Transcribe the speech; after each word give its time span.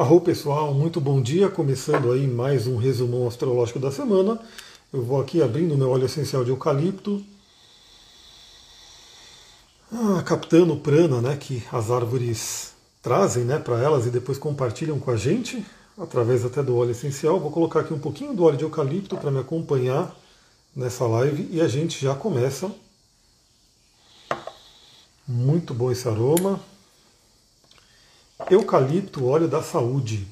Arro 0.00 0.18
pessoal, 0.18 0.72
muito 0.72 0.98
bom 0.98 1.20
dia. 1.20 1.50
Começando 1.50 2.10
aí 2.10 2.26
mais 2.26 2.66
um 2.66 2.78
resumão 2.78 3.28
astrológico 3.28 3.78
da 3.78 3.92
semana. 3.92 4.40
Eu 4.90 5.02
vou 5.02 5.20
aqui 5.20 5.42
abrindo 5.42 5.76
meu 5.76 5.90
óleo 5.90 6.06
essencial 6.06 6.42
de 6.42 6.48
eucalipto, 6.48 7.22
ah, 9.92 10.22
captando 10.24 10.72
o 10.72 10.80
prana, 10.80 11.20
né, 11.20 11.36
que 11.36 11.62
as 11.70 11.90
árvores 11.90 12.72
trazem, 13.02 13.44
né, 13.44 13.58
para 13.58 13.78
elas 13.78 14.06
e 14.06 14.10
depois 14.10 14.38
compartilham 14.38 14.98
com 14.98 15.10
a 15.10 15.18
gente 15.18 15.62
através 15.98 16.46
até 16.46 16.62
do 16.62 16.78
óleo 16.78 16.92
essencial. 16.92 17.38
Vou 17.38 17.50
colocar 17.50 17.80
aqui 17.80 17.92
um 17.92 17.98
pouquinho 17.98 18.32
do 18.32 18.44
óleo 18.44 18.56
de 18.56 18.64
eucalipto 18.64 19.18
para 19.18 19.30
me 19.30 19.40
acompanhar 19.40 20.16
nessa 20.74 21.06
live 21.06 21.46
e 21.52 21.60
a 21.60 21.68
gente 21.68 22.02
já 22.02 22.14
começa. 22.14 22.72
Muito 25.28 25.74
bom 25.74 25.92
esse 25.92 26.08
aroma. 26.08 26.58
Eucalipto, 28.50 29.26
óleo 29.26 29.46
da 29.46 29.62
saúde. 29.62 30.26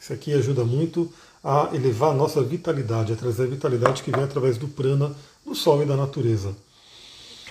Isso 0.00 0.12
aqui 0.12 0.32
ajuda 0.32 0.64
muito 0.64 1.12
a 1.42 1.70
elevar 1.72 2.12
a 2.12 2.14
nossa 2.14 2.40
vitalidade, 2.40 3.12
a 3.12 3.16
trazer 3.16 3.42
a 3.42 3.46
vitalidade 3.46 4.04
que 4.04 4.12
vem 4.12 4.22
através 4.22 4.56
do 4.56 4.68
prana, 4.68 5.10
do 5.44 5.56
sol 5.56 5.82
e 5.82 5.86
da 5.86 5.96
natureza. 5.96 6.54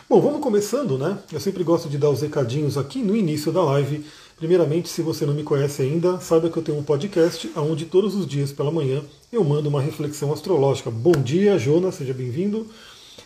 Bom, 0.09 0.21
vamos 0.21 0.41
começando, 0.41 0.97
né? 0.97 1.19
Eu 1.31 1.41
sempre 1.41 1.63
gosto 1.63 1.89
de 1.89 1.97
dar 1.97 2.09
os 2.09 2.21
recadinhos 2.21 2.77
aqui 2.77 2.99
no 2.99 3.15
início 3.15 3.51
da 3.51 3.61
live. 3.63 4.05
Primeiramente, 4.37 4.87
se 4.87 5.01
você 5.01 5.25
não 5.25 5.33
me 5.33 5.43
conhece 5.43 5.81
ainda, 5.81 6.17
saiba 6.21 6.49
que 6.49 6.57
eu 6.57 6.63
tenho 6.63 6.77
um 6.77 6.83
podcast 6.83 7.51
onde 7.57 7.85
todos 7.85 8.15
os 8.15 8.25
dias 8.25 8.51
pela 8.51 8.71
manhã 8.71 9.03
eu 9.31 9.43
mando 9.43 9.67
uma 9.67 9.81
reflexão 9.81 10.31
astrológica. 10.31 10.89
Bom 10.89 11.11
dia, 11.11 11.59
Jonas, 11.59 11.95
seja 11.95 12.13
bem-vindo. 12.13 12.65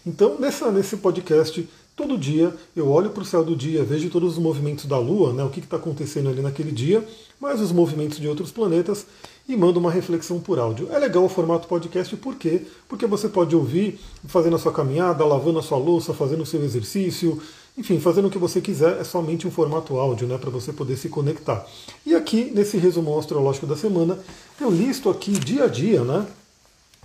Então, 0.05 0.39
nessa, 0.39 0.71
nesse 0.71 0.97
podcast, 0.97 1.67
Todo 1.97 2.15
dia 2.15 2.55
eu 2.75 2.87
olho 2.89 3.09
para 3.09 3.23
o 3.23 3.25
céu 3.25 3.43
do 3.43 3.55
dia, 3.55 3.83
vejo 3.83 4.07
todos 4.11 4.33
os 4.33 4.37
movimentos 4.37 4.85
da 4.85 4.99
Lua, 4.99 5.33
né, 5.33 5.43
o 5.43 5.49
que 5.49 5.59
está 5.59 5.77
acontecendo 5.77 6.29
ali 6.29 6.43
naquele 6.43 6.71
dia, 6.71 7.03
mais 7.41 7.59
os 7.59 7.71
movimentos 7.71 8.19
de 8.19 8.27
outros 8.27 8.51
planetas 8.51 9.07
e 9.49 9.57
mando 9.57 9.79
uma 9.79 9.89
reflexão 9.89 10.39
por 10.39 10.59
áudio. 10.59 10.89
É 10.91 10.99
legal 10.99 11.25
o 11.25 11.29
formato 11.29 11.67
podcast, 11.67 12.15
por 12.17 12.35
quê? 12.35 12.61
Porque 12.87 13.07
você 13.07 13.27
pode 13.27 13.55
ouvir 13.55 13.99
fazendo 14.27 14.55
a 14.55 14.59
sua 14.59 14.71
caminhada, 14.71 15.25
lavando 15.25 15.57
a 15.57 15.63
sua 15.63 15.79
louça, 15.79 16.13
fazendo 16.13 16.43
o 16.43 16.45
seu 16.45 16.63
exercício, 16.63 17.41
enfim, 17.75 17.99
fazendo 17.99 18.27
o 18.27 18.31
que 18.31 18.37
você 18.37 18.61
quiser, 18.61 19.01
é 19.01 19.03
somente 19.03 19.47
um 19.47 19.51
formato 19.51 19.97
áudio, 19.97 20.27
né, 20.27 20.37
para 20.37 20.51
você 20.51 20.71
poder 20.71 20.97
se 20.97 21.09
conectar. 21.09 21.65
E 22.05 22.13
aqui, 22.13 22.51
nesse 22.53 22.77
resumo 22.77 23.17
astrológico 23.17 23.65
da 23.65 23.75
semana, 23.75 24.19
eu 24.61 24.69
listo 24.69 25.09
aqui 25.09 25.31
dia 25.31 25.63
a 25.63 25.67
dia, 25.67 26.03
né, 26.03 26.27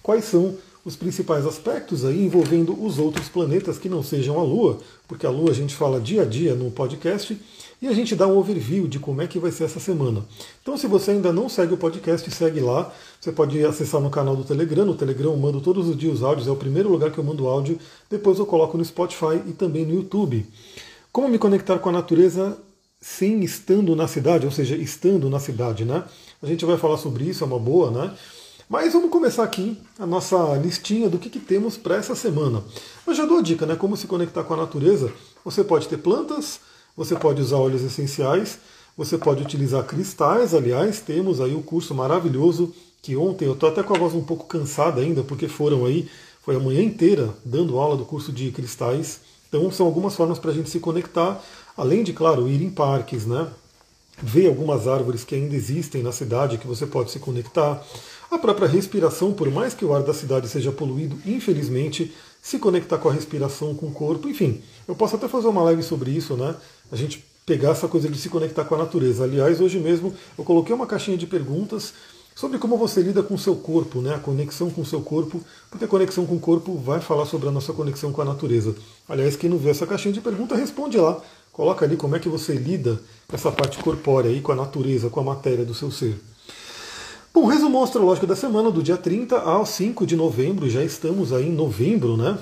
quais 0.03 0.27
são 0.27 0.55
os 0.85 0.97
principais 0.97 1.47
aspectos 1.47 2.05
aí 2.05 2.25
envolvendo 2.25 2.81
os 2.85 2.99
outros 2.99 3.29
planetas 3.29 3.79
que 3.79 3.89
não 3.89 4.03
sejam 4.03 4.39
a 4.39 4.43
Lua, 4.43 4.79
porque 5.07 5.27
a 5.27 5.31
Lua 5.31 5.51
a 5.51 5.55
gente 5.55 5.75
fala 5.75 6.01
dia 6.01 6.23
a 6.23 6.25
dia 6.25 6.55
no 6.55 6.71
podcast 6.71 7.39
e 7.81 7.89
a 7.89 7.93
gente 7.93 8.15
dá 8.15 8.29
um 8.29 8.37
overview 8.39 8.87
de 8.87 9.01
como 9.01 9.23
é 9.23 9.27
que 9.27 9.41
vai 9.41 9.51
ser 9.51 9.65
essa 9.65 9.81
semana. 9.81 10.25
Então, 10.63 10.77
se 10.77 10.87
você 10.87 11.11
ainda 11.11 11.33
não 11.33 11.49
segue 11.49 11.75
o 11.75 11.77
podcast, 11.77 12.31
segue 12.31 12.61
lá. 12.61 12.93
Você 13.21 13.33
pode 13.33 13.65
acessar 13.65 14.01
no 14.01 14.09
canal 14.09 14.37
do 14.37 14.45
Telegram. 14.45 14.85
No 14.85 14.95
Telegram 14.95 15.33
eu 15.33 15.37
mando 15.37 15.61
todos 15.61 15.89
os 15.89 15.97
dias 15.97 16.23
áudios, 16.23 16.47
é 16.47 16.51
o 16.53 16.57
primeiro 16.57 16.89
lugar 16.89 17.11
que 17.11 17.19
eu 17.19 17.25
mando 17.25 17.49
áudio. 17.49 17.79
Depois 18.09 18.39
eu 18.39 18.47
coloco 18.47 18.79
no 18.79 18.85
Spotify 18.85 19.43
e 19.47 19.53
também 19.53 19.85
no 19.85 19.95
YouTube. 19.95 20.47
Como 21.11 21.29
me 21.29 21.39
conectar 21.39 21.77
com 21.81 21.89
a 21.89 21.93
natureza 21.93 22.57
sem 23.01 23.43
estando 23.43 23.97
na 23.97 24.07
cidade, 24.07 24.47
ou 24.47 24.53
seja, 24.53 24.77
estando 24.77 25.29
na 25.29 25.41
cidade, 25.41 25.85
né? 25.85 26.05
A 26.41 26.47
gente 26.47 26.65
vai 26.65 26.79
falar 26.79 26.99
sobre 26.99 27.25
isso, 27.25 27.43
é 27.43 27.47
uma 27.49 27.59
boa, 27.59 27.91
né? 27.91 28.15
Mas 28.73 28.95
vamos 28.95 29.11
começar 29.11 29.45
aqui 29.45 29.77
a 29.99 30.07
nossa 30.07 30.55
listinha 30.57 31.07
do 31.07 31.19
que, 31.19 31.29
que 31.29 31.39
temos 31.39 31.77
para 31.77 31.97
essa 31.97 32.15
semana. 32.15 32.65
Eu 33.07 33.13
já 33.13 33.27
dou 33.27 33.37
a 33.37 33.43
dica, 33.43 33.67
né? 33.67 33.77
Como 33.77 33.99
se 33.99 34.07
conectar 34.07 34.43
com 34.45 34.55
a 34.55 34.57
natureza. 34.57 35.13
Você 35.45 35.63
pode 35.63 35.87
ter 35.87 35.99
plantas, 35.99 36.59
você 36.97 37.15
pode 37.15 37.43
usar 37.43 37.59
óleos 37.59 37.83
essenciais, 37.83 38.59
você 38.97 39.19
pode 39.19 39.43
utilizar 39.43 39.85
cristais, 39.85 40.55
aliás, 40.55 41.01
temos 41.01 41.39
aí 41.39 41.53
o 41.55 41.59
um 41.59 41.63
curso 41.63 41.95
maravilhoso 41.95 42.73
que 43.03 43.15
ontem 43.15 43.45
eu 43.45 43.53
estou 43.53 43.69
até 43.69 43.83
com 43.83 43.95
a 43.95 43.99
voz 43.99 44.15
um 44.15 44.25
pouco 44.25 44.47
cansada 44.47 45.03
ainda, 45.03 45.23
porque 45.23 45.49
foram 45.49 45.85
aí, 45.85 46.09
foi 46.41 46.57
a 46.57 46.59
manhã 46.59 46.81
inteira 46.81 47.29
dando 47.45 47.79
aula 47.79 47.95
do 47.95 48.07
curso 48.07 48.33
de 48.33 48.51
cristais. 48.53 49.21
Então 49.51 49.71
são 49.71 49.85
algumas 49.85 50.17
formas 50.17 50.39
para 50.39 50.51
a 50.51 50.55
gente 50.55 50.71
se 50.71 50.81
conectar, 50.81 51.45
além 51.77 52.03
de, 52.03 52.15
claro, 52.15 52.49
ir 52.49 52.63
em 52.63 52.71
parques, 52.71 53.27
né? 53.27 53.49
Ver 54.17 54.47
algumas 54.47 54.89
árvores 54.89 55.25
que 55.25 55.35
ainda 55.35 55.55
existem 55.55 56.03
na 56.03 56.13
cidade 56.13 56.57
que 56.57 56.67
você 56.67 56.87
pode 56.87 57.11
se 57.11 57.19
conectar. 57.19 57.85
A 58.33 58.39
própria 58.39 58.67
respiração, 58.67 59.31
por 59.31 59.51
mais 59.51 59.75
que 59.75 59.85
o 59.85 59.93
ar 59.93 60.03
da 60.03 60.15
cidade 60.15 60.49
seja 60.49 60.73
poluído, 60.73 61.19
infelizmente, 61.27 62.11
se 62.41 62.59
conectar 62.59 62.97
com 62.97 63.11
a 63.11 63.13
respiração, 63.13 63.75
com 63.75 63.89
o 63.89 63.93
corpo, 63.93 64.27
enfim, 64.27 64.63
eu 64.89 64.95
posso 64.95 65.17
até 65.17 65.29
fazer 65.29 65.49
uma 65.49 65.63
live 65.65 65.83
sobre 65.83 66.13
isso, 66.13 66.35
né? 66.35 66.55
A 66.91 66.97
gente 66.97 67.23
pegar 67.45 67.73
essa 67.73 67.87
coisa 67.87 68.09
de 68.09 68.17
se 68.17 68.31
conectar 68.31 68.65
com 68.65 68.75
a 68.75 68.79
natureza. 68.79 69.25
Aliás, 69.25 69.61
hoje 69.61 69.79
mesmo 69.79 70.15
eu 70.39 70.45
coloquei 70.45 70.75
uma 70.75 70.87
caixinha 70.87 71.19
de 71.19 71.27
perguntas 71.27 71.93
sobre 72.35 72.57
como 72.57 72.79
você 72.79 73.03
lida 73.03 73.23
com 73.23 73.35
o 73.35 73.39
seu 73.39 73.55
corpo, 73.55 74.01
né? 74.01 74.15
A 74.15 74.19
conexão 74.19 74.71
com 74.71 74.81
o 74.81 74.87
seu 74.87 75.03
corpo, 75.03 75.43
porque 75.71 75.85
a 75.85 75.89
conexão 75.89 76.25
com 76.25 76.37
o 76.37 76.41
corpo 76.41 76.75
vai 76.79 77.03
falar 77.03 77.27
sobre 77.27 77.51
a 77.51 77.53
nossa 77.53 77.75
conexão 77.75 78.13
com 78.13 78.23
a 78.23 78.25
natureza. 78.25 78.75
Aliás, 79.07 79.37
quem 79.37 79.51
não 79.51 79.59
vê 79.59 79.69
essa 79.69 79.87
caixinha 79.87 80.15
de 80.15 80.23
perguntas, 80.23 80.59
responde 80.59 80.97
lá. 80.97 81.21
Coloca 81.53 81.85
ali 81.85 81.99
como 81.99 82.17
é 82.17 82.19
que 82.19 82.31
você 82.31 82.55
lida 82.55 82.99
essa 83.31 83.53
parte 83.53 83.77
corpórea 83.83 84.31
aí, 84.31 84.41
com 84.41 84.53
a 84.53 84.57
natureza, 84.57 85.11
com 85.11 85.21
a 85.21 85.23
matéria 85.23 85.67
do 85.67 85.75
seu 85.75 85.91
ser. 85.91 86.19
Bom, 87.35 87.47
resumo 87.47 87.83
astrológico 87.83 88.27
da 88.27 88.37
semana, 88.37 88.71
do 88.71 88.83
dia 88.83 88.99
30 88.99 89.39
ao 89.39 89.65
5 89.65 90.07
de 90.07 90.15
novembro, 90.15 90.69
já 90.69 90.85
estamos 90.85 91.33
aí 91.33 91.49
em 91.49 91.53
novembro, 91.53 92.15
né? 92.15 92.39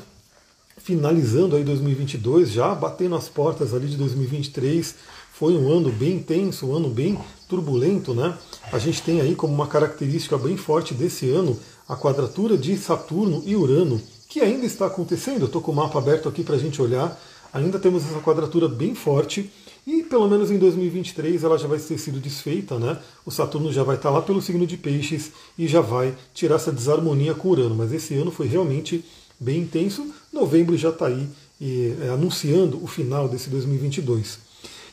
Finalizando 0.78 1.54
aí 1.54 1.62
2022, 1.62 2.50
já 2.50 2.74
batendo 2.74 3.14
as 3.14 3.28
portas 3.28 3.72
ali 3.72 3.86
de 3.86 3.96
2023. 3.96 4.96
Foi 5.32 5.56
um 5.56 5.70
ano 5.70 5.92
bem 5.92 6.16
intenso, 6.16 6.66
um 6.66 6.74
ano 6.74 6.90
bem 6.90 7.16
turbulento, 7.48 8.12
né? 8.12 8.36
A 8.72 8.80
gente 8.80 9.00
tem 9.00 9.20
aí 9.20 9.36
como 9.36 9.54
uma 9.54 9.68
característica 9.68 10.36
bem 10.36 10.56
forte 10.56 10.92
desse 10.92 11.30
ano 11.30 11.56
a 11.88 11.94
quadratura 11.94 12.58
de 12.58 12.76
Saturno 12.76 13.44
e 13.46 13.54
Urano, 13.54 14.02
que 14.28 14.40
ainda 14.40 14.66
está 14.66 14.86
acontecendo. 14.86 15.42
Eu 15.42 15.46
estou 15.46 15.62
com 15.62 15.70
o 15.70 15.76
mapa 15.76 16.00
aberto 16.00 16.28
aqui 16.28 16.42
para 16.42 16.56
a 16.56 16.58
gente 16.58 16.82
olhar. 16.82 17.16
Ainda 17.52 17.78
temos 17.78 18.04
essa 18.04 18.20
quadratura 18.20 18.68
bem 18.68 18.94
forte 18.94 19.50
e 19.86 20.02
pelo 20.02 20.28
menos 20.28 20.50
em 20.50 20.58
2023 20.58 21.42
ela 21.42 21.58
já 21.58 21.66
vai 21.66 21.78
ter 21.78 21.98
sido 21.98 22.20
desfeita, 22.20 22.78
né? 22.78 22.98
O 23.24 23.30
Saturno 23.30 23.72
já 23.72 23.82
vai 23.82 23.96
estar 23.96 24.10
lá 24.10 24.22
pelo 24.22 24.40
signo 24.40 24.66
de 24.66 24.76
Peixes 24.76 25.32
e 25.58 25.66
já 25.66 25.80
vai 25.80 26.14
tirar 26.34 26.56
essa 26.56 26.70
desarmonia 26.70 27.34
com 27.34 27.48
Urano. 27.48 27.74
Mas 27.74 27.92
esse 27.92 28.14
ano 28.14 28.30
foi 28.30 28.46
realmente 28.46 29.04
bem 29.38 29.62
intenso. 29.62 30.06
Novembro 30.32 30.76
já 30.76 30.90
está 30.90 31.06
aí 31.06 31.28
e, 31.60 31.94
é, 32.02 32.08
anunciando 32.10 32.82
o 32.82 32.86
final 32.86 33.28
desse 33.28 33.50
2022. 33.50 34.38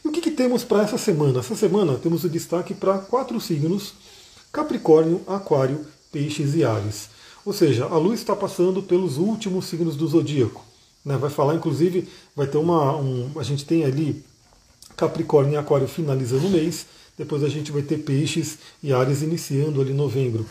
E 0.03 0.07
o 0.07 0.11
que, 0.11 0.21
que 0.21 0.31
temos 0.31 0.63
para 0.63 0.83
essa 0.83 0.97
semana? 0.97 1.39
Essa 1.39 1.55
semana 1.55 1.95
temos 1.95 2.23
o 2.23 2.29
destaque 2.29 2.73
para 2.73 2.97
quatro 2.97 3.39
signos: 3.39 3.93
Capricórnio, 4.51 5.21
Aquário, 5.27 5.85
Peixes 6.11 6.55
e 6.55 6.63
Ares. 6.63 7.09
Ou 7.45 7.53
seja, 7.53 7.85
a 7.85 7.97
luz 7.97 8.19
está 8.19 8.35
passando 8.35 8.81
pelos 8.81 9.17
últimos 9.17 9.65
signos 9.65 9.95
do 9.95 10.07
zodíaco. 10.07 10.66
Né? 11.07 11.15
Vai 11.15 11.29
falar, 11.29 11.55
inclusive, 11.55 12.05
vai 12.35 12.45
ter 12.47 12.57
uma. 12.57 12.97
Um, 12.97 13.31
a 13.37 13.43
gente 13.43 13.65
tem 13.65 13.85
ali 13.85 14.21
Capricórnio 14.97 15.53
e 15.53 15.55
Aquário 15.57 15.87
finalizando 15.87 16.47
o 16.47 16.49
mês, 16.49 16.85
depois 17.17 17.45
a 17.45 17.49
gente 17.49 17.71
vai 17.71 17.81
ter 17.81 17.99
Peixes 17.99 18.57
e 18.83 18.91
Ares 18.91 19.21
iniciando 19.21 19.79
ali 19.79 19.91
em 19.91 19.95
novembro. 19.95 20.45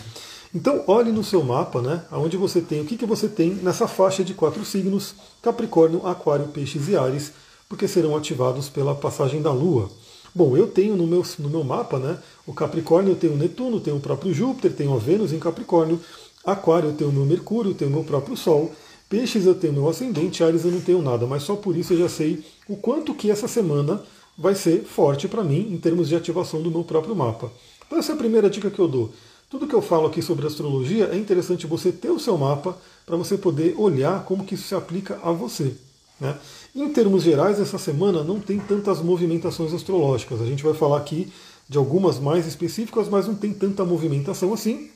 Então 0.54 0.82
olhe 0.86 1.12
no 1.12 1.22
seu 1.22 1.42
mapa, 1.42 1.82
né, 1.82 2.04
onde 2.10 2.38
você 2.38 2.62
tem, 2.62 2.80
o 2.80 2.86
que, 2.86 2.96
que 2.96 3.04
você 3.04 3.28
tem 3.28 3.50
nessa 3.50 3.86
faixa 3.86 4.24
de 4.24 4.32
quatro 4.32 4.64
signos, 4.64 5.14
Capricórnio, 5.42 6.06
Aquário, 6.06 6.48
Peixes 6.48 6.88
e 6.88 6.96
Ares, 6.96 7.32
porque 7.68 7.86
serão 7.86 8.16
ativados 8.16 8.70
pela 8.70 8.94
passagem 8.94 9.42
da 9.42 9.52
Lua. 9.52 9.90
Bom, 10.34 10.56
eu 10.56 10.68
tenho 10.68 10.96
no 10.96 11.06
meu, 11.06 11.22
no 11.38 11.50
meu 11.50 11.64
mapa, 11.64 11.98
né, 11.98 12.16
o 12.46 12.54
Capricórnio 12.54 13.12
eu 13.12 13.16
tenho 13.16 13.34
o 13.34 13.36
Netuno, 13.36 13.80
tenho 13.80 13.96
o 13.96 14.00
próprio 14.00 14.32
Júpiter, 14.32 14.72
tenho 14.72 14.94
a 14.94 14.98
Vênus 14.98 15.34
em 15.34 15.38
Capricórnio, 15.38 16.00
Aquário 16.44 16.90
eu 16.90 16.94
tenho 16.94 17.10
o 17.10 17.12
meu 17.12 17.26
Mercúrio, 17.26 17.74
tenho 17.74 17.90
o 17.90 17.94
meu 17.94 18.04
próprio 18.04 18.36
Sol, 18.36 18.72
Peixes 19.08 19.46
eu 19.46 19.54
tenho 19.54 19.72
meu 19.72 19.88
ascendente, 19.88 20.42
Ares 20.42 20.64
eu 20.64 20.72
não 20.72 20.80
tenho 20.80 21.00
nada, 21.00 21.26
mas 21.26 21.44
só 21.44 21.54
por 21.54 21.76
isso 21.76 21.92
eu 21.92 21.98
já 21.98 22.08
sei 22.08 22.44
o 22.68 22.76
quanto 22.76 23.14
que 23.14 23.30
essa 23.30 23.46
semana 23.46 24.02
vai 24.36 24.54
ser 24.54 24.82
forte 24.82 25.28
para 25.28 25.44
mim 25.44 25.68
em 25.72 25.78
termos 25.78 26.08
de 26.08 26.16
ativação 26.16 26.60
do 26.60 26.70
meu 26.70 26.82
próprio 26.82 27.14
mapa. 27.14 27.50
Então 27.86 27.98
essa 27.98 28.12
é 28.12 28.14
a 28.14 28.18
primeira 28.18 28.50
dica 28.50 28.70
que 28.70 28.78
eu 28.78 28.88
dou. 28.88 29.12
Tudo 29.48 29.66
que 29.68 29.74
eu 29.74 29.80
falo 29.80 30.06
aqui 30.06 30.20
sobre 30.20 30.46
astrologia 30.46 31.04
é 31.12 31.16
interessante 31.16 31.68
você 31.68 31.92
ter 31.92 32.10
o 32.10 32.18
seu 32.18 32.36
mapa 32.36 32.76
para 33.06 33.16
você 33.16 33.38
poder 33.38 33.74
olhar 33.78 34.24
como 34.24 34.44
que 34.44 34.56
isso 34.56 34.66
se 34.66 34.74
aplica 34.74 35.20
a 35.22 35.30
você. 35.30 35.72
Né? 36.20 36.36
Em 36.74 36.92
termos 36.92 37.22
gerais, 37.22 37.60
essa 37.60 37.78
semana 37.78 38.24
não 38.24 38.40
tem 38.40 38.58
tantas 38.58 39.00
movimentações 39.00 39.72
astrológicas. 39.72 40.40
A 40.40 40.46
gente 40.46 40.64
vai 40.64 40.74
falar 40.74 40.98
aqui 40.98 41.32
de 41.68 41.78
algumas 41.78 42.18
mais 42.18 42.46
específicas, 42.46 43.08
mas 43.08 43.26
não 43.26 43.36
tem 43.36 43.52
tanta 43.52 43.84
movimentação 43.84 44.52
assim. 44.52 44.90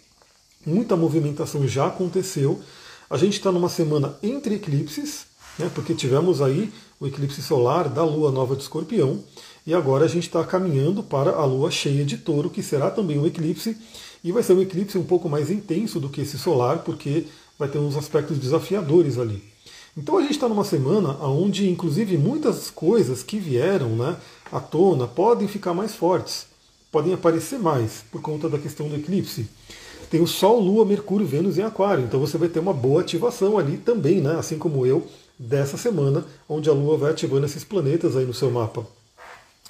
Muita 0.67 0.97
movimentação 0.97 1.67
já 1.67 1.87
aconteceu. 1.87 2.61
A 3.11 3.17
gente 3.17 3.33
está 3.33 3.51
numa 3.51 3.69
semana 3.69 4.17
entre 4.23 4.55
eclipses, 4.55 5.27
né, 5.59 5.69
porque 5.75 5.95
tivemos 5.95 6.41
aí 6.41 6.73
o 7.01 7.09
eclipse 7.09 7.43
solar 7.43 7.89
da 7.89 8.05
lua 8.05 8.31
nova 8.31 8.55
de 8.55 8.63
escorpião, 8.63 9.19
e 9.67 9.75
agora 9.75 10.05
a 10.05 10.09
gente 10.09 10.29
está 10.29 10.45
caminhando 10.45 11.03
para 11.03 11.33
a 11.33 11.45
lua 11.45 11.73
cheia 11.73 12.05
de 12.05 12.19
touro, 12.19 12.49
que 12.49 12.63
será 12.63 12.89
também 12.89 13.19
um 13.19 13.27
eclipse, 13.27 13.77
e 14.23 14.31
vai 14.31 14.45
ser 14.45 14.53
um 14.53 14.63
eclipse 14.63 14.97
um 14.97 15.03
pouco 15.03 15.29
mais 15.29 15.51
intenso 15.51 15.99
do 15.99 16.09
que 16.09 16.21
esse 16.21 16.39
solar, 16.39 16.85
porque 16.85 17.27
vai 17.59 17.69
ter 17.69 17.79
uns 17.79 17.97
aspectos 17.97 18.39
desafiadores 18.39 19.19
ali. 19.19 19.43
Então 19.97 20.17
a 20.17 20.23
gente 20.23 20.35
está 20.35 20.49
numa 20.49 20.63
semana 20.63 21.11
onde, 21.21 21.69
inclusive, 21.69 22.17
muitas 22.17 22.71
coisas 22.71 23.25
que 23.25 23.41
vieram 23.41 23.89
né, 23.97 24.17
à 24.53 24.61
tona 24.61 25.09
podem 25.09 25.49
ficar 25.49 25.75
mais 25.75 25.97
fortes. 25.97 26.47
podem 26.93 27.13
aparecer 27.13 27.59
mais 27.59 28.05
por 28.11 28.21
conta 28.21 28.49
da 28.49 28.59
questão 28.59 28.89
do 28.89 28.95
eclipse. 28.95 29.49
Tem 30.11 30.21
o 30.21 30.27
Sol, 30.27 30.59
Lua, 30.59 30.85
Mercúrio, 30.85 31.25
Vênus 31.25 31.57
em 31.57 31.63
Aquário, 31.63 32.05
então 32.05 32.19
você 32.19 32.37
vai 32.37 32.49
ter 32.49 32.59
uma 32.59 32.75
boa 32.75 33.01
ativação 33.01 33.57
ali 33.57 33.79
também, 33.79 34.21
né? 34.21 34.35
assim 34.37 34.59
como 34.59 34.85
eu, 34.85 35.07
dessa 35.39 35.77
semana, 35.77 36.25
onde 36.49 36.69
a 36.69 36.73
Lua 36.73 36.99
vai 36.99 37.13
ativando 37.13 37.47
esses 37.47 37.63
planetas 37.63 38.17
aí 38.17 38.25
no 38.25 38.35
seu 38.35 38.51
mapa. 38.51 38.85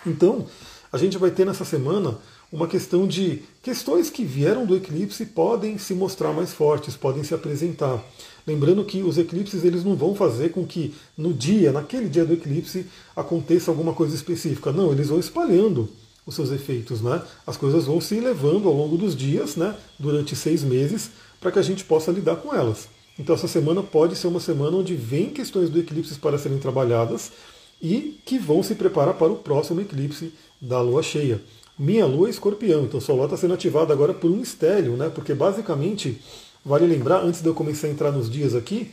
Então, 0.07 0.47
a 0.91 0.97
gente 0.97 1.19
vai 1.19 1.31
ter 1.31 1.45
nessa 1.45 1.65
semana 1.65 2.17
uma 2.51 2.67
questão 2.67 3.07
de 3.07 3.43
questões 3.63 4.09
que 4.09 4.25
vieram 4.25 4.65
do 4.65 4.75
eclipse 4.75 5.27
podem 5.27 5.77
se 5.77 5.93
mostrar 5.95 6.33
mais 6.33 6.53
fortes, 6.53 6.97
podem 6.97 7.23
se 7.23 7.35
apresentar. 7.35 8.03
Lembrando 8.47 8.85
que 8.85 9.03
os 9.03 9.19
eclipses 9.19 9.63
eles 9.63 9.85
não 9.85 9.95
vão 9.95 10.15
fazer 10.15 10.51
com 10.51 10.67
que 10.67 10.95
no 11.17 11.35
dia, 11.35 11.71
naquele 11.71 12.09
dia 12.09 12.25
do 12.25 12.33
eclipse, 12.33 12.87
aconteça 13.15 13.71
alguma 13.71 13.93
coisa 13.93 14.15
específica. 14.15 14.73
Não, 14.73 14.91
eles 14.91 15.09
vão 15.09 15.21
espalhando 15.21 15.89
os 16.27 16.35
seus 16.35 16.51
efeitos, 16.51 17.01
né? 17.01 17.23
As 17.47 17.57
coisas 17.57 17.85
vão 17.85 18.01
se 18.01 18.17
elevando 18.17 18.69
ao 18.69 18.75
longo 18.75 18.97
dos 18.97 19.17
dias, 19.17 19.57
né? 19.57 19.75
Durante 19.99 20.37
seis 20.37 20.63
meses, 20.63 21.11
para 21.41 21.51
que 21.51 21.59
a 21.59 21.63
gente 21.63 21.85
possa 21.85 22.11
lidar 22.11 22.37
com 22.37 22.55
elas. 22.55 22.89
Então 23.19 23.35
essa 23.35 23.49
semana 23.49 23.83
pode 23.83 24.17
ser 24.17 24.29
uma 24.29 24.41
semana 24.41 24.77
onde 24.77 24.95
vem 24.95 25.31
questões 25.31 25.69
do 25.69 25.79
eclipse 25.79 26.15
para 26.19 26.39
serem 26.39 26.59
trabalhadas 26.59 27.33
e 27.81 28.21
que 28.25 28.39
vão 28.39 28.63
se 28.63 28.75
preparar 28.75 29.15
para 29.15 29.33
o 29.33 29.37
próximo 29.37 29.81
eclipse 29.81 30.33
da 30.61 30.81
lua 30.81 31.03
cheia. 31.03 31.41
Minha 31.79 32.05
lua 32.05 32.29
é 32.29 32.31
escorpião, 32.31 32.85
então 32.85 33.01
sua 33.01 33.15
lua 33.15 33.25
está 33.25 33.37
sendo 33.37 33.55
ativada 33.55 33.93
agora 33.93 34.13
por 34.13 34.31
um 34.31 34.41
estélio, 34.41 34.97
né? 34.97 35.09
Porque 35.09 35.35
basicamente, 35.35 36.21
vale 36.65 36.87
lembrar, 36.87 37.23
antes 37.25 37.41
de 37.41 37.49
eu 37.49 37.55
começar 37.55 37.87
a 37.87 37.91
entrar 37.91 38.13
nos 38.13 38.31
dias 38.31 38.55
aqui, 38.55 38.91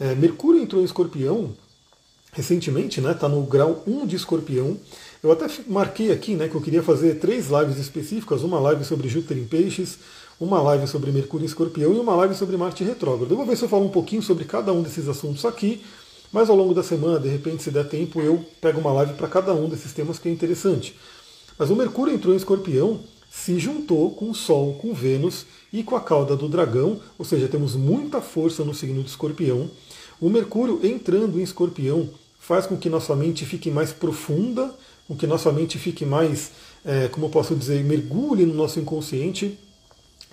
é, 0.00 0.14
Mercúrio 0.14 0.60
entrou 0.60 0.82
em 0.82 0.84
escorpião 0.84 1.54
recentemente, 2.32 3.00
né? 3.00 3.12
Está 3.12 3.28
no 3.28 3.42
grau 3.42 3.82
1 3.86 4.06
de 4.06 4.16
escorpião. 4.16 4.76
Eu 5.22 5.32
até 5.32 5.46
marquei 5.66 6.12
aqui 6.12 6.34
né, 6.34 6.48
que 6.48 6.54
eu 6.54 6.60
queria 6.60 6.82
fazer 6.82 7.18
três 7.18 7.48
lives 7.48 7.76
específicas, 7.78 8.42
uma 8.42 8.60
live 8.60 8.84
sobre 8.84 9.08
Júpiter 9.08 9.36
em 9.36 9.44
peixes, 9.44 9.98
uma 10.40 10.62
live 10.62 10.86
sobre 10.86 11.10
Mercúrio 11.10 11.44
em 11.44 11.48
escorpião 11.48 11.92
e 11.92 11.98
uma 11.98 12.14
live 12.14 12.34
sobre 12.34 12.56
Marte 12.56 12.84
retrógrado. 12.84 13.30
Eu 13.30 13.36
vou 13.36 13.44
ver 13.44 13.56
se 13.56 13.64
eu 13.64 13.68
falo 13.68 13.84
um 13.84 13.90
pouquinho 13.90 14.22
sobre 14.22 14.44
cada 14.44 14.72
um 14.72 14.82
desses 14.82 15.08
assuntos 15.08 15.44
aqui, 15.44 15.82
mas 16.32 16.48
ao 16.48 16.56
longo 16.56 16.72
da 16.72 16.82
semana, 16.82 17.18
de 17.18 17.28
repente, 17.28 17.62
se 17.62 17.70
der 17.70 17.88
tempo, 17.88 18.20
eu 18.20 18.44
pego 18.60 18.78
uma 18.78 18.92
live 18.92 19.14
para 19.14 19.26
cada 19.26 19.52
um 19.52 19.68
desses 19.68 19.92
temas 19.92 20.18
que 20.18 20.28
é 20.28 20.32
interessante. 20.32 20.94
Mas 21.58 21.70
o 21.70 21.76
Mercúrio 21.76 22.14
entrou 22.14 22.32
em 22.32 22.36
escorpião, 22.36 23.00
se 23.28 23.58
juntou 23.58 24.12
com 24.12 24.30
o 24.30 24.34
Sol, 24.34 24.74
com 24.74 24.94
Vênus 24.94 25.44
e 25.72 25.82
com 25.82 25.96
a 25.96 26.00
cauda 26.00 26.36
do 26.36 26.48
dragão, 26.48 27.00
ou 27.18 27.24
seja, 27.24 27.48
temos 27.48 27.74
muita 27.74 28.20
força 28.20 28.62
no 28.64 28.74
signo 28.74 29.02
de 29.02 29.10
escorpião. 29.10 29.68
O 30.20 30.28
Mercúrio 30.28 30.80
entrando 30.82 31.38
em 31.38 31.42
escorpião 31.42 32.08
faz 32.38 32.66
com 32.66 32.76
que 32.76 32.88
nossa 32.88 33.14
mente 33.14 33.44
fique 33.44 33.70
mais 33.70 33.92
profunda, 33.92 34.74
com 35.06 35.16
que 35.16 35.26
nossa 35.26 35.52
mente 35.52 35.78
fique 35.78 36.04
mais, 36.04 36.50
é, 36.84 37.08
como 37.08 37.26
eu 37.26 37.30
posso 37.30 37.54
dizer, 37.54 37.84
mergulhe 37.84 38.44
no 38.44 38.54
nosso 38.54 38.80
inconsciente. 38.80 39.58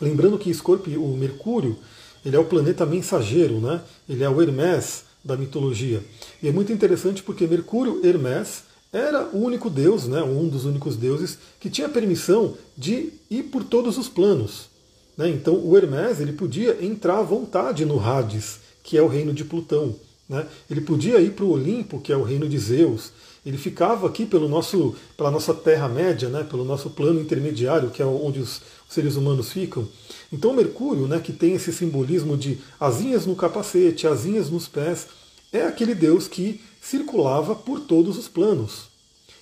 Lembrando 0.01 0.37
que 0.37 0.49
Escorpio, 0.49 1.03
o 1.03 1.15
Mercúrio 1.15 1.77
ele 2.25 2.35
é 2.35 2.39
o 2.39 2.45
planeta 2.45 2.85
mensageiro, 2.85 3.59
né? 3.59 3.81
ele 4.09 4.23
é 4.23 4.29
o 4.29 4.41
Hermes 4.41 5.03
da 5.23 5.37
mitologia. 5.37 6.03
E 6.41 6.47
é 6.47 6.51
muito 6.51 6.71
interessante 6.71 7.21
porque 7.21 7.45
Mercúrio, 7.45 8.01
Hermes, 8.03 8.63
era 8.91 9.27
o 9.33 9.43
único 9.43 9.69
deus, 9.69 10.07
né, 10.07 10.23
um 10.23 10.47
dos 10.47 10.63
únicos 10.63 10.95
deuses, 10.95 11.37
que 11.59 11.69
tinha 11.69 11.89
permissão 11.89 12.55
de 12.77 13.11
ir 13.29 13.43
por 13.43 13.63
todos 13.63 13.97
os 13.97 14.07
planos. 14.07 14.69
Né? 15.17 15.29
Então 15.29 15.55
o 15.55 15.77
Hermes 15.77 16.19
ele 16.19 16.33
podia 16.33 16.83
entrar 16.83 17.19
à 17.19 17.23
vontade 17.23 17.85
no 17.85 17.99
Hades, 17.99 18.59
que 18.85 18.97
é 18.97 19.01
o 19.01 19.07
reino 19.07 19.33
de 19.33 19.43
Plutão. 19.43 19.93
Né? 20.29 20.47
Ele 20.69 20.79
podia 20.79 21.19
ir 21.19 21.31
para 21.31 21.43
o 21.43 21.51
Olimpo, 21.51 21.99
que 21.99 22.13
é 22.13 22.17
o 22.17 22.23
reino 22.23 22.47
de 22.47 22.57
Zeus. 22.57 23.11
Ele 23.45 23.57
ficava 23.57 24.07
aqui 24.07 24.25
pelo 24.25 24.47
nosso, 24.47 24.95
pela 25.17 25.29
nossa 25.29 25.53
Terra-média, 25.53 26.29
né? 26.29 26.43
pelo 26.43 26.63
nosso 26.63 26.91
plano 26.91 27.19
intermediário, 27.19 27.89
que 27.89 28.01
é 28.01 28.05
onde 28.05 28.39
os 28.39 28.61
seres 28.87 29.15
humanos 29.15 29.51
ficam. 29.51 29.87
Então 30.31 30.53
Mercúrio, 30.53 31.07
né, 31.07 31.19
que 31.19 31.33
tem 31.33 31.53
esse 31.53 31.73
simbolismo 31.73 32.37
de 32.37 32.59
asinhas 32.79 33.25
no 33.25 33.35
capacete, 33.35 34.07
asinhas 34.07 34.49
nos 34.49 34.67
pés, 34.67 35.07
é 35.51 35.63
aquele 35.63 35.95
deus 35.95 36.27
que 36.27 36.61
circulava 36.81 37.55
por 37.55 37.81
todos 37.81 38.17
os 38.17 38.27
planos. 38.27 38.95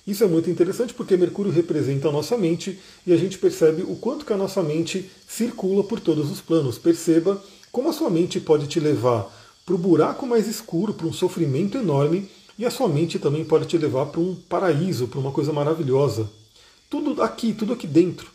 Isso 0.06 0.22
é 0.22 0.26
muito 0.26 0.50
interessante 0.50 0.92
porque 0.92 1.16
Mercúrio 1.16 1.50
representa 1.50 2.08
a 2.08 2.12
nossa 2.12 2.36
mente 2.36 2.78
e 3.06 3.12
a 3.12 3.16
gente 3.16 3.38
percebe 3.38 3.82
o 3.82 3.96
quanto 3.96 4.26
que 4.26 4.32
a 4.32 4.36
nossa 4.36 4.62
mente 4.62 5.10
circula 5.26 5.82
por 5.82 5.98
todos 5.98 6.30
os 6.30 6.42
planos. 6.42 6.76
Perceba 6.76 7.42
como 7.74 7.88
a 7.88 7.92
sua 7.92 8.08
mente 8.08 8.38
pode 8.38 8.68
te 8.68 8.78
levar 8.78 9.28
para 9.66 9.74
o 9.74 9.78
buraco 9.78 10.24
mais 10.28 10.46
escuro, 10.46 10.94
para 10.94 11.08
um 11.08 11.12
sofrimento 11.12 11.76
enorme, 11.76 12.30
e 12.56 12.64
a 12.64 12.70
sua 12.70 12.86
mente 12.86 13.18
também 13.18 13.44
pode 13.44 13.66
te 13.66 13.76
levar 13.76 14.06
para 14.06 14.20
um 14.20 14.36
paraíso, 14.48 15.08
para 15.08 15.18
uma 15.18 15.32
coisa 15.32 15.52
maravilhosa. 15.52 16.30
Tudo 16.88 17.20
aqui, 17.20 17.52
tudo 17.52 17.72
aqui 17.72 17.88
dentro. 17.88 18.30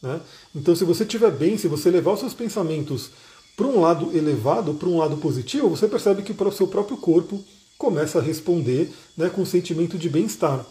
Né? 0.00 0.20
Então, 0.54 0.76
se 0.76 0.84
você 0.84 1.02
estiver 1.02 1.32
bem, 1.32 1.58
se 1.58 1.66
você 1.66 1.90
levar 1.90 2.12
os 2.12 2.20
seus 2.20 2.34
pensamentos 2.34 3.10
para 3.56 3.66
um 3.66 3.80
lado 3.80 4.16
elevado, 4.16 4.74
para 4.74 4.88
um 4.88 4.98
lado 4.98 5.16
positivo, 5.16 5.68
você 5.68 5.88
percebe 5.88 6.22
que 6.22 6.32
para 6.32 6.48
o 6.48 6.52
seu 6.52 6.68
próprio 6.68 6.96
corpo 6.96 7.42
começa 7.76 8.20
a 8.20 8.22
responder 8.22 8.92
né, 9.16 9.28
com 9.28 9.42
um 9.42 9.46
sentimento 9.46 9.98
de 9.98 10.08
bem-estar. 10.08 10.64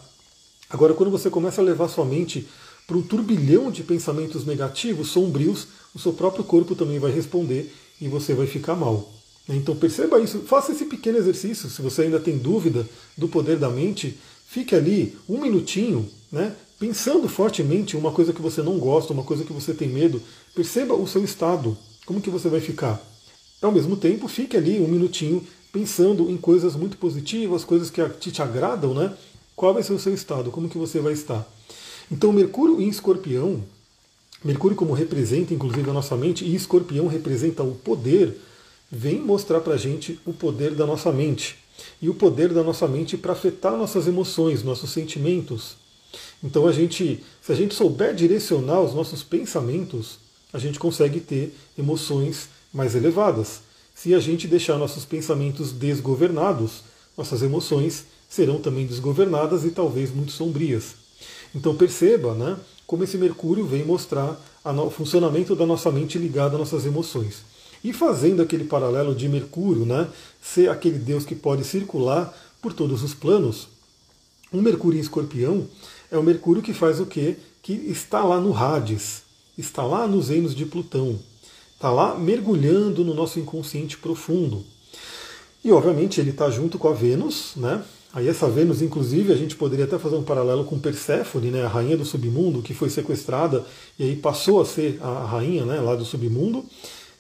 Agora, 0.70 0.94
quando 0.94 1.12
você 1.12 1.30
começa 1.30 1.60
a 1.60 1.66
levar 1.66 1.90
sua 1.90 2.06
mente 2.06 2.48
para 2.88 2.96
um 2.96 3.02
turbilhão 3.02 3.70
de 3.70 3.84
pensamentos 3.84 4.46
negativos, 4.46 5.10
sombrios, 5.10 5.68
o 5.94 6.00
seu 6.00 6.14
próprio 6.14 6.46
corpo 6.46 6.74
também 6.74 7.00
vai 7.00 7.12
responder 7.12 7.70
e 8.04 8.10
você 8.10 8.34
vai 8.34 8.46
ficar 8.46 8.76
mal. 8.76 9.10
Então 9.48 9.76
perceba 9.76 10.20
isso, 10.20 10.40
faça 10.42 10.74
esse 10.74 10.86
pequeno 10.86 11.18
exercício. 11.18 11.70
Se 11.70 11.82
você 11.82 12.04
ainda 12.04 12.20
tem 12.20 12.38
dúvida 12.38 12.88
do 13.18 13.30
poder 13.30 13.58
da 13.58 13.70
mente, 13.70 14.18
fique 14.46 14.76
ali 14.76 15.18
um 15.28 15.40
minutinho, 15.40 16.10
né, 16.30 16.54
pensando 16.78 17.30
fortemente 17.30 17.96
uma 17.96 18.12
coisa 18.12 18.34
que 18.34 18.42
você 18.42 18.62
não 18.62 18.78
gosta, 18.78 19.14
uma 19.14 19.24
coisa 19.24 19.46
que 19.46 19.54
você 19.54 19.74
tem 19.74 19.88
medo. 19.88 20.22
Perceba 20.54 20.94
o 20.94 21.08
seu 21.08 21.24
estado, 21.24 21.78
como 22.06 22.22
que 22.22 22.30
você 22.30 22.50
vai 22.50 22.60
ficar. 22.60 23.02
Ao 23.62 23.72
mesmo 23.72 23.96
tempo, 23.96 24.28
fique 24.28 24.58
ali 24.58 24.82
um 24.82 24.88
minutinho 24.88 25.42
pensando 25.72 26.30
em 26.30 26.36
coisas 26.36 26.76
muito 26.76 26.98
positivas, 26.98 27.64
coisas 27.64 27.90
que 27.90 28.04
te, 28.20 28.32
te 28.32 28.42
agradam, 28.42 28.94
né? 28.94 29.14
Qual 29.56 29.74
vai 29.74 29.82
ser 29.82 29.94
o 29.94 30.00
seu 30.00 30.14
estado? 30.14 30.52
Como 30.52 30.68
que 30.68 30.78
você 30.78 31.00
vai 31.00 31.14
estar? 31.14 31.48
Então, 32.12 32.34
Mercúrio 32.34 32.82
em 32.82 32.90
Escorpião, 32.90 33.64
Mercúrio 34.44 34.76
como 34.76 34.94
representa 34.94 35.54
inclusive 35.54 35.90
a 35.90 35.94
nossa 35.94 36.16
mente 36.16 36.44
e 36.44 36.54
Escorpião 36.54 37.08
representa 37.08 37.64
o 37.64 37.76
poder, 37.76 38.38
vem 38.92 39.20
mostrar 39.20 39.62
para 39.62 39.76
a 39.76 39.78
gente 39.78 40.20
o 40.26 40.34
poder 40.34 40.76
da 40.76 40.86
nossa 40.86 41.12
mente 41.12 41.58
e 42.02 42.10
o 42.10 42.14
poder 42.14 42.54
da 42.54 42.64
nossa 42.64 42.88
mente 42.88 43.18
para 43.18 43.34
afetar 43.34 43.76
nossas 43.78 44.08
emoções, 44.08 44.64
nossos 44.64 44.92
sentimentos. 44.92 45.76
Então, 46.44 46.68
a 46.68 46.72
gente, 46.72 47.24
se 47.42 47.52
a 47.52 47.56
gente 47.56 47.74
souber 47.74 48.14
direcionar 48.14 48.82
os 48.82 48.94
nossos 48.94 49.24
pensamentos, 49.24 50.20
a 50.52 50.60
gente 50.60 50.78
consegue 50.78 51.20
ter 51.20 51.56
emoções 51.78 52.50
mais 52.72 52.96
elevadas. 52.96 53.62
Se 53.96 54.14
a 54.14 54.20
gente 54.20 54.48
deixar 54.48 54.78
nossos 54.78 55.06
pensamentos 55.06 55.72
desgovernados, 55.72 56.84
nossas 57.18 57.42
emoções 57.42 58.06
serão 58.30 58.60
também 58.60 58.86
desgovernadas 58.86 59.64
e 59.64 59.72
talvez 59.72 60.14
muito 60.14 60.32
sombrias. 60.32 60.96
Então 61.56 61.76
perceba 61.76 62.34
né, 62.34 62.58
como 62.86 63.04
esse 63.04 63.18
Mercúrio 63.18 63.66
vem 63.66 63.84
mostrar 63.84 64.40
o 64.64 64.90
funcionamento 64.90 65.56
da 65.56 65.66
nossa 65.66 65.92
mente 65.92 66.18
ligada 66.18 66.56
às 66.56 66.60
nossas 66.60 66.86
emoções. 66.86 67.44
E 67.84 67.92
fazendo 67.92 68.42
aquele 68.42 68.64
paralelo 68.64 69.14
de 69.14 69.28
Mercúrio 69.28 69.86
né, 69.86 70.08
ser 70.42 70.70
aquele 70.70 70.98
Deus 70.98 71.26
que 71.26 71.36
pode 71.36 71.64
circular 71.64 72.34
por 72.62 72.74
todos 72.74 73.04
os 73.04 73.14
planos, 73.14 73.68
um 74.52 74.62
Mercúrio 74.62 74.98
em 74.98 75.02
escorpião 75.02 75.68
é 76.12 76.18
o 76.18 76.24
Mercúrio 76.24 76.62
que 76.62 76.74
faz 76.74 77.00
o 77.00 77.06
quê? 77.06 77.38
Que 77.62 77.74
está 77.74 78.24
lá 78.24 78.40
no 78.40 78.56
Hades, 78.56 79.24
está 79.58 79.84
lá 79.84 80.08
nos 80.08 80.30
reinos 80.30 80.56
de 80.56 80.66
Plutão, 80.66 81.20
Está 81.84 81.92
lá 81.92 82.18
mergulhando 82.18 83.04
no 83.04 83.14
nosso 83.14 83.42
inconsciente 83.42 83.98
profundo. 83.98 84.64
E 85.62 85.70
obviamente 85.70 86.18
ele 86.18 86.30
está 86.30 86.50
junto 86.50 86.80
com 86.80 86.88
a 86.88 86.94
Vênus, 86.94 87.58
né? 87.58 87.84
Aí 88.14 88.28
essa 88.28 88.48
Vênus, 88.48 88.84
inclusive, 88.84 89.34
a 89.34 89.36
gente 89.36 89.56
poderia 89.56 89.86
até 89.86 89.98
fazer 89.98 90.16
um 90.16 90.24
paralelo 90.24 90.64
com 90.66 90.78
Perséfone, 90.78 91.50
né, 91.50 91.64
a 91.64 91.68
rainha 91.68 91.98
do 91.98 92.06
submundo, 92.06 92.62
que 92.62 92.74
foi 92.74 92.88
sequestrada 92.88 93.66
e 93.98 94.04
aí 94.04 94.16
passou 94.16 94.62
a 94.62 94.66
ser 94.66 95.00
a 95.02 95.26
rainha 95.26 95.66
né, 95.66 95.82
lá 95.82 95.96
do 95.96 96.06
submundo. 96.06 96.64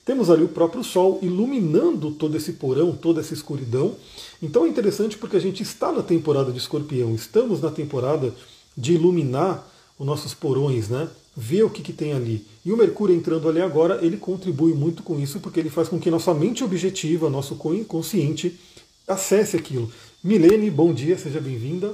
Temos 0.05 0.29
ali 0.29 0.43
o 0.43 0.50
próprio 0.50 0.83
Sol 0.83 1.17
iluminando 1.21 2.12
todo 2.12 2.38
esse 2.38 2.53
porão, 2.53 2.91
toda 2.91 3.21
essa 3.21 3.33
escuridão. 3.33 3.95
Então 4.41 4.65
é 4.65 4.69
interessante 4.69 5.17
porque 5.17 5.35
a 5.35 5.39
gente 5.39 5.63
está 5.63 5.91
na 5.91 6.03
temporada 6.03 6.51
de 6.51 6.59
escorpião, 6.59 7.15
estamos 7.15 7.59
na 7.59 7.71
temporada 7.71 8.31
de 8.77 8.93
iluminar 8.93 9.67
os 9.97 10.05
nossos 10.05 10.33
porões, 10.33 10.89
né? 10.89 11.09
ver 11.35 11.63
o 11.63 11.69
que, 11.69 11.81
que 11.81 11.93
tem 11.93 12.13
ali. 12.13 12.45
E 12.63 12.71
o 12.71 12.77
Mercúrio 12.77 13.15
entrando 13.15 13.50
ali 13.50 13.62
agora, 13.62 14.05
ele 14.05 14.17
contribui 14.17 14.73
muito 14.73 15.01
com 15.01 15.19
isso, 15.19 15.39
porque 15.39 15.59
ele 15.59 15.69
faz 15.69 15.89
com 15.89 16.00
que 16.00 16.12
nossa 16.12 16.33
mente 16.33 16.63
objetiva, 16.63 17.29
nosso 17.29 17.59
inconsciente, 17.73 18.59
acesse 19.07 19.57
aquilo. 19.57 19.91
Milene, 20.24 20.70
bom 20.70 20.94
dia, 20.94 21.18
seja 21.18 21.42
bem-vinda. 21.42 21.94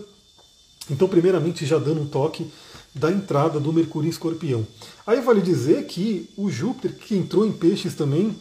Então, 0.90 1.08
primeiramente, 1.08 1.66
já 1.66 1.78
dando 1.78 2.02
um 2.02 2.08
toque 2.08 2.48
da 2.94 3.12
entrada 3.12 3.60
do 3.60 3.74
Mercúrio 3.74 4.08
em 4.08 4.12
Escorpião. 4.12 4.66
Aí 5.06 5.20
vale 5.22 5.42
dizer 5.42 5.86
que 5.86 6.30
o 6.38 6.50
Júpiter, 6.50 6.96
que 6.96 7.16
entrou 7.16 7.46
em 7.46 7.52
Peixes 7.52 7.96
também, 7.96 8.36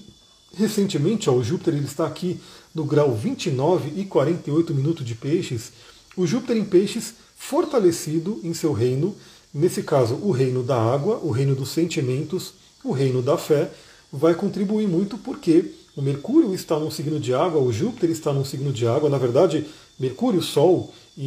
recentemente, 0.54 1.30
ó, 1.30 1.35
o 1.35 1.42
Júpiter 1.42 1.75
ele 1.75 1.87
está 1.87 2.07
aqui 2.07 2.38
no 2.75 2.85
grau 2.85 3.14
29 3.14 3.92
e 4.00 4.04
48 4.04 4.75
minutos 4.75 5.07
de 5.07 5.14
Peixes. 5.14 5.73
O 6.16 6.26
Júpiter 6.26 6.57
em 6.57 6.64
Peixes, 6.64 7.14
fortalecido 7.37 8.40
em 8.45 8.52
seu 8.52 8.73
reino, 8.73 9.16
Nesse 9.52 9.83
caso, 9.83 10.14
o 10.16 10.30
reino 10.30 10.62
da 10.62 10.76
água, 10.80 11.18
o 11.23 11.30
reino 11.30 11.54
dos 11.54 11.71
sentimentos, 11.71 12.52
o 12.85 12.92
reino 12.92 13.23
da 13.23 13.38
fé, 13.38 13.71
vai 14.12 14.35
contribuir 14.35 14.87
muito 14.87 15.16
porque 15.16 15.73
o 15.99 16.02
Mercúrio 16.02 16.55
está 16.55 16.78
num 16.78 16.93
signo 16.93 17.19
de 17.19 17.35
água, 17.35 17.61
o 17.61 17.73
Júpiter 17.73 18.09
está 18.09 18.33
num 18.33 18.45
signo 18.45 18.73
de 18.73 18.87
água, 18.87 19.11
na 19.11 19.19
verdade, 19.19 19.67
Mercúrio, 19.99 20.40
Sol 20.40 20.95
e, 21.17 21.26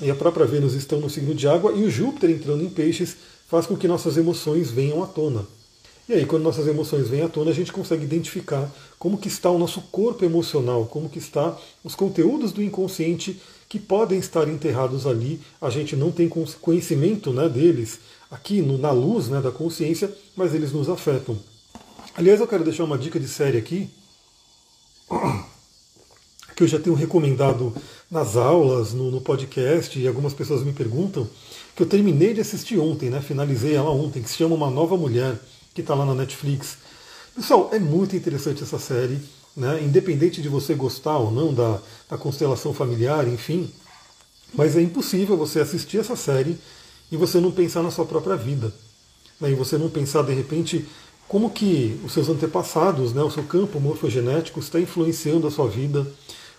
e, 0.00 0.04
e 0.04 0.10
a 0.10 0.14
própria 0.14 0.44
Vênus 0.44 0.74
estão 0.74 1.00
no 1.00 1.08
signo 1.08 1.34
de 1.34 1.48
água, 1.48 1.72
e 1.72 1.82
o 1.82 1.90
Júpiter 1.90 2.28
entrando 2.28 2.62
em 2.62 2.68
peixes 2.68 3.16
faz 3.48 3.64
com 3.64 3.74
que 3.74 3.88
nossas 3.88 4.18
emoções 4.18 4.70
venham 4.70 5.02
à 5.02 5.06
tona. 5.06 5.46
E 6.06 6.12
aí, 6.12 6.26
quando 6.26 6.42
nossas 6.42 6.66
emoções 6.66 7.08
vêm 7.08 7.22
à 7.22 7.28
tona, 7.30 7.50
a 7.50 7.54
gente 7.54 7.72
consegue 7.72 8.04
identificar 8.04 8.70
como 8.98 9.16
que 9.16 9.28
está 9.28 9.50
o 9.50 9.58
nosso 9.58 9.80
corpo 9.90 10.26
emocional, 10.26 10.84
como 10.84 11.08
que 11.08 11.18
está 11.18 11.58
os 11.82 11.94
conteúdos 11.94 12.52
do 12.52 12.62
inconsciente 12.62 13.40
que 13.66 13.78
podem 13.78 14.18
estar 14.18 14.46
enterrados 14.46 15.06
ali. 15.06 15.40
A 15.58 15.70
gente 15.70 15.96
não 15.96 16.12
tem 16.12 16.28
conhecimento 16.60 17.32
né, 17.32 17.48
deles 17.48 17.98
aqui 18.30 18.60
no, 18.60 18.76
na 18.76 18.90
luz 18.90 19.28
né, 19.28 19.40
da 19.40 19.50
consciência, 19.50 20.14
mas 20.36 20.54
eles 20.54 20.70
nos 20.70 20.90
afetam. 20.90 21.38
Aliás, 22.16 22.40
eu 22.40 22.46
quero 22.46 22.64
deixar 22.64 22.84
uma 22.84 22.96
dica 22.96 23.20
de 23.20 23.28
série 23.28 23.58
aqui, 23.58 23.90
que 26.56 26.62
eu 26.62 26.66
já 26.66 26.78
tenho 26.78 26.96
recomendado 26.96 27.74
nas 28.10 28.36
aulas, 28.36 28.94
no, 28.94 29.10
no 29.10 29.20
podcast, 29.20 29.98
e 29.98 30.08
algumas 30.08 30.32
pessoas 30.32 30.62
me 30.62 30.72
perguntam, 30.72 31.28
que 31.76 31.82
eu 31.82 31.86
terminei 31.86 32.32
de 32.32 32.40
assistir 32.40 32.78
ontem, 32.78 33.10
né, 33.10 33.20
finalizei 33.20 33.74
ela 33.74 33.90
ontem, 33.90 34.22
que 34.22 34.30
se 34.30 34.36
chama 34.38 34.54
Uma 34.54 34.70
Nova 34.70 34.96
Mulher 34.96 35.38
que 35.74 35.82
está 35.82 35.94
lá 35.94 36.06
na 36.06 36.14
Netflix. 36.14 36.78
Pessoal, 37.34 37.68
é 37.70 37.78
muito 37.78 38.16
interessante 38.16 38.62
essa 38.62 38.78
série, 38.78 39.20
né? 39.54 39.82
independente 39.82 40.40
de 40.40 40.48
você 40.48 40.74
gostar 40.74 41.18
ou 41.18 41.30
não 41.30 41.52
da, 41.52 41.82
da 42.08 42.16
constelação 42.16 42.72
familiar, 42.72 43.28
enfim, 43.28 43.70
mas 44.54 44.74
é 44.74 44.80
impossível 44.80 45.36
você 45.36 45.60
assistir 45.60 45.98
essa 45.98 46.16
série 46.16 46.56
e 47.12 47.16
você 47.18 47.38
não 47.40 47.52
pensar 47.52 47.82
na 47.82 47.90
sua 47.90 48.06
própria 48.06 48.36
vida. 48.36 48.72
Né? 49.38 49.50
E 49.50 49.54
você 49.54 49.76
não 49.76 49.90
pensar, 49.90 50.22
de 50.22 50.32
repente, 50.32 50.86
como 51.28 51.50
que 51.50 51.98
os 52.04 52.12
seus 52.12 52.28
antepassados, 52.28 53.12
né, 53.12 53.22
o 53.22 53.30
seu 53.30 53.42
campo 53.42 53.80
morfogenético 53.80 54.60
está 54.60 54.80
influenciando 54.80 55.46
a 55.46 55.50
sua 55.50 55.68
vida, 55.68 56.06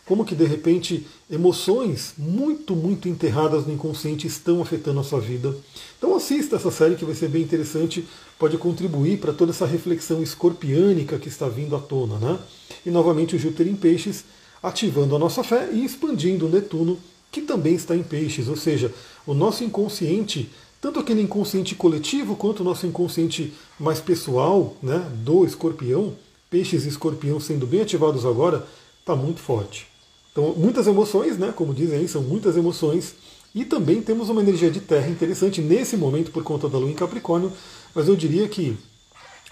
como 0.05 0.23
que 0.23 0.35
de 0.35 0.45
repente 0.45 1.05
emoções 1.29 2.13
muito, 2.17 2.75
muito 2.75 3.09
enterradas 3.09 3.65
no 3.67 3.73
inconsciente 3.73 4.25
estão 4.25 4.61
afetando 4.61 5.01
a 5.01 5.03
sua 5.03 5.19
vida. 5.19 5.55
Então 5.97 6.15
assista 6.15 6.55
essa 6.55 6.71
série 6.71 6.95
que 6.95 7.03
vai 7.03 7.13
ser 7.13 7.27
bem 7.27 7.41
interessante, 7.41 8.07
pode 8.39 8.57
contribuir 8.57 9.19
para 9.19 9.33
toda 9.33 9.51
essa 9.51 9.65
reflexão 9.65 10.23
escorpiânica 10.23 11.19
que 11.19 11.27
está 11.27 11.49
vindo 11.49 11.75
à 11.75 11.79
tona. 11.79 12.17
Né? 12.17 12.39
E 12.85 12.89
novamente 12.89 13.35
o 13.35 13.39
Júpiter 13.39 13.67
em 13.67 13.75
peixes, 13.75 14.23
ativando 14.63 15.15
a 15.15 15.19
nossa 15.19 15.43
fé 15.43 15.69
e 15.73 15.83
expandindo 15.83 16.45
o 16.45 16.49
Netuno, 16.49 16.97
que 17.29 17.41
também 17.41 17.75
está 17.75 17.93
em 17.95 18.03
peixes, 18.03 18.47
ou 18.47 18.55
seja, 18.55 18.93
o 19.25 19.33
nosso 19.33 19.63
inconsciente, 19.63 20.49
tanto 20.79 20.99
aquele 20.99 21.21
inconsciente 21.21 21.75
coletivo 21.75 22.35
quanto 22.35 22.61
o 22.61 22.63
nosso 22.63 22.85
inconsciente 22.85 23.53
mais 23.79 23.99
pessoal, 23.99 24.75
né, 24.81 25.09
do 25.23 25.45
escorpião, 25.45 26.13
peixes 26.49 26.85
e 26.85 26.89
escorpião 26.89 27.39
sendo 27.39 27.65
bem 27.65 27.81
ativados 27.81 28.25
agora, 28.25 28.65
está 28.99 29.15
muito 29.15 29.39
forte. 29.39 29.87
Então, 30.31 30.53
muitas 30.55 30.85
emoções, 30.85 31.37
né? 31.37 31.51
Como 31.55 31.73
dizem 31.73 31.97
aí, 31.97 32.07
são 32.07 32.21
muitas 32.21 32.55
emoções. 32.55 33.15
E 33.55 33.65
também 33.65 34.03
temos 34.03 34.29
uma 34.29 34.41
energia 34.41 34.69
de 34.69 34.79
terra 34.79 35.09
interessante 35.09 35.61
nesse 35.61 35.97
momento 35.97 36.29
por 36.29 36.43
conta 36.43 36.69
da 36.69 36.77
Lua 36.77 36.91
em 36.91 36.93
Capricórnio, 36.93 37.51
mas 37.95 38.07
eu 38.07 38.15
diria 38.15 38.47
que 38.47 38.77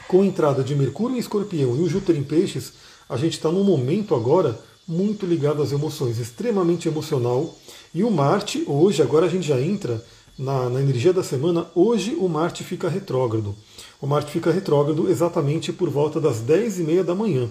com 0.07 0.21
a 0.21 0.25
entrada 0.25 0.63
de 0.63 0.75
Mercúrio 0.75 1.15
em 1.15 1.19
Escorpião 1.19 1.75
e 1.75 1.81
o 1.81 1.89
Júpiter 1.89 2.15
em 2.15 2.23
Peixes, 2.23 2.73
a 3.09 3.17
gente 3.17 3.33
está 3.33 3.51
num 3.51 3.63
momento 3.63 4.13
agora 4.13 4.59
muito 4.87 5.25
ligado 5.25 5.63
às 5.63 5.71
emoções, 5.71 6.19
extremamente 6.19 6.87
emocional. 6.87 7.57
E 7.93 8.03
o 8.03 8.11
Marte, 8.11 8.63
hoje, 8.67 9.01
agora 9.01 9.25
a 9.25 9.29
gente 9.29 9.47
já 9.47 9.59
entra 9.59 10.05
na, 10.37 10.69
na 10.69 10.81
energia 10.81 11.13
da 11.13 11.23
semana, 11.23 11.67
hoje 11.73 12.15
o 12.15 12.27
Marte 12.27 12.63
fica 12.63 12.89
retrógrado. 12.89 13.55
O 14.01 14.07
Marte 14.07 14.31
fica 14.31 14.51
retrógrado 14.51 15.09
exatamente 15.09 15.71
por 15.71 15.89
volta 15.89 16.19
das 16.19 16.41
10h30 16.41 17.03
da 17.03 17.15
manhã. 17.15 17.49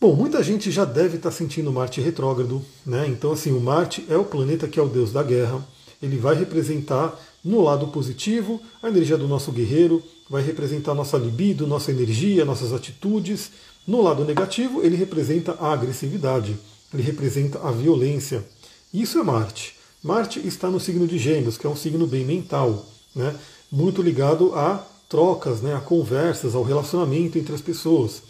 Bom, 0.00 0.14
muita 0.14 0.42
gente 0.42 0.70
já 0.70 0.84
deve 0.84 1.18
estar 1.18 1.30
sentindo 1.30 1.72
Marte 1.72 2.00
retrógrado, 2.00 2.62
né? 2.84 3.06
Então, 3.06 3.32
assim, 3.32 3.52
o 3.52 3.60
Marte 3.60 4.04
é 4.08 4.16
o 4.16 4.24
planeta 4.24 4.66
que 4.66 4.80
é 4.80 4.82
o 4.82 4.88
deus 4.88 5.12
da 5.12 5.22
guerra. 5.22 5.64
Ele 6.02 6.16
vai 6.16 6.34
representar 6.34 7.18
no 7.44 7.60
lado 7.60 7.88
positivo 7.88 8.60
a 8.82 8.88
energia 8.88 9.16
do 9.16 9.28
nosso 9.28 9.52
guerreiro, 9.52 10.02
vai 10.28 10.42
representar 10.42 10.94
nossa 10.94 11.18
libido, 11.18 11.66
nossa 11.66 11.90
energia, 11.90 12.44
nossas 12.44 12.72
atitudes. 12.72 13.50
No 13.86 14.00
lado 14.02 14.24
negativo, 14.24 14.82
ele 14.82 14.96
representa 14.96 15.52
a 15.60 15.72
agressividade, 15.72 16.56
ele 16.92 17.02
representa 17.02 17.60
a 17.62 17.70
violência. 17.70 18.44
Isso 18.92 19.18
é 19.18 19.22
Marte. 19.22 19.79
Marte 20.02 20.40
está 20.46 20.68
no 20.70 20.80
signo 20.80 21.06
de 21.06 21.18
Gêmeos, 21.18 21.58
que 21.58 21.66
é 21.66 21.70
um 21.70 21.76
signo 21.76 22.06
bem 22.06 22.24
mental, 22.24 22.86
né? 23.14 23.36
muito 23.70 24.00
ligado 24.00 24.54
a 24.54 24.84
trocas, 25.08 25.60
né? 25.60 25.74
a 25.74 25.80
conversas, 25.80 26.54
ao 26.54 26.62
relacionamento 26.62 27.38
entre 27.38 27.54
as 27.54 27.60
pessoas. 27.60 28.22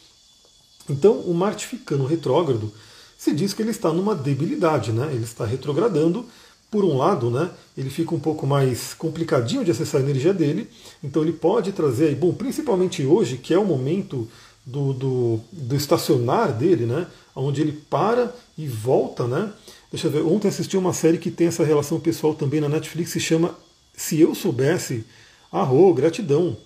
Então, 0.88 1.20
o 1.20 1.32
Marte 1.32 1.66
ficando 1.66 2.04
retrógrado, 2.04 2.72
se 3.16 3.32
diz 3.32 3.52
que 3.52 3.62
ele 3.62 3.70
está 3.70 3.92
numa 3.92 4.14
debilidade, 4.14 4.92
né? 4.92 5.10
Ele 5.12 5.24
está 5.24 5.44
retrogradando. 5.44 6.24
Por 6.70 6.84
um 6.84 6.96
lado, 6.96 7.30
né, 7.30 7.50
ele 7.76 7.90
fica 7.90 8.14
um 8.14 8.20
pouco 8.20 8.46
mais 8.46 8.94
complicadinho 8.94 9.64
de 9.64 9.72
acessar 9.72 10.00
a 10.00 10.04
energia 10.04 10.32
dele, 10.32 10.70
então 11.02 11.20
ele 11.20 11.32
pode 11.32 11.72
trazer, 11.72 12.14
bom, 12.14 12.32
principalmente 12.32 13.04
hoje, 13.04 13.38
que 13.38 13.52
é 13.52 13.58
o 13.58 13.64
momento 13.64 14.28
do, 14.64 14.92
do, 14.92 15.40
do 15.50 15.74
estacionar 15.74 16.56
dele, 16.56 16.86
né, 16.86 17.08
onde 17.34 17.60
ele 17.60 17.72
para 17.72 18.32
e 18.56 18.68
volta, 18.68 19.26
né? 19.26 19.52
Deixa 19.90 20.06
eu 20.06 20.10
ver, 20.10 20.22
ontem 20.22 20.48
assisti 20.48 20.76
uma 20.76 20.92
série 20.92 21.18
que 21.18 21.30
tem 21.30 21.48
essa 21.48 21.64
relação 21.64 21.98
pessoal 21.98 22.34
também 22.34 22.60
na 22.60 22.68
Netflix, 22.68 23.10
se 23.10 23.20
chama 23.20 23.58
Se 23.92 24.20
Eu 24.20 24.34
Soubesse, 24.34 25.04
Arro, 25.52 25.92
gratidão. 25.92 26.56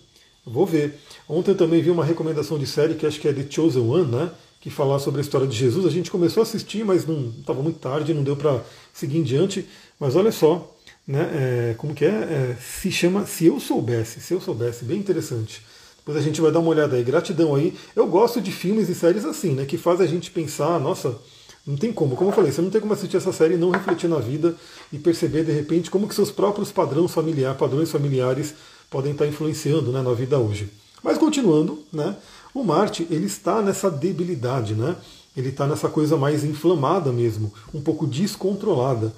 Vou 0.46 0.66
ver. 0.66 1.00
Ontem 1.26 1.52
eu 1.52 1.56
também 1.56 1.80
vi 1.80 1.90
uma 1.90 2.04
recomendação 2.04 2.58
de 2.58 2.66
série 2.66 2.94
que 2.94 3.06
acho 3.06 3.18
que 3.18 3.26
é 3.26 3.32
The 3.32 3.46
Chosen 3.48 3.82
One, 3.82 4.10
né? 4.10 4.30
Que 4.60 4.68
fala 4.68 4.98
sobre 4.98 5.20
a 5.20 5.22
história 5.22 5.46
de 5.46 5.56
Jesus. 5.56 5.86
A 5.86 5.90
gente 5.90 6.10
começou 6.10 6.42
a 6.42 6.44
assistir, 6.44 6.84
mas 6.84 7.06
não 7.06 7.32
estava 7.38 7.62
muito 7.62 7.78
tarde, 7.78 8.12
não 8.12 8.22
deu 8.22 8.36
para 8.36 8.62
seguir 8.92 9.18
em 9.18 9.22
diante. 9.22 9.66
Mas 9.98 10.16
olha 10.16 10.30
só, 10.30 10.76
né? 11.06 11.30
É, 11.32 11.74
como 11.78 11.94
que 11.94 12.04
é? 12.04 12.08
é? 12.08 12.56
Se 12.60 12.92
chama 12.92 13.24
Se 13.24 13.46
Eu 13.46 13.58
Soubesse. 13.58 14.20
Se 14.20 14.34
Eu 14.34 14.40
Soubesse, 14.40 14.84
bem 14.84 14.98
interessante. 14.98 15.62
Depois 15.96 16.18
a 16.18 16.20
gente 16.20 16.42
vai 16.42 16.52
dar 16.52 16.58
uma 16.58 16.68
olhada 16.68 16.96
aí. 16.96 17.02
Gratidão 17.02 17.54
aí. 17.54 17.74
Eu 17.96 18.06
gosto 18.06 18.38
de 18.38 18.52
filmes 18.52 18.90
e 18.90 18.94
séries 18.94 19.24
assim, 19.24 19.54
né? 19.54 19.64
Que 19.64 19.78
faz 19.78 19.98
a 19.98 20.06
gente 20.06 20.30
pensar, 20.30 20.78
nossa, 20.78 21.18
não 21.66 21.76
tem 21.76 21.92
como. 21.92 22.16
Como 22.16 22.30
eu 22.30 22.34
falei, 22.34 22.52
você 22.52 22.60
não 22.60 22.70
tem 22.70 22.80
como 22.80 22.92
assistir 22.92 23.16
essa 23.16 23.32
série 23.32 23.54
e 23.54 23.58
não 23.58 23.70
refletir 23.70 24.08
na 24.08 24.18
vida 24.18 24.54
e 24.92 24.98
perceber 24.98 25.44
de 25.44 25.52
repente 25.52 25.90
como 25.90 26.06
que 26.06 26.14
seus 26.14 26.30
próprios 26.30 26.70
padrões 26.70 27.12
familiares, 27.12 27.58
padrões 27.58 27.90
familiares 27.90 28.54
podem 28.90 29.12
estar 29.12 29.26
influenciando 29.26 29.90
né, 29.90 30.02
na 30.02 30.12
vida 30.12 30.38
hoje. 30.38 30.68
Mas 31.02 31.18
continuando, 31.18 31.82
né, 31.92 32.16
o 32.54 32.62
Marte 32.62 33.06
ele 33.10 33.26
está 33.26 33.62
nessa 33.62 33.90
debilidade, 33.90 34.74
né? 34.74 34.96
ele 35.36 35.48
está 35.48 35.66
nessa 35.66 35.88
coisa 35.88 36.16
mais 36.16 36.44
inflamada 36.44 37.12
mesmo, 37.12 37.52
um 37.72 37.80
pouco 37.80 38.06
descontrolada. 38.06 39.12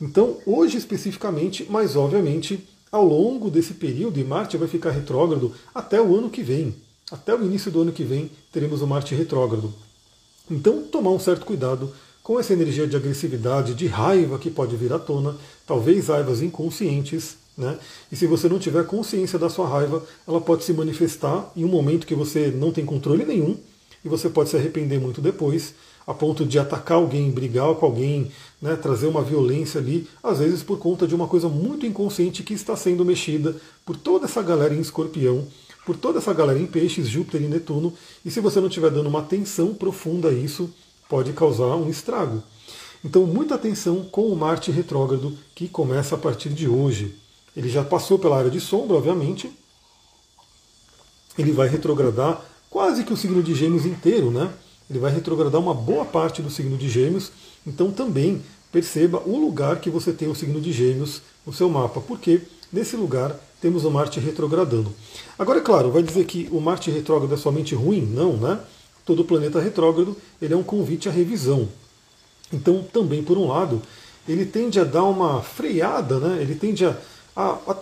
Então, 0.00 0.36
hoje 0.44 0.76
especificamente, 0.76 1.66
mas 1.70 1.96
obviamente, 1.96 2.66
ao 2.90 3.04
longo 3.04 3.50
desse 3.50 3.74
período, 3.74 4.18
e 4.18 4.24
Marte 4.24 4.56
vai 4.56 4.68
ficar 4.68 4.90
retrógrado 4.90 5.52
até 5.74 6.00
o 6.00 6.16
ano 6.16 6.28
que 6.28 6.42
vem. 6.42 6.74
Até 7.10 7.34
o 7.34 7.42
início 7.44 7.70
do 7.70 7.82
ano 7.82 7.92
que 7.92 8.04
vem 8.04 8.30
teremos 8.50 8.82
o 8.82 8.86
Marte 8.86 9.14
retrógrado. 9.14 9.72
Então, 10.50 10.82
tomar 10.82 11.10
um 11.10 11.18
certo 11.18 11.46
cuidado 11.46 11.92
com 12.22 12.38
essa 12.38 12.52
energia 12.52 12.86
de 12.86 12.96
agressividade, 12.96 13.74
de 13.74 13.86
raiva 13.86 14.38
que 14.38 14.50
pode 14.50 14.76
vir 14.76 14.92
à 14.92 14.98
tona, 14.98 15.36
talvez 15.66 16.08
raivas 16.08 16.40
inconscientes, 16.40 17.36
né? 17.56 17.78
E 18.10 18.16
se 18.16 18.26
você 18.26 18.48
não 18.48 18.58
tiver 18.58 18.86
consciência 18.86 19.38
da 19.38 19.48
sua 19.50 19.68
raiva, 19.68 20.04
ela 20.26 20.40
pode 20.40 20.64
se 20.64 20.72
manifestar 20.72 21.50
em 21.56 21.64
um 21.64 21.68
momento 21.68 22.06
que 22.06 22.14
você 22.14 22.48
não 22.48 22.72
tem 22.72 22.84
controle 22.84 23.24
nenhum 23.24 23.56
e 24.04 24.08
você 24.08 24.28
pode 24.28 24.50
se 24.50 24.56
arrepender 24.56 25.00
muito 25.00 25.20
depois, 25.20 25.74
a 26.06 26.12
ponto 26.12 26.44
de 26.44 26.58
atacar 26.58 26.96
alguém, 26.96 27.30
brigar 27.30 27.72
com 27.74 27.86
alguém, 27.86 28.30
né, 28.60 28.74
trazer 28.74 29.06
uma 29.06 29.22
violência 29.22 29.80
ali, 29.80 30.08
às 30.22 30.38
vezes 30.38 30.62
por 30.62 30.78
conta 30.78 31.06
de 31.06 31.14
uma 31.14 31.28
coisa 31.28 31.48
muito 31.48 31.86
inconsciente 31.86 32.42
que 32.42 32.54
está 32.54 32.74
sendo 32.74 33.04
mexida 33.04 33.54
por 33.84 33.96
toda 33.96 34.24
essa 34.24 34.42
galera 34.42 34.74
em 34.74 34.80
escorpião, 34.80 35.46
por 35.84 35.96
toda 35.96 36.18
essa 36.18 36.32
galera 36.32 36.58
em 36.58 36.66
peixes, 36.66 37.08
Júpiter 37.08 37.42
e 37.42 37.48
Netuno, 37.48 37.92
e 38.24 38.30
se 38.30 38.40
você 38.40 38.60
não 38.60 38.68
estiver 38.68 38.90
dando 38.90 39.08
uma 39.08 39.20
atenção 39.20 39.74
profunda 39.74 40.28
a 40.28 40.32
isso, 40.32 40.70
pode 41.08 41.32
causar 41.32 41.76
um 41.76 41.90
estrago. 41.90 42.42
Então, 43.04 43.26
muita 43.26 43.56
atenção 43.56 44.04
com 44.04 44.28
o 44.28 44.36
Marte 44.36 44.70
retrógrado 44.70 45.36
que 45.54 45.68
começa 45.68 46.14
a 46.14 46.18
partir 46.18 46.50
de 46.50 46.68
hoje. 46.68 47.16
Ele 47.56 47.68
já 47.68 47.82
passou 47.82 48.18
pela 48.18 48.38
área 48.38 48.50
de 48.50 48.60
sombra, 48.60 48.96
obviamente. 48.96 49.50
Ele 51.36 51.50
vai 51.50 51.68
retrogradar 51.68 52.40
quase 52.70 53.04
que 53.04 53.12
o 53.12 53.16
signo 53.16 53.42
de 53.42 53.54
Gêmeos 53.54 53.84
inteiro, 53.84 54.30
né? 54.30 54.52
Ele 54.88 54.98
vai 54.98 55.12
retrogradar 55.12 55.60
uma 55.60 55.74
boa 55.74 56.04
parte 56.04 56.40
do 56.40 56.50
signo 56.50 56.76
de 56.76 56.88
Gêmeos. 56.88 57.32
Então 57.66 57.90
também 57.90 58.42
perceba 58.70 59.22
o 59.26 59.36
lugar 59.36 59.80
que 59.80 59.90
você 59.90 60.12
tem 60.12 60.28
o 60.28 60.34
signo 60.34 60.60
de 60.60 60.72
Gêmeos 60.72 61.22
no 61.44 61.52
seu 61.52 61.68
mapa, 61.68 62.00
porque 62.00 62.42
nesse 62.72 62.96
lugar 62.96 63.38
temos 63.62 63.86
o 63.86 63.90
Marte 63.90 64.20
retrogradando. 64.20 64.92
Agora, 65.38 65.60
é 65.60 65.62
claro, 65.62 65.90
vai 65.90 66.02
dizer 66.02 66.26
que 66.26 66.48
o 66.52 66.60
Marte 66.60 66.90
retrógrado 66.90 67.32
é 67.32 67.38
somente 67.38 67.74
ruim? 67.74 68.02
Não, 68.02 68.36
né? 68.36 68.60
Todo 69.06 69.24
planeta 69.24 69.58
retrógrado 69.58 70.14
ele 70.40 70.52
é 70.52 70.56
um 70.56 70.62
convite 70.62 71.08
à 71.08 71.12
revisão. 71.12 71.66
Então, 72.52 72.84
também 72.92 73.22
por 73.22 73.38
um 73.38 73.48
lado, 73.48 73.80
ele 74.28 74.44
tende 74.44 74.78
a 74.78 74.84
dar 74.84 75.04
uma 75.04 75.40
freada, 75.40 76.18
né? 76.18 76.42
Ele 76.42 76.54
tende 76.54 76.84
a 76.84 76.98
a, 77.36 77.58
a 77.66 77.76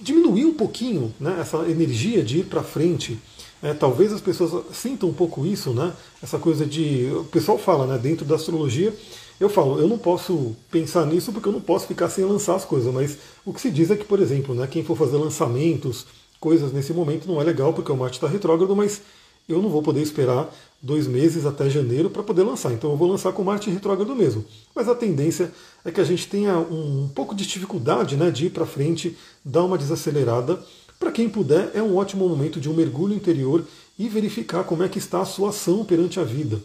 diminuir 0.00 0.44
um 0.44 0.54
pouquinho 0.54 1.14
né, 1.20 1.38
essa 1.40 1.58
energia 1.68 2.22
de 2.22 2.38
ir 2.38 2.44
para 2.44 2.62
frente. 2.62 3.18
É, 3.62 3.72
talvez 3.72 4.12
as 4.12 4.20
pessoas 4.20 4.64
sintam 4.74 5.08
um 5.08 5.14
pouco 5.14 5.46
isso, 5.46 5.72
né? 5.72 5.92
Essa 6.22 6.38
coisa 6.38 6.66
de. 6.66 7.10
O 7.14 7.24
pessoal 7.24 7.56
fala, 7.56 7.86
né? 7.86 7.96
Dentro 7.96 8.24
da 8.26 8.34
astrologia, 8.34 8.94
eu 9.40 9.48
falo, 9.48 9.78
eu 9.78 9.88
não 9.88 9.98
posso 9.98 10.54
pensar 10.70 11.04
nisso 11.06 11.32
porque 11.32 11.48
eu 11.48 11.52
não 11.52 11.60
posso 11.60 11.86
ficar 11.86 12.08
sem 12.08 12.24
lançar 12.24 12.54
as 12.54 12.64
coisas, 12.64 12.92
mas 12.92 13.18
o 13.44 13.52
que 13.52 13.60
se 13.60 13.70
diz 13.70 13.90
é 13.90 13.96
que, 13.96 14.04
por 14.04 14.20
exemplo, 14.20 14.54
né, 14.54 14.66
quem 14.66 14.84
for 14.84 14.96
fazer 14.96 15.16
lançamentos, 15.16 16.06
coisas 16.38 16.72
nesse 16.72 16.92
momento 16.92 17.26
não 17.26 17.40
é 17.40 17.44
legal 17.44 17.72
porque 17.72 17.90
o 17.90 17.96
Marte 17.96 18.14
está 18.14 18.28
retrógrado, 18.28 18.76
mas 18.76 19.00
eu 19.48 19.60
não 19.60 19.68
vou 19.68 19.82
poder 19.82 20.00
esperar 20.00 20.54
dois 20.80 21.06
meses 21.06 21.44
até 21.46 21.68
janeiro 21.68 22.10
para 22.10 22.22
poder 22.22 22.42
lançar. 22.42 22.72
Então 22.72 22.90
eu 22.90 22.96
vou 22.96 23.10
lançar 23.10 23.32
com 23.32 23.42
Marte 23.42 23.70
retrógrado 23.70 24.14
mesmo. 24.14 24.44
Mas 24.74 24.88
a 24.88 24.94
tendência 24.94 25.52
é 25.84 25.90
que 25.90 26.00
a 26.00 26.04
gente 26.04 26.28
tenha 26.28 26.58
um, 26.58 27.08
pouco 27.14 27.34
de 27.34 27.46
dificuldade 27.46 28.16
né, 28.16 28.30
de 28.30 28.46
ir 28.46 28.50
para 28.50 28.66
frente, 28.66 29.16
dar 29.44 29.64
uma 29.64 29.78
desacelerada. 29.78 30.62
Para 30.98 31.12
quem 31.12 31.28
puder, 31.28 31.70
é 31.74 31.82
um 31.82 31.96
ótimo 31.96 32.28
momento 32.28 32.60
de 32.60 32.70
um 32.70 32.74
mergulho 32.74 33.14
interior 33.14 33.64
e 33.98 34.08
verificar 34.08 34.64
como 34.64 34.82
é 34.82 34.88
que 34.88 34.98
está 34.98 35.20
a 35.20 35.26
sua 35.26 35.50
ação 35.50 35.84
perante 35.84 36.18
a 36.18 36.24
vida, 36.24 36.60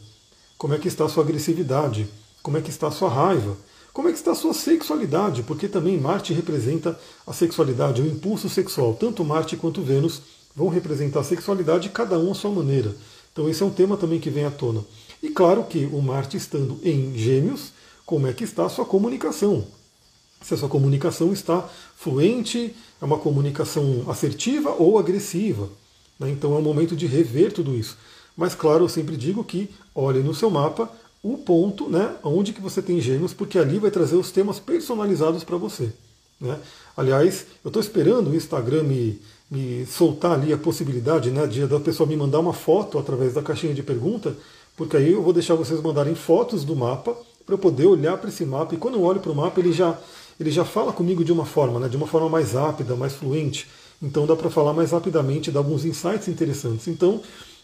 como 0.58 0.74
é 0.74 0.78
que 0.78 0.88
está 0.88 1.06
a 1.06 1.10
sua 1.10 1.24
agressividade, 1.24 2.08
como 2.42 2.58
é 2.58 2.62
que 2.62 2.70
está 2.70 2.88
a 2.88 2.92
sua 2.92 3.10
raiva, 3.10 3.58
como 3.94 4.08
é 4.08 4.12
que 4.12 4.18
está 4.18 4.32
a 4.32 4.36
sua 4.36 4.54
sexualidade, 4.54 5.44
porque 5.44 5.68
também 5.68 6.00
Marte 6.00 6.34
representa 6.34 6.98
a 7.26 7.34
sexualidade, 7.34 8.02
o 8.02 8.08
impulso 8.08 8.48
sexual. 8.48 8.94
Tanto 8.94 9.26
Marte 9.26 9.58
quanto 9.58 9.82
Vênus 9.82 10.22
vão 10.56 10.70
representar 10.70 11.22
a 11.22 11.24
sexualidade, 11.24 11.90
cada 11.90 12.18
um 12.18 12.32
à 12.32 12.36
sua 12.36 12.52
maneira. 12.52 12.96
Então 13.32 13.50
esse 13.50 13.62
é 13.62 13.66
um 13.66 13.72
tema 13.72 13.98
também 13.98 14.20
que 14.20 14.30
vem 14.30 14.46
à 14.46 14.52
tona. 14.52 14.84
E 15.22 15.30
claro 15.30 15.64
que 15.64 15.86
o 15.92 16.02
Marte 16.02 16.38
estando 16.38 16.80
em 16.84 17.18
Gêmeos, 17.18 17.74
como 18.06 18.28
é 18.28 18.34
que 18.34 18.44
está 18.44 18.66
a 18.66 18.70
sua 18.70 18.86
comunicação? 18.86 19.68
Se 20.42 20.54
a 20.54 20.58
sua 20.58 20.70
comunicação 20.70 21.34
está 21.34 21.68
fluente, 21.96 22.76
é 23.02 23.06
uma 23.06 23.18
comunicação 23.18 24.06
assertiva 24.08 24.74
ou 24.78 24.98
agressiva. 24.98 25.70
Né? 26.18 26.30
Então 26.30 26.56
é 26.56 26.58
um 26.58 26.62
momento 26.62 26.96
de 26.96 27.06
rever 27.06 27.52
tudo 27.52 27.76
isso. 27.76 27.98
Mas 28.36 28.56
claro, 28.56 28.86
eu 28.86 28.90
sempre 28.90 29.18
digo 29.18 29.44
que 29.44 29.70
olhe 29.94 30.20
no 30.20 30.34
seu 30.34 30.50
mapa 30.50 30.90
o 31.22 31.38
ponto 31.38 31.90
né, 31.90 32.16
onde 32.24 32.54
que 32.54 32.62
você 32.62 32.82
tem 32.82 33.02
gêmeos, 33.02 33.34
porque 33.34 33.60
ali 33.60 33.78
vai 33.78 33.92
trazer 33.92 34.16
os 34.16 34.32
temas 34.32 34.60
personalizados 34.60 35.44
para 35.44 35.58
você. 35.58 35.92
Né? 36.40 36.58
Aliás, 36.96 37.46
eu 37.64 37.70
estou 37.70 37.82
esperando 37.82 38.30
o 38.30 38.36
Instagram 38.36 38.84
me, 38.84 39.22
me 39.52 39.86
soltar 39.86 40.34
ali 40.34 40.54
a 40.54 40.58
possibilidade 40.58 41.30
né, 41.32 41.46
de 41.46 41.66
da 41.68 41.80
pessoa 41.80 42.08
me 42.08 42.16
mandar 42.16 42.40
uma 42.40 42.54
foto 42.54 42.98
através 42.98 43.34
da 43.34 43.42
caixinha 43.42 43.74
de 43.74 43.84
pergunta, 43.84 44.36
porque 44.78 44.96
aí 44.96 45.12
eu 45.12 45.22
vou 45.22 45.34
deixar 45.34 45.56
vocês 45.56 45.82
mandarem 45.82 46.16
fotos 46.16 46.64
do 46.64 46.76
mapa 46.76 47.16
para 47.46 47.56
eu 47.56 47.60
poder 47.60 47.86
olhar 47.86 48.18
para 48.18 48.30
esse 48.30 48.46
mapa. 48.46 48.76
E 48.76 48.78
quando 48.78 48.96
eu 48.96 49.04
olho 49.04 49.20
para 49.20 49.32
o 49.32 49.36
mapa, 49.36 49.60
ele 49.60 49.74
já, 49.74 49.98
ele 50.40 50.52
já 50.52 50.64
fala 50.64 50.94
comigo 50.94 51.24
de 51.24 51.34
uma 51.34 51.46
forma, 51.46 51.80
né, 51.82 51.90
de 51.90 51.98
uma 51.98 52.08
forma 52.08 52.30
mais 52.30 52.54
rápida, 52.54 52.96
mais 52.96 53.14
fluente. 53.14 53.68
Então 54.02 54.26
dá 54.26 54.36
para 54.36 54.50
falar 54.50 54.72
mais 54.72 54.92
rapidamente, 54.92 55.52
dar 55.52 55.60
alguns 55.60 55.84
insights 55.84 56.30
interessantes. 56.30 56.88
Então, 56.88 57.22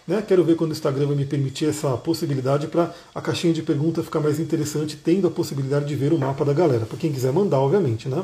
né? 0.07 0.21
Quero 0.21 0.43
ver 0.43 0.55
quando 0.55 0.71
o 0.71 0.73
Instagram 0.73 1.07
vai 1.07 1.15
me 1.15 1.25
permitir 1.25 1.65
essa 1.65 1.95
possibilidade 1.97 2.67
para 2.67 2.93
a 3.13 3.21
caixinha 3.21 3.53
de 3.53 3.61
pergunta 3.61 4.03
ficar 4.03 4.19
mais 4.19 4.39
interessante, 4.39 4.95
tendo 4.95 5.27
a 5.27 5.31
possibilidade 5.31 5.85
de 5.85 5.95
ver 5.95 6.13
o 6.13 6.19
mapa 6.19 6.45
da 6.45 6.53
galera, 6.53 6.85
para 6.85 6.97
quem 6.97 7.11
quiser 7.11 7.31
mandar, 7.31 7.59
obviamente. 7.59 8.07
Né? 8.07 8.23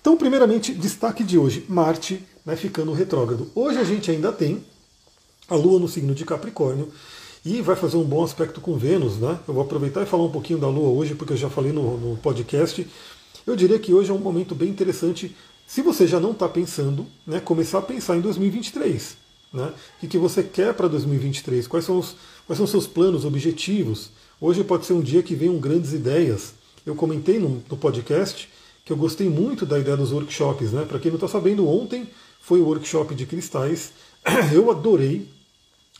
Então, 0.00 0.16
primeiramente, 0.16 0.72
destaque 0.74 1.24
de 1.24 1.38
hoje: 1.38 1.64
Marte 1.68 2.24
né, 2.44 2.56
ficando 2.56 2.92
retrógrado. 2.92 3.50
Hoje 3.54 3.78
a 3.78 3.84
gente 3.84 4.10
ainda 4.10 4.32
tem 4.32 4.64
a 5.48 5.54
Lua 5.54 5.78
no 5.78 5.88
signo 5.88 6.14
de 6.14 6.24
Capricórnio 6.24 6.88
e 7.44 7.60
vai 7.60 7.76
fazer 7.76 7.96
um 7.96 8.04
bom 8.04 8.22
aspecto 8.22 8.60
com 8.60 8.76
Vênus. 8.76 9.16
Né? 9.16 9.38
Eu 9.46 9.54
vou 9.54 9.62
aproveitar 9.62 10.02
e 10.02 10.06
falar 10.06 10.24
um 10.24 10.30
pouquinho 10.30 10.58
da 10.58 10.68
Lua 10.68 10.88
hoje, 10.88 11.14
porque 11.14 11.32
eu 11.32 11.36
já 11.36 11.50
falei 11.50 11.72
no, 11.72 11.96
no 11.98 12.16
podcast. 12.18 12.86
Eu 13.46 13.56
diria 13.56 13.78
que 13.78 13.92
hoje 13.92 14.10
é 14.10 14.14
um 14.14 14.18
momento 14.18 14.54
bem 14.54 14.68
interessante. 14.68 15.36
Se 15.66 15.82
você 15.82 16.06
já 16.06 16.20
não 16.20 16.32
está 16.32 16.48
pensando, 16.48 17.06
né, 17.26 17.40
começar 17.40 17.78
a 17.78 17.82
pensar 17.82 18.16
em 18.16 18.20
2023. 18.20 19.21
Né? 19.52 19.72
O 20.02 20.06
que 20.06 20.18
você 20.18 20.42
quer 20.42 20.72
para 20.74 20.88
2023? 20.88 21.66
Quais 21.66 21.84
são, 21.84 21.98
os, 21.98 22.16
quais 22.46 22.56
são 22.56 22.64
os 22.64 22.70
seus 22.70 22.86
planos, 22.86 23.24
objetivos? 23.24 24.10
Hoje 24.40 24.64
pode 24.64 24.86
ser 24.86 24.94
um 24.94 25.00
dia 25.00 25.22
que 25.22 25.34
venham 25.34 25.58
grandes 25.58 25.92
ideias. 25.92 26.54
Eu 26.84 26.94
comentei 26.94 27.38
no, 27.38 27.62
no 27.68 27.76
podcast 27.76 28.48
que 28.84 28.92
eu 28.92 28.96
gostei 28.96 29.28
muito 29.28 29.64
da 29.64 29.78
ideia 29.78 29.96
dos 29.96 30.12
workshops. 30.12 30.72
Né? 30.72 30.84
Para 30.84 30.98
quem 30.98 31.10
não 31.10 31.16
está 31.16 31.28
sabendo, 31.28 31.68
ontem 31.68 32.08
foi 32.40 32.60
o 32.60 32.66
workshop 32.66 33.14
de 33.14 33.26
cristais. 33.26 33.92
Eu 34.52 34.70
adorei. 34.70 35.28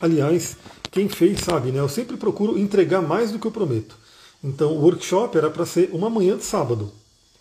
Aliás, 0.00 0.56
quem 0.90 1.08
fez 1.08 1.40
sabe, 1.40 1.70
né? 1.70 1.78
Eu 1.78 1.88
sempre 1.88 2.16
procuro 2.16 2.58
entregar 2.58 3.00
mais 3.00 3.30
do 3.30 3.38
que 3.38 3.46
eu 3.46 3.52
prometo. 3.52 3.96
Então, 4.42 4.72
o 4.72 4.80
workshop 4.80 5.38
era 5.38 5.48
para 5.48 5.64
ser 5.64 5.90
uma 5.92 6.10
manhã 6.10 6.36
de 6.36 6.42
sábado. 6.42 6.90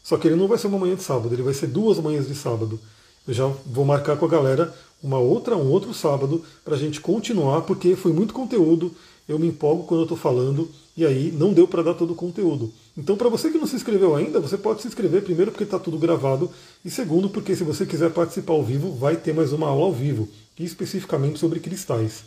Só 0.04 0.16
que 0.16 0.28
ele 0.28 0.36
não 0.36 0.48
vai 0.48 0.60
ser 0.60 0.68
uma 0.68 0.78
manhã 0.78 0.96
de 0.96 1.02
sábado, 1.02 1.34
ele 1.34 1.42
vai 1.42 1.54
ser 1.54 1.68
duas 1.68 1.98
manhãs 1.98 2.28
de 2.28 2.36
sábado. 2.36 2.80
Eu 3.28 3.34
já 3.34 3.48
vou 3.66 3.84
marcar 3.84 4.16
com 4.18 4.26
a 4.26 4.30
galera 4.30 4.76
uma 5.04 5.18
outra, 5.18 5.58
um 5.58 5.70
outro 5.70 5.94
sábado 5.94 6.44
para 6.64 6.76
a 6.76 6.78
gente 6.78 7.02
continuar, 7.02 7.62
porque 7.62 7.96
foi 7.96 8.14
muito 8.14 8.34
conteúdo. 8.34 8.92
Eu 9.28 9.40
me 9.40 9.48
empolgo 9.48 9.84
quando 9.84 10.02
eu 10.02 10.06
estou 10.06 10.18
falando 10.18 10.70
e 10.96 11.06
aí 11.06 11.32
não 11.32 11.54
deu 11.54 11.68
para 11.68 11.84
dar 11.84 11.94
todo 11.94 12.12
o 12.12 12.16
conteúdo. 12.16 12.72
Então, 12.98 13.16
para 13.16 13.30
você 13.30 13.50
que 13.50 13.58
não 13.58 13.66
se 13.66 13.76
inscreveu 13.76 14.16
ainda, 14.16 14.40
você 14.40 14.58
pode 14.58 14.82
se 14.82 14.88
inscrever 14.88 15.24
primeiro 15.24 15.52
porque 15.52 15.64
está 15.64 15.80
tudo 15.80 15.98
gravado 15.98 16.50
e 16.84 16.90
segundo 16.90 17.30
porque 17.30 17.56
se 17.56 17.64
você 17.64 17.86
quiser 17.86 18.12
participar 18.12 18.54
ao 18.54 18.64
vivo, 18.64 18.92
vai 18.92 19.16
ter 19.16 19.34
mais 19.34 19.54
uma 19.54 19.68
aula 19.68 19.86
ao 19.86 19.94
vivo, 19.94 20.28
especificamente 20.60 21.40
sobre 21.40 21.60
cristais. 21.60 22.24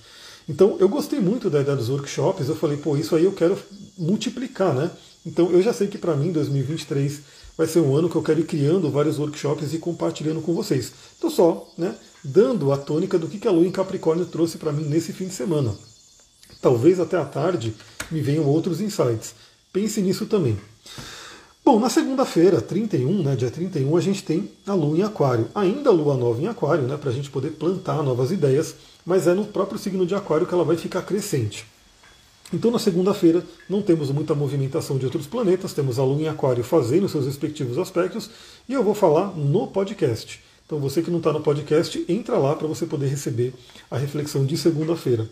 Então, 0.48 0.76
eu 0.78 0.88
gostei 0.88 1.20
muito 1.20 1.50
da 1.50 1.60
ideia 1.60 1.76
dos 1.76 1.88
workshops. 1.88 2.48
Eu 2.48 2.56
falei, 2.56 2.76
pô, 2.76 2.96
isso 2.96 3.14
aí 3.14 3.24
eu 3.24 3.32
quero 3.32 3.56
multiplicar, 3.96 4.74
né? 4.74 4.90
Então, 5.26 5.50
eu 5.50 5.62
já 5.62 5.72
sei 5.72 5.88
que 5.88 5.98
para 5.98 6.16
mim 6.16 6.32
2023 6.32 7.20
vai 7.56 7.66
ser 7.66 7.80
um 7.80 7.94
ano 7.94 8.10
que 8.10 8.16
eu 8.16 8.22
quero 8.22 8.40
ir 8.40 8.46
criando 8.46 8.90
vários 8.90 9.18
workshops 9.18 9.72
e 9.72 9.78
compartilhando 9.78 10.42
com 10.42 10.54
vocês. 10.54 10.92
Estou 11.14 11.30
só, 11.30 11.70
né? 11.78 11.94
Dando 12.24 12.72
a 12.72 12.78
tônica 12.78 13.18
do 13.18 13.28
que 13.28 13.46
a 13.46 13.50
Lua 13.50 13.66
em 13.66 13.70
Capricórnio 13.70 14.24
trouxe 14.24 14.56
para 14.56 14.72
mim 14.72 14.84
nesse 14.84 15.12
fim 15.12 15.28
de 15.28 15.34
semana. 15.34 15.74
Talvez 16.62 16.98
até 16.98 17.18
à 17.18 17.24
tarde 17.24 17.74
me 18.10 18.22
venham 18.22 18.46
outros 18.46 18.80
insights. 18.80 19.34
Pense 19.70 20.00
nisso 20.00 20.24
também. 20.24 20.58
Bom, 21.62 21.78
na 21.78 21.88
segunda-feira, 21.88 22.60
31, 22.60 23.22
né, 23.22 23.36
dia 23.36 23.50
31, 23.50 23.96
a 23.96 24.00
gente 24.00 24.22
tem 24.22 24.50
a 24.66 24.74
Lua 24.74 24.98
em 24.98 25.02
Aquário. 25.02 25.48
Ainda 25.54 25.90
a 25.90 25.92
Lua 25.92 26.16
nova 26.16 26.40
em 26.40 26.46
Aquário, 26.46 26.84
né, 26.84 26.96
para 26.96 27.10
a 27.10 27.12
gente 27.12 27.30
poder 27.30 27.50
plantar 27.52 28.02
novas 28.02 28.30
ideias, 28.30 28.74
mas 29.04 29.26
é 29.26 29.34
no 29.34 29.44
próprio 29.44 29.78
signo 29.78 30.06
de 30.06 30.14
Aquário 30.14 30.46
que 30.46 30.54
ela 30.54 30.64
vai 30.64 30.76
ficar 30.76 31.02
crescente. 31.02 31.66
Então, 32.52 32.70
na 32.70 32.78
segunda-feira, 32.78 33.42
não 33.68 33.82
temos 33.82 34.10
muita 34.10 34.34
movimentação 34.34 34.98
de 34.98 35.06
outros 35.06 35.26
planetas, 35.26 35.72
temos 35.72 35.98
a 35.98 36.04
Lua 36.04 36.20
em 36.20 36.28
Aquário 36.28 36.62
fazendo 36.62 37.08
seus 37.08 37.26
respectivos 37.26 37.78
aspectos, 37.78 38.30
e 38.68 38.74
eu 38.74 38.84
vou 38.84 38.94
falar 38.94 39.34
no 39.34 39.66
podcast. 39.66 40.40
Então 40.66 40.78
você 40.78 41.02
que 41.02 41.10
não 41.10 41.18
está 41.18 41.32
no 41.32 41.40
podcast, 41.40 42.04
entra 42.08 42.38
lá 42.38 42.56
para 42.56 42.66
você 42.66 42.86
poder 42.86 43.06
receber 43.06 43.52
a 43.90 43.98
reflexão 43.98 44.46
de 44.46 44.56
segunda-feira. 44.56 45.28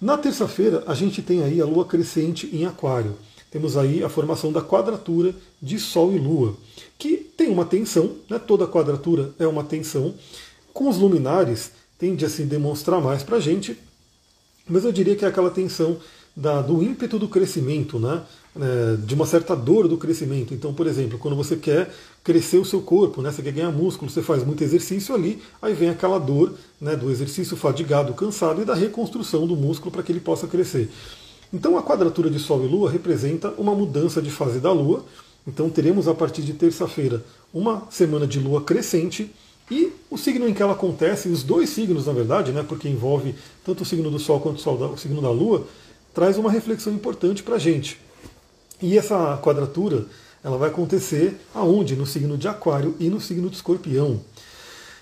Na 0.00 0.16
terça-feira, 0.16 0.82
a 0.86 0.94
gente 0.94 1.22
tem 1.22 1.42
aí 1.42 1.60
a 1.60 1.64
Lua 1.64 1.84
crescente 1.84 2.48
em 2.52 2.64
Aquário. 2.64 3.16
Temos 3.50 3.76
aí 3.76 4.02
a 4.02 4.08
formação 4.08 4.50
da 4.50 4.62
quadratura 4.62 5.34
de 5.60 5.78
Sol 5.78 6.12
e 6.14 6.18
Lua, 6.18 6.56
que 6.98 7.18
tem 7.18 7.48
uma 7.48 7.66
tensão, 7.66 8.16
né? 8.28 8.38
toda 8.38 8.66
quadratura 8.66 9.32
é 9.38 9.46
uma 9.46 9.62
tensão. 9.62 10.14
Com 10.72 10.88
os 10.88 10.96
luminares, 10.96 11.72
tende 11.98 12.24
a 12.24 12.30
se 12.30 12.44
demonstrar 12.44 13.00
mais 13.00 13.22
para 13.22 13.36
a 13.36 13.40
gente, 13.40 13.78
mas 14.66 14.84
eu 14.84 14.90
diria 14.90 15.14
que 15.14 15.24
é 15.24 15.28
aquela 15.28 15.50
tensão 15.50 15.98
da, 16.34 16.62
do 16.62 16.82
ímpeto 16.82 17.18
do 17.18 17.28
crescimento, 17.28 17.98
né? 17.98 18.22
É, 18.54 18.96
de 18.96 19.14
uma 19.14 19.24
certa 19.24 19.56
dor 19.56 19.88
do 19.88 19.96
crescimento. 19.96 20.52
Então, 20.52 20.74
por 20.74 20.86
exemplo, 20.86 21.18
quando 21.18 21.34
você 21.34 21.56
quer 21.56 21.90
crescer 22.22 22.58
o 22.58 22.64
seu 22.66 22.82
corpo, 22.82 23.22
né? 23.22 23.32
você 23.32 23.40
quer 23.40 23.50
ganhar 23.50 23.70
músculo, 23.70 24.10
você 24.10 24.20
faz 24.20 24.44
muito 24.44 24.62
exercício 24.62 25.14
ali, 25.14 25.42
aí 25.62 25.72
vem 25.72 25.88
aquela 25.88 26.18
dor 26.18 26.52
né, 26.78 26.94
do 26.94 27.10
exercício 27.10 27.56
fadigado, 27.56 28.12
cansado 28.12 28.60
e 28.60 28.66
da 28.66 28.74
reconstrução 28.74 29.46
do 29.46 29.56
músculo 29.56 29.90
para 29.90 30.02
que 30.02 30.12
ele 30.12 30.20
possa 30.20 30.46
crescer. 30.46 30.90
Então, 31.50 31.78
a 31.78 31.82
quadratura 31.82 32.28
de 32.28 32.38
Sol 32.38 32.62
e 32.62 32.68
Lua 32.68 32.90
representa 32.90 33.54
uma 33.56 33.74
mudança 33.74 34.20
de 34.20 34.30
fase 34.30 34.60
da 34.60 34.70
Lua. 34.70 35.02
Então, 35.46 35.70
teremos 35.70 36.06
a 36.06 36.12
partir 36.12 36.42
de 36.42 36.52
terça-feira 36.52 37.24
uma 37.54 37.86
semana 37.90 38.26
de 38.26 38.38
Lua 38.38 38.60
crescente. 38.60 39.30
E 39.70 39.92
o 40.10 40.18
signo 40.18 40.46
em 40.46 40.52
que 40.52 40.62
ela 40.62 40.72
acontece, 40.72 41.30
os 41.30 41.42
dois 41.42 41.70
signos, 41.70 42.04
na 42.04 42.12
verdade, 42.12 42.52
né, 42.52 42.62
porque 42.68 42.86
envolve 42.86 43.34
tanto 43.64 43.82
o 43.82 43.86
signo 43.86 44.10
do 44.10 44.18
Sol 44.18 44.40
quanto 44.40 44.58
o 44.60 44.98
signo 44.98 45.22
da 45.22 45.30
Lua, 45.30 45.66
traz 46.12 46.36
uma 46.36 46.50
reflexão 46.50 46.92
importante 46.92 47.42
para 47.42 47.54
a 47.54 47.58
gente. 47.58 47.98
E 48.82 48.98
essa 48.98 49.38
quadratura 49.40 50.06
ela 50.42 50.58
vai 50.58 50.68
acontecer 50.68 51.40
aonde? 51.54 51.94
No 51.94 52.04
signo 52.04 52.36
de 52.36 52.48
Aquário 52.48 52.96
e 52.98 53.08
no 53.08 53.20
signo 53.20 53.48
de 53.48 53.54
Escorpião. 53.54 54.20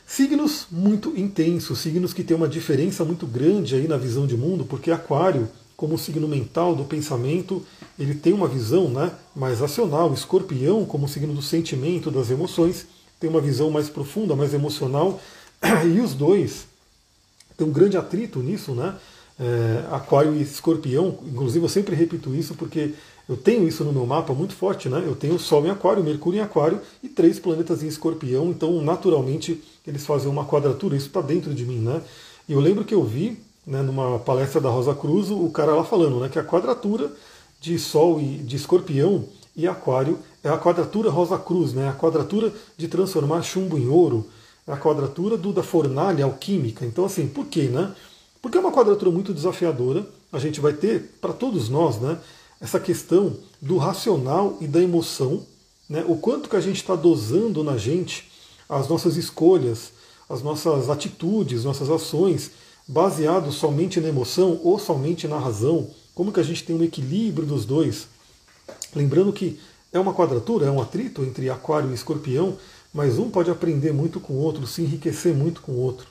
Signos 0.07 0.67
muito 0.71 1.17
intensos, 1.19 1.79
signos 1.79 2.13
que 2.13 2.23
têm 2.23 2.37
uma 2.37 2.49
diferença 2.49 3.05
muito 3.05 3.27
grande 3.27 3.75
aí 3.75 3.89
na 3.89 3.97
visão 3.97 4.27
de 4.27 4.37
mundo, 4.37 4.67
porque 4.67 4.91
Aquário, 4.91 5.49
como 5.77 5.97
signo 5.97 6.29
mental 6.29 6.75
do 6.75 6.85
pensamento, 6.85 7.65
ele 7.99 8.15
tem 8.15 8.35
uma 8.35 8.47
visão 8.47 8.89
né, 8.89 9.13
mais 9.35 9.61
racional. 9.61 10.13
Escorpião, 10.13 10.85
como 10.85 11.09
signo 11.09 11.33
do 11.33 11.41
sentimento, 11.41 12.11
das 12.11 12.31
emoções, 12.31 12.87
tem 13.19 13.31
uma 13.31 13.41
visão 13.41 13.71
mais 13.71 13.89
profunda, 13.89 14.37
mais 14.37 14.53
emocional. 14.53 15.19
E 15.87 16.01
os 16.01 16.13
dois 16.13 16.67
têm 17.57 17.67
um 17.67 17.73
grande 17.73 17.97
atrito 17.97 18.41
nisso, 18.41 18.73
né? 18.73 18.97
é, 19.41 19.85
Aquário 19.91 20.35
e 20.35 20.43
Escorpião, 20.43 21.19
inclusive 21.27 21.65
eu 21.65 21.69
sempre 21.69 21.97
repito 21.97 22.35
isso 22.35 22.55
porque 22.55 22.93
eu 23.31 23.37
tenho 23.37 23.69
isso 23.69 23.85
no 23.85 23.93
meu 23.93 24.05
mapa 24.05 24.35
muito 24.35 24.57
forte, 24.57 24.89
né? 24.89 25.05
Eu 25.07 25.15
tenho 25.15 25.39
Sol 25.39 25.65
em 25.65 25.71
Aquário, 25.71 26.03
Mercúrio 26.03 26.39
em 26.39 26.43
Aquário 26.43 26.81
e 27.01 27.09
três 27.09 27.39
planetas 27.39 27.81
em 27.81 27.87
Escorpião, 27.87 28.51
então 28.51 28.83
naturalmente 28.83 29.63
eles 29.87 30.05
fazem 30.05 30.29
uma 30.29 30.45
quadratura, 30.45 30.97
isso 30.97 31.07
está 31.07 31.21
dentro 31.21 31.55
de 31.55 31.65
mim, 31.65 31.79
né? 31.79 32.03
E 32.49 32.53
eu 32.53 32.59
lembro 32.59 32.85
que 32.85 32.93
eu 32.93 33.05
vi, 33.05 33.39
né, 33.65 33.83
numa 33.83 34.19
palestra 34.19 34.61
da 34.61 34.69
Rosa 34.69 34.97
Cruz, 34.97 35.31
o 35.31 35.49
cara 35.51 35.77
lá 35.77 35.85
falando, 35.85 36.19
né, 36.19 36.29
que 36.29 36.41
a 36.41 36.45
quadratura 36.45 37.09
de 37.61 37.79
Sol 37.79 38.21
e 38.21 38.39
de 38.39 38.57
Escorpião 38.57 39.25
e 39.55 39.69
Aquário 39.69 40.19
é 40.43 40.49
a 40.49 40.59
quadratura 40.59 41.09
Rosa 41.09 41.39
Cruz, 41.39 41.73
né? 41.73 41.89
A 41.89 41.93
quadratura 41.93 42.53
de 42.77 42.89
transformar 42.89 43.43
chumbo 43.43 43.79
em 43.79 43.87
ouro, 43.87 44.27
é 44.67 44.73
a 44.73 44.77
quadratura 44.77 45.37
do, 45.37 45.53
da 45.53 45.63
fornalha 45.63 46.25
alquímica. 46.25 46.85
Então, 46.85 47.05
assim, 47.05 47.29
por 47.29 47.47
quê, 47.47 47.69
né? 47.69 47.95
Porque 48.43 48.59
é 48.59 48.61
uma 48.61 48.73
quadratura 48.73 49.13
muito 49.13 49.33
desafiadora. 49.33 50.05
A 50.33 50.41
gente 50.41 50.61
vai 50.61 50.73
ter, 50.73 51.13
para 51.21 51.33
todos 51.33 51.69
nós, 51.69 52.01
né, 52.01 52.19
essa 52.61 52.79
questão 52.79 53.37
do 53.61 53.79
racional 53.79 54.59
e 54.61 54.67
da 54.67 54.81
emoção, 54.81 55.47
né, 55.89 56.05
o 56.07 56.17
quanto 56.17 56.49
que 56.49 56.57
a 56.57 56.61
gente 56.61 56.77
está 56.77 56.95
dosando 56.95 57.65
na 57.65 57.77
gente 57.77 58.31
as 58.69 58.87
nossas 58.87 59.17
escolhas, 59.17 59.93
as 60.29 60.43
nossas 60.43 60.89
atitudes, 60.91 61.65
nossas 61.65 61.91
ações, 61.91 62.51
baseado 62.87 63.51
somente 63.51 64.01
na 64.01 64.09
emoção 64.09 64.61
ou 64.63 64.79
somente 64.79 65.27
na 65.27 65.39
razão, 65.39 65.89
como 66.15 66.33
que 66.33 66.41
a 66.41 66.45
gente 66.45 66.65
tem 66.65 66.77
um 66.77 66.83
equilíbrio 66.83 67.47
dos 67.47 67.65
dois. 67.65 68.07
Lembrando 68.95 69.33
que 69.33 69.59
é 69.93 69.99
uma 69.99 70.15
quadratura, 70.15 70.67
é 70.67 70.71
um 70.71 70.81
atrito 70.81 71.25
entre 71.25 71.51
aquário 71.51 71.91
e 71.91 71.95
escorpião, 71.95 72.57
mas 72.93 73.19
um 73.19 73.31
pode 73.31 73.51
aprender 73.51 73.93
muito 73.93 74.21
com 74.21 74.35
o 74.35 74.39
outro, 74.39 74.67
se 74.67 74.83
enriquecer 74.83 75.35
muito 75.35 75.61
com 75.63 75.73
o 75.73 75.81
outro. 75.81 76.07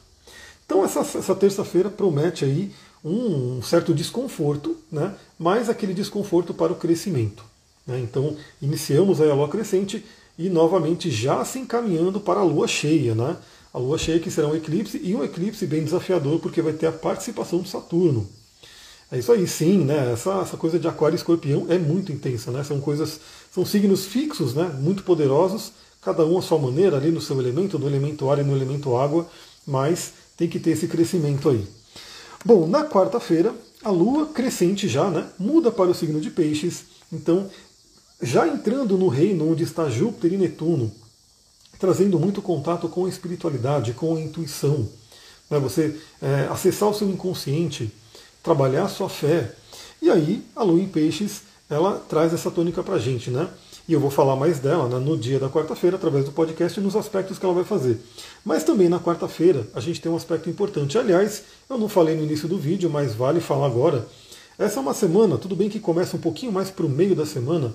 Então 0.65 0.83
essa, 0.83 0.99
essa 0.99 1.35
terça-feira 1.35 1.89
promete 1.89 2.43
aí 2.43 2.71
um, 3.03 3.61
certo 3.61 3.93
desconforto, 3.93 4.77
né? 4.91 5.15
mas 5.37 5.69
aquele 5.69 5.93
desconforto 5.93 6.53
para 6.53 6.73
o 6.73 6.75
crescimento. 6.75 7.43
Né? 7.85 7.99
Então 7.99 8.35
iniciamos 8.61 9.21
a 9.21 9.33
lua 9.33 9.47
crescente 9.47 10.05
e 10.37 10.49
novamente 10.49 11.09
já 11.09 11.43
se 11.43 11.59
encaminhando 11.59 12.19
para 12.19 12.39
a 12.39 12.43
lua 12.43 12.67
cheia. 12.67 13.15
Né? 13.15 13.37
A 13.73 13.77
lua 13.77 13.97
cheia 13.97 14.19
que 14.19 14.31
será 14.31 14.47
um 14.47 14.55
eclipse 14.55 14.99
e 15.03 15.15
um 15.15 15.23
eclipse 15.23 15.65
bem 15.65 15.83
desafiador 15.83 16.39
porque 16.39 16.61
vai 16.61 16.73
ter 16.73 16.87
a 16.87 16.91
participação 16.91 17.61
de 17.61 17.69
Saturno. 17.69 18.27
É 19.11 19.17
isso 19.17 19.31
aí, 19.31 19.47
sim, 19.47 19.79
né? 19.79 20.11
Essa, 20.13 20.41
essa 20.41 20.55
coisa 20.55 20.77
de 20.77 20.87
aquário 20.87 21.15
e 21.15 21.17
escorpião 21.17 21.65
é 21.67 21.79
muito 21.79 22.11
intensa, 22.11 22.51
né? 22.51 22.63
São 22.63 22.79
coisas, 22.79 23.19
são 23.51 23.65
signos 23.65 24.05
fixos, 24.05 24.53
né? 24.53 24.65
Muito 24.79 25.01
poderosos, 25.01 25.71
cada 25.99 26.23
um 26.23 26.37
à 26.37 26.43
sua 26.43 26.59
maneira, 26.59 26.97
ali 26.97 27.09
no 27.09 27.19
seu 27.19 27.39
elemento, 27.39 27.79
no 27.79 27.87
elemento 27.87 28.29
ar 28.29 28.37
e 28.37 28.43
no 28.43 28.55
elemento 28.55 28.95
água, 28.95 29.27
mas 29.65 30.13
tem 30.37 30.47
que 30.47 30.59
ter 30.59 30.71
esse 30.71 30.87
crescimento 30.87 31.49
aí. 31.49 31.67
Bom, 32.45 32.67
na 32.67 32.85
quarta-feira, 32.85 33.53
a 33.83 33.89
Lua 33.89 34.27
crescente 34.27 34.87
já, 34.87 35.09
né? 35.09 35.27
Muda 35.37 35.71
para 35.71 35.89
o 35.89 35.93
signo 35.93 36.21
de 36.21 36.29
peixes. 36.29 36.85
Então, 37.11 37.49
já 38.21 38.47
entrando 38.47 38.97
no 38.97 39.09
reino 39.09 39.51
onde 39.51 39.63
está 39.63 39.89
Júpiter 39.89 40.33
e 40.33 40.37
Netuno, 40.37 40.91
trazendo 41.77 42.17
muito 42.17 42.41
contato 42.41 42.87
com 42.87 43.05
a 43.05 43.09
espiritualidade, 43.09 43.93
com 43.93 44.15
a 44.15 44.21
intuição. 44.21 44.87
Né? 45.49 45.59
Você 45.59 45.99
é, 46.21 46.47
acessar 46.49 46.89
o 46.89 46.93
seu 46.93 47.09
inconsciente, 47.09 47.91
trabalhar 48.41 48.85
a 48.85 48.89
sua 48.89 49.09
fé. 49.09 49.53
E 50.01 50.09
aí, 50.09 50.43
a 50.55 50.63
lua 50.63 50.79
em 50.79 50.87
peixes, 50.87 51.41
ela 51.69 51.99
traz 52.07 52.33
essa 52.33 52.49
tônica 52.49 52.81
para 52.81 52.95
a 52.95 52.99
gente, 52.99 53.29
né? 53.29 53.49
E 53.89 53.93
eu 53.93 53.99
vou 53.99 54.11
falar 54.11 54.35
mais 54.35 54.59
dela 54.59 54.87
né, 54.87 55.03
no 55.03 55.17
dia 55.17 55.39
da 55.39 55.49
quarta-feira, 55.49 55.95
através 55.95 56.23
do 56.23 56.31
podcast, 56.31 56.79
e 56.79 56.83
nos 56.83 56.95
aspectos 56.95 57.39
que 57.39 57.43
ela 57.43 57.55
vai 57.55 57.63
fazer. 57.63 57.99
Mas 58.45 58.63
também 58.63 58.87
na 58.87 58.99
quarta-feira 58.99 59.65
a 59.73 59.79
gente 59.79 59.99
tem 59.99 60.11
um 60.11 60.15
aspecto 60.15 60.47
importante. 60.47 60.95
Aliás, 60.95 61.41
eu 61.67 61.75
não 61.75 61.89
falei 61.89 62.15
no 62.15 62.21
início 62.21 62.47
do 62.47 62.55
vídeo, 62.55 62.87
mas 62.87 63.15
vale 63.15 63.39
falar 63.39 63.65
agora. 63.65 64.05
Essa 64.59 64.77
é 64.77 64.79
uma 64.79 64.93
semana, 64.93 65.39
tudo 65.39 65.55
bem 65.55 65.69
que 65.69 65.79
começa 65.79 66.15
um 66.15 66.19
pouquinho 66.19 66.51
mais 66.51 66.69
para 66.69 66.85
o 66.85 66.89
meio 66.89 67.15
da 67.15 67.25
semana, 67.25 67.73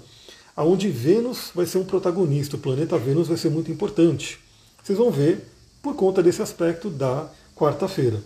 onde 0.57 0.89
Vênus 0.89 1.51
vai 1.53 1.67
ser 1.67 1.79
um 1.79 1.85
protagonista, 1.85 2.55
o 2.55 2.61
planeta 2.61 2.97
Vênus 2.97 3.27
vai 3.27 3.37
ser 3.37 3.51
muito 3.51 3.73
importante. 3.73 4.39
Vocês 4.85 4.97
vão 4.97 5.11
ver 5.11 5.45
por 5.83 5.97
conta 5.97 6.23
desse 6.23 6.41
aspecto 6.41 6.91
da 6.91 7.27
quarta-feira. 7.57 8.23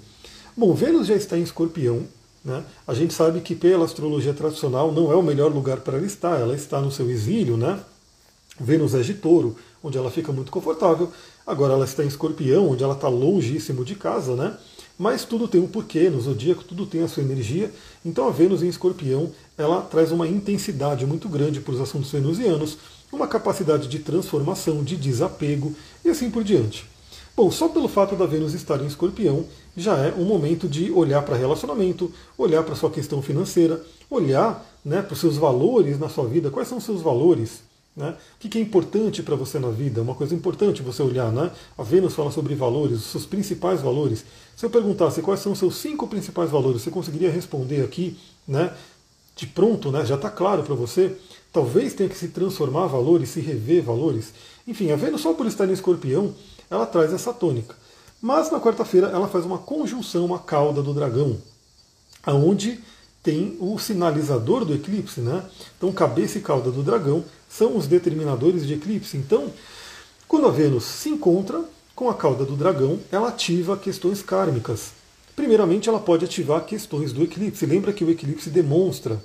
Bom, 0.55 0.75
Vênus 0.75 1.07
já 1.07 1.15
está 1.15 1.39
em 1.39 1.43
escorpião, 1.43 2.03
né? 2.45 2.65
A 2.87 2.95
gente 2.95 3.13
sabe 3.13 3.41
que 3.41 3.55
pela 3.55 3.85
astrologia 3.85 4.33
tradicional 4.33 4.93
não 4.93 5.13
é 5.13 5.17
o 5.17 5.23
melhor 5.23 5.53
lugar 5.53 5.81
para 5.81 5.97
ela 5.97 6.07
estar, 6.07 6.39
ela 6.39 6.55
está 6.55 6.81
no 6.81 6.91
seu 6.91 7.11
exílio, 7.11 7.57
né? 7.57 7.81
Vênus 8.61 8.95
é 8.95 9.01
de 9.01 9.15
touro, 9.15 9.57
onde 9.83 9.97
ela 9.97 10.11
fica 10.11 10.33
muito 10.33 10.51
confortável. 10.51 11.11
Agora 11.47 11.75
ela 11.75 11.85
está 11.85 12.05
em 12.05 12.09
escorpião, 12.09 12.71
onde 12.71 12.83
ela 12.83 12.95
está 12.95 13.09
longíssimo 13.09 13.85
de 13.85 13.95
casa, 13.95 14.35
né? 14.35 14.57
Mas 14.99 15.25
tudo 15.25 15.47
tem 15.47 15.61
um 15.61 15.69
porquê, 15.69 16.11
no 16.11 16.21
zodíaco 16.21 16.65
tudo 16.65 16.85
tem 16.85 17.03
a 17.03 17.09
sua 17.09 17.23
energia. 17.23 17.73
Então 18.05 18.27
a 18.27 18.31
Vênus 18.31 18.63
em 18.63 18.69
escorpião, 18.69 19.31
ela 19.57 19.81
traz 19.81 20.11
uma 20.11 20.27
intensidade 20.27 21.07
muito 21.07 21.29
grande 21.29 21.61
para 21.61 21.75
os 21.75 21.81
assuntos 21.81 22.11
venusianos, 22.11 22.79
uma 23.13 23.29
capacidade 23.29 23.89
de 23.89 24.01
transformação, 24.01 24.83
de 24.83 24.97
desapego 24.97 25.75
e 26.05 26.11
assim 26.11 26.31
por 26.31 26.43
diante. 26.43 26.85
Bom, 27.39 27.53
só 27.53 27.69
pelo 27.69 27.87
fato 27.87 28.17
da 28.17 28.27
Vênus 28.27 28.53
estar 28.53 28.83
em 28.83 28.87
escorpião, 28.89 29.45
já 29.77 29.97
é 29.97 30.13
um 30.13 30.25
momento 30.25 30.69
de 30.69 30.91
olhar 30.91 31.23
para 31.23 31.37
relacionamento, 31.37 32.13
olhar 32.37 32.65
para 32.65 32.75
sua 32.75 32.91
questão 32.91 33.23
financeira, 33.23 33.81
olhar 34.11 34.69
né, 34.85 35.03
para 35.03 35.13
os 35.13 35.21
seus 35.21 35.37
valores 35.37 36.01
na 36.01 36.09
sua 36.09 36.27
vida, 36.27 36.51
quais 36.51 36.67
são 36.67 36.79
os 36.79 36.85
seus 36.85 37.01
valores, 37.01 37.63
né? 37.97 38.17
O 38.35 38.49
que 38.49 38.59
é 38.59 38.61
importante 38.61 39.23
para 39.23 39.37
você 39.37 39.61
na 39.61 39.71
vida? 39.71 40.03
Uma 40.03 40.17
coisa 40.17 40.35
importante 40.35 40.83
você 40.83 41.01
olhar, 41.01 41.31
né? 41.31 41.53
A 41.79 41.85
Vênus 41.85 42.13
fala 42.13 42.33
sobre 42.33 42.57
valores, 42.57 42.99
os 42.99 43.05
seus 43.05 43.25
principais 43.25 43.83
valores. 43.83 44.25
Se 44.57 44.67
eu 44.67 44.71
perguntasse 44.71 45.23
quais 45.23 45.39
são 45.39 45.53
os 45.53 45.61
seus 45.61 45.77
cinco 45.77 46.09
principais 46.09 46.51
valores, 46.51 46.83
você 46.83 46.91
conseguiria 46.91 47.31
responder 47.31 47.85
aqui, 47.85 48.19
né? 48.49 48.75
De 49.37 49.47
pronto, 49.47 49.93
né? 49.93 50.05
Já 50.05 50.17
está 50.17 50.29
claro 50.29 50.65
para 50.65 50.75
você. 50.75 51.17
Talvez 51.53 51.95
tenha 51.95 52.09
que 52.09 52.19
se 52.19 52.29
transformar 52.29 52.89
valores, 52.89 53.29
se 53.29 53.41
rever 53.41 53.85
valores. 53.85 54.33
Enfim, 54.67 54.91
a 54.91 54.97
Vênus 54.97 55.21
só 55.21 55.33
por 55.35 55.47
estar 55.47 55.69
em 55.69 55.73
Escorpião, 55.73 56.35
ela 56.71 56.87
traz 56.87 57.13
essa 57.13 57.33
tônica. 57.33 57.75
Mas 58.21 58.51
na 58.51 58.61
quarta-feira 58.61 59.09
ela 59.09 59.29
faz 59.29 59.45
uma 59.45 59.59
conjunção 59.59 60.35
à 60.35 60.39
cauda 60.39 60.83
do 60.83 60.93
dragão, 60.93 61.39
aonde 62.25 62.81
tem 63.23 63.57
o 63.61 63.79
sinalizador 63.79 64.65
do 64.65 64.75
eclipse, 64.75 65.21
né? 65.21 65.45
Então 65.77 65.93
cabeça 65.93 66.39
e 66.39 66.41
cauda 66.41 66.71
do 66.71 66.83
dragão 66.83 67.25
são 67.49 67.77
os 67.77 67.87
determinadores 67.87 68.67
de 68.67 68.75
eclipse. 68.75 69.17
Então, 69.17 69.53
quando 70.27 70.47
a 70.47 70.51
Vênus 70.51 70.85
se 70.85 71.09
encontra 71.09 71.65
com 71.95 72.09
a 72.09 72.15
cauda 72.15 72.45
do 72.45 72.57
dragão, 72.57 73.01
ela 73.11 73.29
ativa 73.29 73.77
questões 73.77 74.23
kármicas. 74.23 74.93
Primeiramente, 75.35 75.89
ela 75.89 76.01
pode 76.01 76.25
ativar 76.25 76.65
questões 76.65 77.13
do 77.13 77.23
eclipse. 77.23 77.65
Lembra 77.65 77.93
que 77.93 78.05
o 78.05 78.11
eclipse 78.11 78.51
demonstra, 78.51 79.23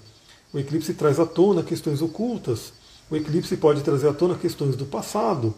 o 0.54 0.60
eclipse 0.60 0.94
traz 0.94 1.20
à 1.20 1.26
tona 1.26 1.64
questões 1.64 2.02
ocultas, 2.02 2.74
o 3.10 3.16
eclipse 3.16 3.58
pode 3.58 3.82
trazer 3.82 4.08
à 4.08 4.14
tona 4.14 4.36
questões 4.36 4.76
do 4.76 4.86
passado. 4.86 5.54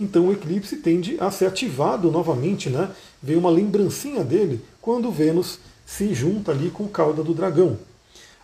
Então 0.00 0.28
o 0.28 0.32
eclipse 0.32 0.76
tende 0.76 1.16
a 1.20 1.30
ser 1.30 1.46
ativado 1.46 2.10
novamente, 2.10 2.70
né? 2.70 2.90
Vem 3.22 3.36
uma 3.36 3.50
lembrancinha 3.50 4.22
dele 4.22 4.60
quando 4.80 5.10
Vênus 5.10 5.58
se 5.84 6.14
junta 6.14 6.52
ali 6.52 6.70
com 6.70 6.84
a 6.84 6.88
cauda 6.88 7.22
do 7.22 7.34
dragão. 7.34 7.78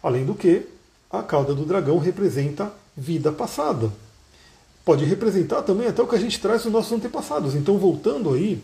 Além 0.03 0.25
do 0.25 0.35
que, 0.35 0.67
a 1.11 1.23
cauda 1.23 1.55
do 1.55 1.65
dragão 1.65 1.99
representa 1.99 2.73
vida 2.97 3.31
passada. 3.31 3.91
Pode 4.85 5.05
representar 5.05 5.63
também 5.63 5.87
até 5.87 6.03
o 6.03 6.07
que 6.07 6.17
a 6.17 6.21
gente 6.21 6.41
traz 6.41 6.63
dos 6.63 6.73
nossos 6.73 6.93
antepassados. 6.93 7.55
Então, 7.55 7.79
voltando 7.79 8.35
aí 8.35 8.63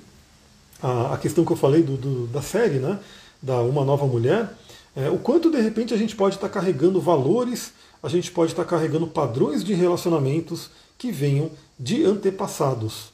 à, 0.83 1.17
questão 1.17 1.45
que 1.45 1.53
eu 1.53 1.57
falei 1.57 1.83
do, 1.83 1.97
do, 1.97 2.27
da 2.27 2.43
série, 2.43 2.79
né? 2.79 2.99
Da 3.41 3.61
Uma 3.63 3.85
Nova 3.85 4.07
Mulher, 4.07 4.53
é, 4.95 5.09
o 5.09 5.17
quanto 5.17 5.51
de 5.51 5.61
repente 5.61 5.95
a 5.95 5.97
gente 5.97 6.15
pode 6.17 6.35
estar 6.35 6.49
carregando 6.49 7.01
valores, 7.01 7.73
a 8.03 8.09
gente 8.09 8.31
pode 8.31 8.53
estar 8.53 8.65
carregando 8.65 9.07
padrões 9.07 9.63
de 9.63 9.75
relacionamentos 9.75 10.71
que 10.97 11.13
venham 11.13 11.51
de 11.79 12.05
antepassados 12.05 13.13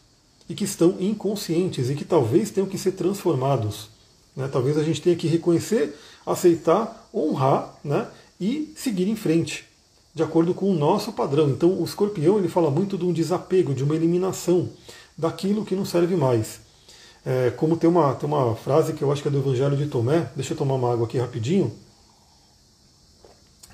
e 0.48 0.54
que 0.54 0.64
estão 0.64 0.96
inconscientes 1.00 1.90
e 1.90 1.94
que 1.94 2.04
talvez 2.04 2.50
tenham 2.50 2.68
que 2.68 2.78
ser 2.78 2.92
transformados. 2.92 3.88
Né? 4.34 4.48
Talvez 4.50 4.76
a 4.76 4.82
gente 4.82 5.02
tenha 5.02 5.16
que 5.16 5.26
reconhecer, 5.26 5.96
aceitar, 6.24 7.08
honrar 7.12 7.78
né? 7.82 8.06
e 8.40 8.72
seguir 8.76 9.08
em 9.08 9.16
frente, 9.16 9.64
de 10.14 10.22
acordo 10.22 10.54
com 10.54 10.70
o 10.70 10.74
nosso 10.74 11.12
padrão. 11.12 11.48
Então 11.50 11.80
o 11.80 11.84
escorpião 11.84 12.38
ele 12.38 12.48
fala 12.48 12.70
muito 12.70 12.96
de 12.96 13.04
um 13.04 13.12
desapego, 13.12 13.74
de 13.74 13.82
uma 13.82 13.96
eliminação 13.96 14.68
daquilo 15.16 15.64
que 15.64 15.74
não 15.74 15.84
serve 15.84 16.14
mais. 16.14 16.60
É, 17.24 17.50
como 17.50 17.76
tem 17.76 17.90
uma, 17.90 18.14
tem 18.14 18.28
uma 18.28 18.54
frase 18.54 18.92
que 18.92 19.02
eu 19.02 19.10
acho 19.10 19.20
que 19.20 19.26
é 19.26 19.30
do 19.30 19.38
Evangelho 19.38 19.76
de 19.76 19.86
Tomé, 19.86 20.30
deixa 20.36 20.52
eu 20.52 20.56
tomar 20.56 20.74
uma 20.74 20.92
água 20.92 21.06
aqui 21.06 21.18
rapidinho, 21.18 21.72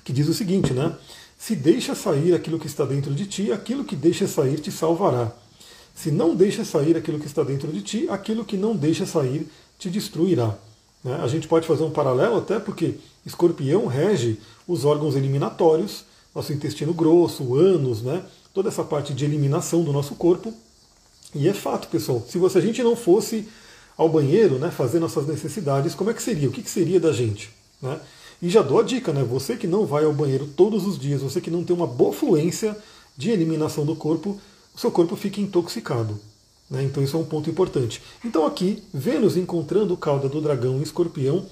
que 0.03 0.13
diz 0.13 0.27
o 0.27 0.33
seguinte, 0.33 0.73
né? 0.73 0.95
Se 1.37 1.55
deixa 1.55 1.93
sair 1.93 2.33
aquilo 2.33 2.59
que 2.59 2.67
está 2.67 2.85
dentro 2.85 3.13
de 3.13 3.25
ti, 3.25 3.51
aquilo 3.51 3.83
que 3.83 3.95
deixa 3.95 4.27
sair 4.27 4.59
te 4.59 4.71
salvará. 4.71 5.31
Se 5.93 6.09
não 6.09 6.35
deixa 6.35 6.65
sair 6.65 6.95
aquilo 6.95 7.19
que 7.19 7.27
está 7.27 7.43
dentro 7.43 7.71
de 7.71 7.81
ti, 7.81 8.07
aquilo 8.09 8.45
que 8.45 8.57
não 8.57 8.75
deixa 8.75 9.05
sair 9.05 9.47
te 9.77 9.89
destruirá. 9.89 10.55
Né? 11.03 11.19
A 11.21 11.27
gente 11.27 11.47
pode 11.47 11.67
fazer 11.67 11.83
um 11.83 11.91
paralelo 11.91 12.37
até 12.37 12.59
porque 12.59 12.95
escorpião 13.25 13.85
rege 13.85 14.39
os 14.67 14.85
órgãos 14.85 15.15
eliminatórios, 15.15 16.05
nosso 16.33 16.53
intestino 16.53 16.93
grosso, 16.93 17.43
o 17.43 17.55
ânus, 17.55 18.01
né? 18.01 18.23
toda 18.53 18.69
essa 18.69 18.83
parte 18.83 19.13
de 19.13 19.25
eliminação 19.25 19.83
do 19.83 19.91
nosso 19.91 20.15
corpo. 20.15 20.53
E 21.35 21.47
é 21.47 21.53
fato, 21.53 21.87
pessoal, 21.87 22.23
se 22.27 22.37
você, 22.37 22.59
a 22.59 22.61
gente 22.61 22.81
não 22.81 22.95
fosse 22.95 23.47
ao 23.97 24.07
banheiro 24.07 24.57
né, 24.59 24.71
fazer 24.71 24.99
nossas 24.99 25.27
necessidades, 25.27 25.95
como 25.95 26.09
é 26.09 26.13
que 26.13 26.21
seria? 26.21 26.47
O 26.47 26.51
que, 26.51 26.61
que 26.61 26.69
seria 26.69 26.99
da 26.99 27.11
gente? 27.11 27.51
Né? 27.81 27.99
E 28.43 28.49
já 28.49 28.61
dou 28.61 28.77
a 28.77 28.83
dica, 28.83 29.13
né? 29.13 29.23
Você 29.23 29.55
que 29.55 29.65
não 29.65 29.85
vai 29.85 30.03
ao 30.03 30.11
banheiro 30.11 30.45
todos 30.45 30.85
os 30.85 30.99
dias, 30.99 31.21
você 31.21 31.39
que 31.39 31.49
não 31.49 31.63
tem 31.63 31.73
uma 31.73 31.87
boa 31.87 32.11
fluência 32.11 32.77
de 33.15 33.29
eliminação 33.29 33.85
do 33.85 33.95
corpo, 33.95 34.37
o 34.75 34.77
seu 34.77 34.91
corpo 34.91 35.15
fica 35.15 35.39
intoxicado. 35.39 36.19
Né? 36.69 36.83
Então 36.83 37.01
isso 37.01 37.15
é 37.15 37.19
um 37.21 37.23
ponto 37.23 37.49
importante. 37.49 38.01
Então 38.21 38.45
aqui, 38.45 38.83
Vênus 38.93 39.37
encontrando 39.37 39.95
cauda 39.95 40.27
do 40.27 40.41
dragão 40.41 40.75
em 40.75 40.81
escorpião, 40.81 41.45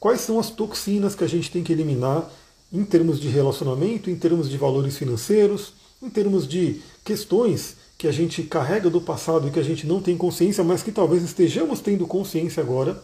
quais 0.00 0.22
são 0.22 0.40
as 0.40 0.48
toxinas 0.48 1.14
que 1.14 1.22
a 1.22 1.28
gente 1.28 1.50
tem 1.50 1.62
que 1.62 1.70
eliminar 1.70 2.26
em 2.72 2.82
termos 2.82 3.20
de 3.20 3.28
relacionamento, 3.28 4.08
em 4.08 4.16
termos 4.16 4.48
de 4.48 4.56
valores 4.56 4.96
financeiros, 4.96 5.74
em 6.02 6.08
termos 6.08 6.48
de 6.48 6.80
questões 7.04 7.76
que 7.98 8.08
a 8.08 8.12
gente 8.12 8.42
carrega 8.42 8.88
do 8.88 9.02
passado 9.02 9.46
e 9.46 9.50
que 9.50 9.60
a 9.60 9.62
gente 9.62 9.86
não 9.86 10.00
tem 10.00 10.16
consciência, 10.16 10.64
mas 10.64 10.82
que 10.82 10.92
talvez 10.92 11.22
estejamos 11.22 11.80
tendo 11.80 12.06
consciência 12.06 12.62
agora, 12.62 13.02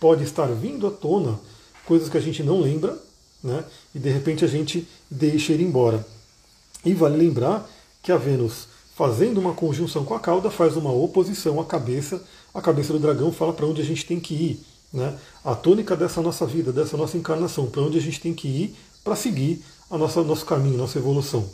pode 0.00 0.24
estar 0.24 0.46
vindo 0.46 0.88
à 0.88 0.90
tona 0.90 1.38
coisas 1.90 2.08
que 2.08 2.16
a 2.16 2.20
gente 2.20 2.40
não 2.44 2.60
lembra, 2.60 2.96
né? 3.42 3.64
E 3.92 3.98
de 3.98 4.08
repente 4.08 4.44
a 4.44 4.48
gente 4.48 4.86
deixa 5.10 5.52
ir 5.52 5.60
embora. 5.60 6.06
E 6.84 6.94
vale 6.94 7.16
lembrar 7.16 7.68
que 8.00 8.12
a 8.12 8.16
Vênus, 8.16 8.68
fazendo 8.94 9.40
uma 9.40 9.54
conjunção 9.54 10.04
com 10.04 10.14
a 10.14 10.20
cauda, 10.20 10.52
faz 10.52 10.76
uma 10.76 10.92
oposição 10.92 11.58
à 11.60 11.64
cabeça. 11.64 12.22
A 12.54 12.62
cabeça 12.62 12.92
do 12.92 13.00
dragão 13.00 13.32
fala 13.32 13.52
para 13.52 13.66
onde 13.66 13.82
a 13.82 13.84
gente 13.84 14.06
tem 14.06 14.20
que 14.20 14.34
ir. 14.34 14.60
Né? 14.92 15.18
A 15.44 15.56
tônica 15.56 15.96
dessa 15.96 16.22
nossa 16.22 16.46
vida, 16.46 16.72
dessa 16.72 16.96
nossa 16.96 17.16
encarnação, 17.16 17.66
para 17.66 17.82
onde 17.82 17.98
a 17.98 18.00
gente 18.00 18.20
tem 18.20 18.32
que 18.32 18.46
ir 18.46 18.76
para 19.02 19.16
seguir 19.16 19.60
a 19.90 19.98
nossa, 19.98 20.22
nosso 20.22 20.46
caminho, 20.46 20.78
nossa 20.78 20.96
evolução. 20.96 21.44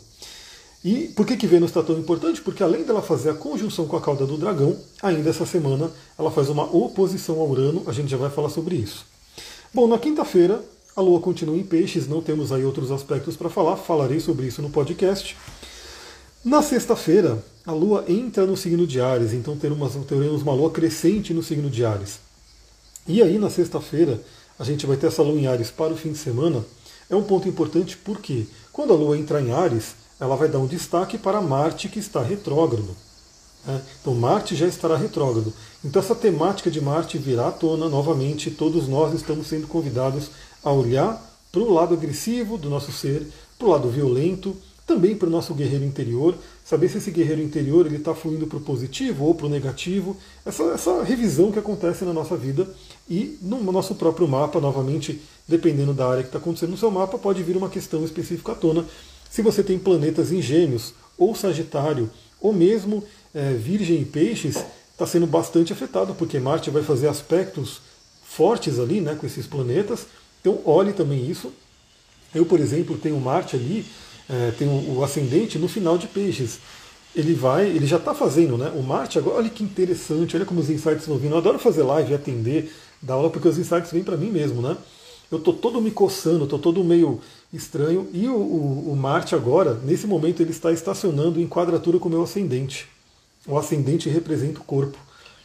E 0.84 1.08
por 1.16 1.24
que, 1.24 1.38
que 1.38 1.46
Vênus 1.46 1.70
está 1.70 1.82
tão 1.82 1.98
importante? 1.98 2.42
Porque 2.42 2.62
além 2.62 2.84
dela 2.84 3.00
fazer 3.00 3.30
a 3.30 3.34
conjunção 3.34 3.86
com 3.86 3.96
a 3.96 4.02
cauda 4.02 4.26
do 4.26 4.36
dragão, 4.36 4.76
ainda 5.02 5.30
essa 5.30 5.46
semana 5.46 5.90
ela 6.18 6.30
faz 6.30 6.50
uma 6.50 6.64
oposição 6.64 7.40
ao 7.40 7.48
Urano, 7.48 7.84
a 7.86 7.92
gente 7.92 8.10
já 8.10 8.18
vai 8.18 8.28
falar 8.28 8.50
sobre 8.50 8.76
isso. 8.76 9.15
Bom, 9.76 9.86
na 9.86 9.98
quinta-feira, 9.98 10.64
a 10.96 11.02
Lua 11.02 11.20
continua 11.20 11.54
em 11.54 11.62
peixes, 11.62 12.08
não 12.08 12.22
temos 12.22 12.50
aí 12.50 12.64
outros 12.64 12.90
aspectos 12.90 13.36
para 13.36 13.50
falar, 13.50 13.76
falarei 13.76 14.18
sobre 14.20 14.46
isso 14.46 14.62
no 14.62 14.70
podcast. 14.70 15.36
Na 16.42 16.62
sexta-feira, 16.62 17.44
a 17.66 17.72
Lua 17.72 18.02
entra 18.08 18.46
no 18.46 18.56
signo 18.56 18.86
de 18.86 19.02
Ares, 19.02 19.34
então 19.34 19.54
teremos, 19.54 19.94
teremos 20.06 20.40
uma 20.40 20.54
Lua 20.54 20.70
crescente 20.70 21.34
no 21.34 21.42
signo 21.42 21.68
de 21.68 21.84
Ares. 21.84 22.20
E 23.06 23.22
aí, 23.22 23.36
na 23.38 23.50
sexta-feira, 23.50 24.18
a 24.58 24.64
gente 24.64 24.86
vai 24.86 24.96
ter 24.96 25.08
essa 25.08 25.22
Lua 25.22 25.38
em 25.38 25.46
Ares 25.46 25.70
para 25.70 25.92
o 25.92 25.96
fim 25.98 26.12
de 26.12 26.18
semana. 26.18 26.64
É 27.10 27.14
um 27.14 27.24
ponto 27.24 27.46
importante 27.46 27.98
porque, 27.98 28.46
quando 28.72 28.94
a 28.94 28.96
Lua 28.96 29.18
entrar 29.18 29.42
em 29.42 29.52
Ares, 29.52 29.94
ela 30.18 30.36
vai 30.36 30.48
dar 30.48 30.58
um 30.58 30.66
destaque 30.66 31.18
para 31.18 31.42
Marte, 31.42 31.90
que 31.90 31.98
está 31.98 32.22
retrógrado. 32.22 32.96
Né? 33.66 33.82
Então, 34.00 34.14
Marte 34.14 34.54
já 34.54 34.66
estará 34.66 34.96
retrógrado. 34.96 35.52
Então, 35.84 36.00
essa 36.00 36.14
temática 36.14 36.70
de 36.70 36.80
Marte 36.80 37.18
virá 37.18 37.48
à 37.48 37.52
tona 37.52 37.88
novamente. 37.88 38.50
Todos 38.50 38.86
nós 38.88 39.12
estamos 39.12 39.48
sendo 39.48 39.66
convidados 39.66 40.30
a 40.62 40.70
olhar 40.70 41.20
para 41.50 41.60
o 41.60 41.72
lado 41.72 41.94
agressivo 41.94 42.56
do 42.56 42.70
nosso 42.70 42.92
ser, 42.92 43.26
para 43.58 43.66
o 43.66 43.70
lado 43.70 43.88
violento, 43.88 44.56
também 44.86 45.16
para 45.16 45.26
o 45.26 45.30
nosso 45.30 45.52
guerreiro 45.52 45.84
interior, 45.84 46.36
saber 46.64 46.88
se 46.88 46.98
esse 46.98 47.10
guerreiro 47.10 47.42
interior 47.42 47.86
ele 47.86 47.96
está 47.96 48.14
fluindo 48.14 48.46
para 48.46 48.58
o 48.58 48.60
positivo 48.60 49.24
ou 49.24 49.34
para 49.34 49.46
o 49.46 49.48
negativo, 49.48 50.16
essa, 50.44 50.62
essa 50.64 51.02
revisão 51.02 51.50
que 51.50 51.58
acontece 51.58 52.04
na 52.04 52.12
nossa 52.12 52.36
vida 52.36 52.68
e 53.10 53.36
no 53.42 53.60
nosso 53.72 53.96
próprio 53.96 54.28
mapa, 54.28 54.60
novamente, 54.60 55.20
dependendo 55.48 55.92
da 55.92 56.08
área 56.08 56.22
que 56.22 56.28
está 56.28 56.38
acontecendo 56.38 56.70
no 56.70 56.76
seu 56.76 56.90
mapa, 56.90 57.18
pode 57.18 57.42
vir 57.42 57.56
uma 57.56 57.68
questão 57.68 58.04
específica 58.04 58.52
à 58.52 58.54
tona. 58.54 58.84
Se 59.28 59.42
você 59.42 59.62
tem 59.62 59.76
planetas 59.76 60.30
em 60.30 60.40
gêmeos, 60.40 60.94
ou 61.18 61.34
Sagitário, 61.34 62.08
ou 62.40 62.52
mesmo 62.52 63.02
é, 63.36 63.52
Virgem 63.52 64.00
e 64.00 64.04
Peixes, 64.06 64.56
está 64.90 65.06
sendo 65.06 65.26
bastante 65.26 65.70
afetado, 65.70 66.14
porque 66.14 66.40
Marte 66.40 66.70
vai 66.70 66.82
fazer 66.82 67.06
aspectos 67.06 67.82
fortes 68.24 68.78
ali 68.78 69.02
né, 69.02 69.14
com 69.14 69.26
esses 69.26 69.46
planetas. 69.46 70.06
Então 70.40 70.58
olhe 70.64 70.94
também 70.94 71.30
isso. 71.30 71.52
Eu, 72.34 72.46
por 72.46 72.58
exemplo, 72.58 72.96
tenho 72.96 73.20
Marte 73.20 73.54
ali, 73.54 73.84
é, 74.28 74.52
tenho 74.58 74.72
o 74.96 75.04
ascendente 75.04 75.58
no 75.58 75.68
final 75.68 75.98
de 75.98 76.06
Peixes. 76.06 76.58
Ele 77.14 77.34
vai, 77.34 77.66
ele 77.66 77.86
já 77.86 77.96
está 77.96 78.14
fazendo, 78.14 78.56
né? 78.56 78.72
O 78.74 78.82
Marte 78.82 79.18
agora, 79.18 79.36
olha 79.36 79.50
que 79.50 79.62
interessante, 79.62 80.34
olha 80.34 80.44
como 80.44 80.60
os 80.60 80.70
insights 80.70 81.06
vão 81.06 81.18
vindo. 81.18 81.32
Eu 81.32 81.38
adoro 81.38 81.58
fazer 81.58 81.82
live 81.82 82.14
atender, 82.14 82.72
dar 83.00 83.14
aula, 83.14 83.30
porque 83.30 83.48
os 83.48 83.58
insights 83.58 83.92
vêm 83.92 84.02
para 84.02 84.16
mim 84.16 84.30
mesmo, 84.30 84.62
né? 84.62 84.76
Eu 85.30 85.38
estou 85.38 85.52
todo 85.52 85.80
me 85.80 85.90
coçando, 85.90 86.44
estou 86.44 86.58
todo 86.58 86.84
meio 86.84 87.20
estranho. 87.52 88.08
E 88.12 88.28
o, 88.28 88.34
o, 88.34 88.92
o, 88.92 88.96
Marte 88.96 89.34
agora, 89.34 89.74
nesse 89.82 90.06
momento, 90.06 90.40
ele 90.40 90.50
está 90.50 90.72
estacionando 90.72 91.40
em 91.40 91.48
quadratura 91.48 91.98
com 91.98 92.08
o 92.08 92.12
meu 92.12 92.22
ascendente. 92.22 92.86
O 93.46 93.56
ascendente 93.58 94.08
representa 94.08 94.60
o 94.60 94.64
corpo. 94.64 94.98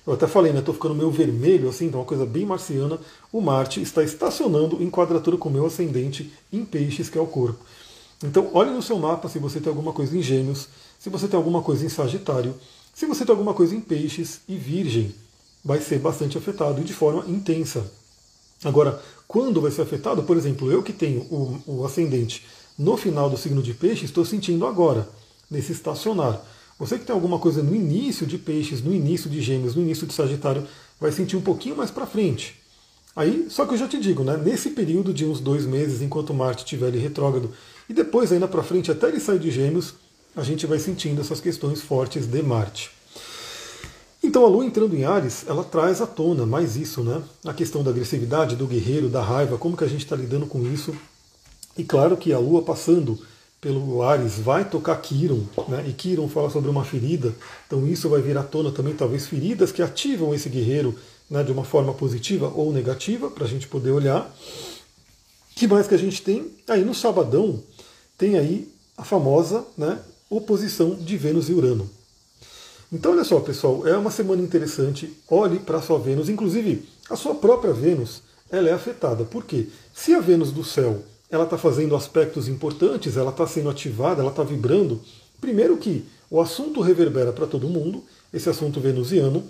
Eu 0.06 0.14
até 0.14 0.28
falei, 0.28 0.52
né? 0.52 0.60
Estou 0.60 0.74
ficando 0.74 0.96
meio 0.96 1.12
vermelho, 1.12 1.70
assim, 1.70 1.86
então 1.86 2.00
uma 2.00 2.06
coisa 2.06 2.26
bem 2.26 2.46
marciana. 2.46 3.00
O 3.32 3.40
Marte 3.40 3.82
está 3.82 4.04
estacionando 4.04 4.82
em 4.82 4.90
quadratura 4.90 5.38
com 5.38 5.50
o 5.50 5.52
meu 5.52 5.66
ascendente 5.66 6.34
em 6.52 6.66
peixes, 6.66 7.10
que 7.10 7.18
é 7.18 7.22
o 7.22 7.28
corpo. 7.28 7.60
Então, 8.24 8.50
olhe 8.54 8.72
no 8.72 8.82
seu 8.82 8.98
mapa 8.98 9.30
se 9.30 9.40
você 9.40 9.60
tem 9.60 9.70
alguma 9.70 9.94
coisa 9.94 10.16
em 10.18 10.22
Gêmeos, 10.22 10.68
se 11.00 11.10
você 11.10 11.28
tem 11.28 11.38
alguma 11.38 11.62
coisa 11.62 11.86
em 11.86 11.90
Sagitário, 11.90 12.56
se 12.94 13.06
você 13.06 13.26
tem 13.26 13.34
alguma 13.34 13.54
coisa 13.54 13.76
em 13.76 13.82
Peixes 13.82 14.42
e 14.48 14.56
Virgem, 14.56 15.16
vai 15.64 15.80
ser 15.80 16.00
bastante 16.00 16.38
afetado 16.38 16.82
e 16.82 16.84
de 16.84 16.94
forma 16.94 17.24
intensa. 17.28 17.92
Agora, 18.64 19.02
quando 19.28 19.62
vai 19.62 19.72
ser 19.72 19.82
afetado? 19.82 20.24
Por 20.24 20.38
exemplo, 20.38 20.72
eu 20.72 20.84
que 20.84 20.94
tenho 20.94 21.22
o, 21.22 21.62
o 21.66 21.86
ascendente 21.86 22.46
no 22.78 22.98
final 22.98 23.30
do 23.30 23.38
signo 23.38 23.62
de 23.62 23.74
peixe, 23.74 24.06
estou 24.06 24.26
sentindo 24.26 24.68
agora, 24.68 25.08
nesse 25.50 25.72
estacionar. 25.72 26.42
Você 26.82 26.98
que 26.98 27.06
tem 27.06 27.14
alguma 27.14 27.38
coisa 27.38 27.62
no 27.62 27.76
início 27.76 28.26
de 28.26 28.40
peixes, 28.40 28.82
no 28.82 28.92
início 28.92 29.30
de 29.30 29.40
gêmeos, 29.40 29.76
no 29.76 29.84
início 29.84 30.08
de 30.08 30.16
sagitário, 30.16 30.66
vai 31.00 31.12
sentir 31.12 31.38
um 31.38 31.42
pouquinho 31.42 31.78
mais 31.78 31.92
para 31.92 32.08
frente. 32.08 32.60
Aí, 33.16 33.46
só 33.52 33.68
que 33.68 33.76
eu 33.76 33.78
já 33.78 33.88
te 33.88 34.00
digo, 34.00 34.24
né, 34.24 34.36
nesse 34.36 34.72
período 34.72 35.14
de 35.14 35.24
uns 35.24 35.40
dois 35.40 35.64
meses, 35.64 36.02
enquanto 36.02 36.34
Marte 36.34 36.64
estiver 36.64 36.88
ali 36.88 36.98
retrógrado, 36.98 37.52
e 37.88 37.94
depois 37.94 38.32
ainda 38.32 38.48
para 38.48 38.64
frente, 38.64 38.90
até 38.90 39.10
ele 39.10 39.20
sair 39.20 39.38
de 39.38 39.52
gêmeos, 39.52 39.94
a 40.36 40.42
gente 40.42 40.66
vai 40.66 40.80
sentindo 40.80 41.22
essas 41.22 41.40
questões 41.40 41.82
fortes 41.82 42.26
de 42.26 42.42
Marte. 42.42 42.90
Então 44.24 44.44
a 44.44 44.48
Lua 44.48 44.66
entrando 44.66 44.96
em 44.96 45.04
Ares, 45.04 45.46
ela 45.48 45.64
traz 45.64 46.02
à 46.02 46.08
tona 46.08 46.48
mais 46.48 46.78
isso, 46.78 47.04
né? 47.04 47.22
A 47.46 47.54
questão 47.54 47.84
da 47.84 47.92
agressividade, 47.92 48.56
do 48.56 48.66
guerreiro, 48.66 49.08
da 49.08 49.22
raiva, 49.22 49.56
como 49.56 49.78
que 49.78 49.84
a 49.84 49.88
gente 49.88 50.04
está 50.04 50.16
lidando 50.16 50.48
com 50.48 50.66
isso. 50.74 50.96
E 51.78 51.84
claro 51.84 52.18
que 52.18 52.34
a 52.34 52.40
Lua 52.40 52.64
passando 52.64 53.20
pelo 53.62 54.02
Ares 54.02 54.40
vai 54.40 54.68
tocar 54.68 54.96
Quiron, 54.98 55.44
né? 55.68 55.86
E 55.88 55.94
Quiron 55.94 56.28
fala 56.28 56.50
sobre 56.50 56.70
uma 56.70 56.84
ferida, 56.84 57.34
então 57.68 57.88
isso 57.88 58.10
vai 58.10 58.20
vir 58.20 58.36
à 58.36 58.42
tona 58.42 58.72
também, 58.72 58.96
talvez 58.96 59.28
feridas 59.28 59.72
que 59.72 59.84
ativam 59.84 60.34
esse 60.34 60.50
guerreiro 60.50 60.98
né, 61.30 61.44
de 61.44 61.52
uma 61.52 61.64
forma 61.64 61.94
positiva 61.94 62.52
ou 62.56 62.74
negativa, 62.74 63.30
para 63.30 63.46
a 63.46 63.48
gente 63.48 63.68
poder 63.68 63.92
olhar. 63.92 64.30
que 65.56 65.68
mais 65.68 65.88
que 65.88 65.94
a 65.94 65.98
gente 65.98 66.24
tem? 66.24 66.52
Aí 66.68 66.84
no 66.84 66.96
sabadão 66.96 67.62
tem 68.18 68.38
aí 68.38 68.68
a 68.98 69.04
famosa 69.04 69.66
né, 69.78 70.00
oposição 70.30 70.96
de 70.96 71.16
Vênus 71.16 71.48
e 71.48 71.54
Urano. 71.54 71.90
Então, 72.92 73.14
olha 73.14 73.24
só, 73.24 73.40
pessoal, 73.40 73.88
é 73.88 73.96
uma 73.96 74.12
semana 74.12 74.42
interessante. 74.42 75.16
Olhe 75.30 75.60
para 75.60 75.78
a 75.78 75.82
sua 75.82 75.98
Vênus, 75.98 76.28
inclusive 76.28 76.84
a 77.10 77.16
sua 77.16 77.36
própria 77.36 77.72
Vênus, 77.72 78.22
ela 78.50 78.70
é 78.70 78.74
afetada. 78.74 79.24
Por 79.24 79.46
quê? 79.46 79.68
Se 79.94 80.14
a 80.14 80.20
Vênus 80.20 80.52
do 80.52 80.64
céu 80.64 81.02
ela 81.32 81.46
está 81.46 81.58
fazendo 81.58 81.96
aspectos 81.96 82.48
importantes, 82.50 83.16
ela 83.16 83.32
está 83.32 83.48
sendo 83.48 83.70
ativada, 83.70 84.22
ela 84.22 84.32
está 84.32 84.44
vibrando. 84.44 85.00
Primeiro 85.40 85.78
que 85.78 86.06
o 86.30 86.42
assunto 86.42 86.82
reverbera 86.82 87.32
para 87.32 87.48
todo 87.48 87.70
mundo, 87.70 88.04
esse 88.34 88.50
assunto 88.50 88.80
venusiano, 88.80 89.44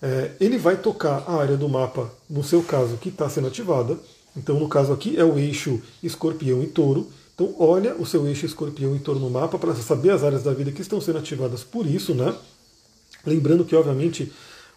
é, 0.00 0.32
ele 0.38 0.58
vai 0.58 0.76
tocar 0.76 1.24
a 1.26 1.34
área 1.36 1.56
do 1.56 1.68
mapa, 1.68 2.12
no 2.28 2.44
seu 2.44 2.62
caso, 2.62 2.96
que 2.98 3.08
está 3.08 3.28
sendo 3.28 3.48
ativada. 3.48 3.98
Então, 4.36 4.58
no 4.58 4.68
caso 4.68 4.92
aqui, 4.92 5.18
é 5.18 5.24
o 5.24 5.38
eixo 5.38 5.80
escorpião 6.02 6.62
e 6.62 6.66
touro. 6.66 7.08
Então, 7.34 7.54
olha 7.58 7.94
o 7.94 8.04
seu 8.04 8.26
eixo 8.26 8.44
escorpião 8.44 8.94
e 8.94 8.98
touro 8.98 9.20
no 9.20 9.30
mapa 9.30 9.58
para 9.58 9.74
saber 9.74 10.10
as 10.10 10.22
áreas 10.22 10.42
da 10.42 10.52
vida 10.52 10.70
que 10.70 10.82
estão 10.82 11.00
sendo 11.00 11.18
ativadas 11.18 11.64
por 11.64 11.86
isso, 11.86 12.14
né? 12.14 12.34
Lembrando 13.24 13.64
que, 13.64 13.74
obviamente, 13.74 14.32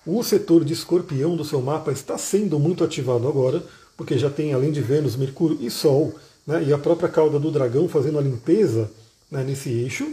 o 0.06 0.24
setor 0.24 0.63
de 0.63 0.74
escorpião 0.74 1.36
do 1.36 1.44
seu 1.44 1.62
mapa 1.62 1.91
está 1.91 2.18
sendo 2.18 2.60
muito 2.60 2.84
ativado 2.84 3.28
agora, 3.28 3.63
porque 3.98 4.18
já 4.18 4.30
tem, 4.30 4.54
além 4.54 4.72
de 4.72 4.82
Vênus, 4.82 5.15
Mercúrio 5.15 5.58
e 5.60 5.72
Sol, 5.72 6.13
né, 6.46 6.64
e 6.64 6.74
a 6.74 6.78
própria 6.78 7.10
cauda 7.10 7.40
do 7.40 7.52
dragão 7.52 7.88
fazendo 7.88 8.20
a 8.20 8.22
limpeza 8.22 8.92
né, 9.30 9.44
nesse 9.44 9.70
eixo. 9.70 10.08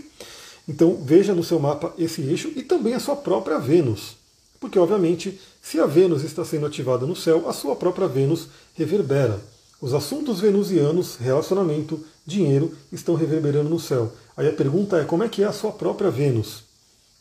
Então, 0.68 0.97
veja 1.03 1.35
no 1.35 1.42
seu 1.42 1.59
mapa 1.59 1.92
esse 1.99 2.23
eixo 2.23 2.53
e 2.55 2.62
também 2.62 2.95
a 2.95 3.01
sua 3.01 3.16
própria 3.16 3.59
Vênus. 3.59 4.16
Porque, 4.61 4.79
obviamente, 4.79 5.40
se 5.61 5.81
a 5.81 5.87
Vênus 5.87 6.23
está 6.23 6.45
sendo 6.45 6.66
ativada 6.66 7.05
no 7.05 7.16
céu, 7.16 7.49
a 7.49 7.53
sua 7.53 7.75
própria 7.75 8.07
Vênus 8.07 8.49
reverbera. 8.75 9.40
Os 9.81 9.92
assuntos 9.92 10.40
venusianos, 10.40 11.16
relacionamento, 11.16 12.05
dinheiro, 12.25 12.73
estão 12.92 13.16
reverberando 13.16 13.68
no 13.68 13.81
céu. 13.81 14.12
Aí 14.37 14.49
a 14.49 14.53
pergunta 14.53 14.99
é: 14.99 15.05
como 15.05 15.25
é 15.25 15.29
que 15.29 15.42
é 15.42 15.47
a 15.47 15.53
sua 15.53 15.73
própria 15.73 16.11
Vênus? 16.11 16.62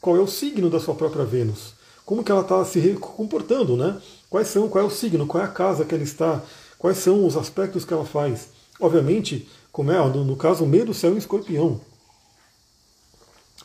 qual 0.01 0.17
é 0.17 0.19
o 0.19 0.27
signo 0.27 0.69
da 0.69 0.79
sua 0.79 0.95
própria 0.95 1.23
Vênus, 1.23 1.73
como 2.03 2.23
que 2.23 2.31
ela 2.31 2.41
está 2.41 2.65
se 2.65 2.81
comportando, 2.99 3.77
né? 3.77 4.01
Quais 4.29 4.47
são, 4.47 4.67
qual 4.67 4.83
é 4.83 4.87
o 4.87 4.89
signo, 4.89 5.27
qual 5.27 5.43
é 5.43 5.45
a 5.45 5.49
casa 5.49 5.85
que 5.85 5.93
ela 5.93 6.03
está, 6.03 6.41
quais 6.79 6.97
são 6.97 7.25
os 7.25 7.37
aspectos 7.37 7.85
que 7.85 7.93
ela 7.93 8.03
faz. 8.03 8.47
Obviamente, 8.81 9.47
como 9.71 9.91
é 9.91 9.97
no, 9.97 10.25
no 10.25 10.35
caso, 10.35 10.65
meio 10.65 10.87
do 10.87 10.93
céu 10.93 11.13
em 11.13 11.17
escorpião. 11.17 11.79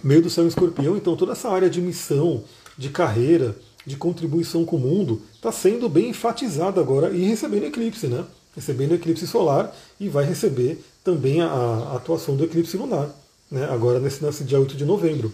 Meio 0.05 0.23
do 0.23 0.31
céu 0.31 0.45
em 0.45 0.49
escorpião, 0.49 0.97
então 0.97 1.17
toda 1.17 1.33
essa 1.33 1.49
área 1.49 1.69
de 1.69 1.81
missão, 1.81 2.45
de 2.79 2.91
carreira, 2.91 3.57
de 3.85 3.97
contribuição 3.97 4.65
com 4.65 4.77
o 4.77 4.81
mundo, 4.81 5.23
está 5.35 5.51
sendo 5.51 5.89
bem 5.89 6.11
enfatizada 6.11 6.81
agora 6.81 7.11
e 7.11 7.25
recebendo 7.25 7.65
eclipse, 7.65 8.07
né? 8.07 8.25
recebendo 8.57 8.95
eclipse 8.95 9.27
solar 9.27 9.77
e 10.01 10.09
vai 10.09 10.25
receber 10.25 10.83
também 11.05 11.43
a, 11.43 11.47
a 11.47 11.97
atuação 11.97 12.35
do 12.35 12.45
eclipse 12.45 12.77
lunar, 12.77 13.11
né, 13.51 13.69
agora 13.71 14.01
nesse, 14.01 14.25
nesse 14.25 14.43
dia 14.43 14.59
8 14.59 14.75
de 14.75 14.85
novembro. 14.85 15.33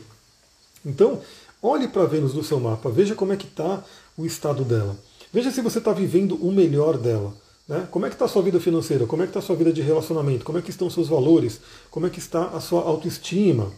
então, 0.85 1.21
olhe 1.63 1.87
para 1.87 2.05
Vênus 2.05 2.35
do 2.35 2.43
seu 2.43 2.59
mapa, 2.59 2.91
veja 2.91 3.15
como 3.15 3.33
é 3.33 3.37
que 3.37 3.47
está 3.47 3.83
o 4.19 4.27
estado 4.27 4.65
dela. 4.65 4.97
Veja 5.33 5.51
se 5.51 5.63
você 5.63 5.79
está 5.79 5.93
vivendo 5.93 6.35
o 6.35 6.53
melhor 6.53 6.99
dela. 6.99 7.33
Né? 7.73 7.89
Como 7.91 8.05
é 8.05 8.11
que 8.11 8.15
está 8.15 8.27
a 8.27 8.29
sua 8.29 8.43
vida 8.43 8.61
financeira? 8.61 9.07
Como 9.07 9.23
é 9.23 9.25
que 9.25 9.31
está 9.31 9.39
a 9.39 9.43
sua 9.43 9.57
vida 9.57 9.73
de 9.73 9.81
relacionamento? 9.81 10.45
Como 10.45 10.59
é 10.59 10.61
que 10.61 10.69
estão 10.69 10.89
os 10.89 10.93
seus 10.93 11.09
valores? 11.09 11.59
Como 11.91 12.07
é 12.07 12.11
que 12.11 12.19
está 12.19 12.49
a 12.49 12.61
sua 12.61 12.83
autoestima? 12.83 13.73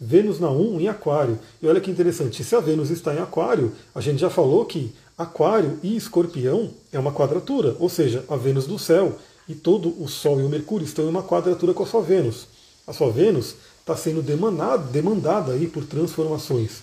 Vênus 0.00 0.40
na 0.40 0.50
1 0.50 0.80
em 0.80 0.88
Aquário. 0.88 1.38
E 1.62 1.68
olha 1.68 1.80
que 1.80 1.92
interessante, 1.92 2.42
se 2.42 2.56
a 2.56 2.58
Vênus 2.58 2.90
está 2.90 3.14
em 3.14 3.20
Aquário, 3.20 3.72
a 3.94 4.00
gente 4.00 4.18
já 4.18 4.28
falou 4.28 4.64
que 4.64 4.92
Aquário 5.16 5.78
e 5.80 5.94
Escorpião 5.94 6.70
é 6.90 6.98
uma 6.98 7.12
quadratura, 7.12 7.76
ou 7.78 7.88
seja, 7.88 8.24
a 8.28 8.34
Vênus 8.34 8.66
do 8.66 8.80
céu 8.80 9.16
e 9.48 9.54
todo 9.54 9.94
o 10.02 10.08
Sol 10.08 10.40
e 10.40 10.42
o 10.42 10.48
Mercúrio 10.48 10.84
estão 10.84 11.04
em 11.04 11.08
uma 11.08 11.22
quadratura 11.22 11.72
com 11.72 11.84
a 11.84 11.86
sua 11.86 12.02
Vênus. 12.02 12.48
A 12.84 12.92
sua 12.92 13.12
Vênus 13.12 13.54
está 13.78 13.94
sendo 13.94 14.22
demandada, 14.22 14.82
demandada 14.90 15.52
aí 15.52 15.68
por 15.68 15.84
transformações. 15.84 16.82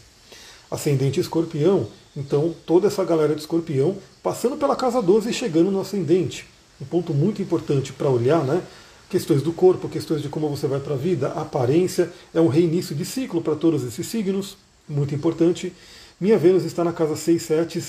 Ascendente 0.72 1.20
Escorpião, 1.20 1.88
então 2.18 2.54
toda 2.66 2.88
essa 2.88 3.06
galera 3.06 3.36
de 3.36 3.42
Escorpião 3.42 3.96
passando 4.24 4.58
pela 4.58 4.76
casa 4.76 5.00
12 5.02 5.30
e 5.30 5.34
chegando 5.34 5.70
no 5.70 5.80
ascendente. 5.80 6.48
Um 6.82 6.86
ponto 6.86 7.14
muito 7.14 7.44
importante 7.44 7.94
para 7.94 8.10
olhar, 8.10 8.44
né? 8.44 8.64
Questões 9.08 9.44
do 9.44 9.54
corpo, 9.54 9.88
questões 9.88 10.24
de 10.24 10.28
como 10.28 10.50
você 10.50 10.68
vai 10.68 10.80
para 10.80 10.96
a 10.96 10.98
vida, 10.98 11.28
aparência, 11.28 12.12
é 12.34 12.42
um 12.42 12.48
reinício 12.48 12.96
de 12.96 13.06
ciclo 13.06 13.42
para 13.42 13.56
todos 13.56 13.84
esses 13.84 14.06
signos, 14.08 14.58
muito 14.90 15.14
importante. 15.14 15.72
Minha 16.20 16.38
Vênus 16.38 16.66
está 16.66 16.84
na 16.84 16.92
casa 16.92 17.16
6, 17.16 17.42
7 17.42 17.84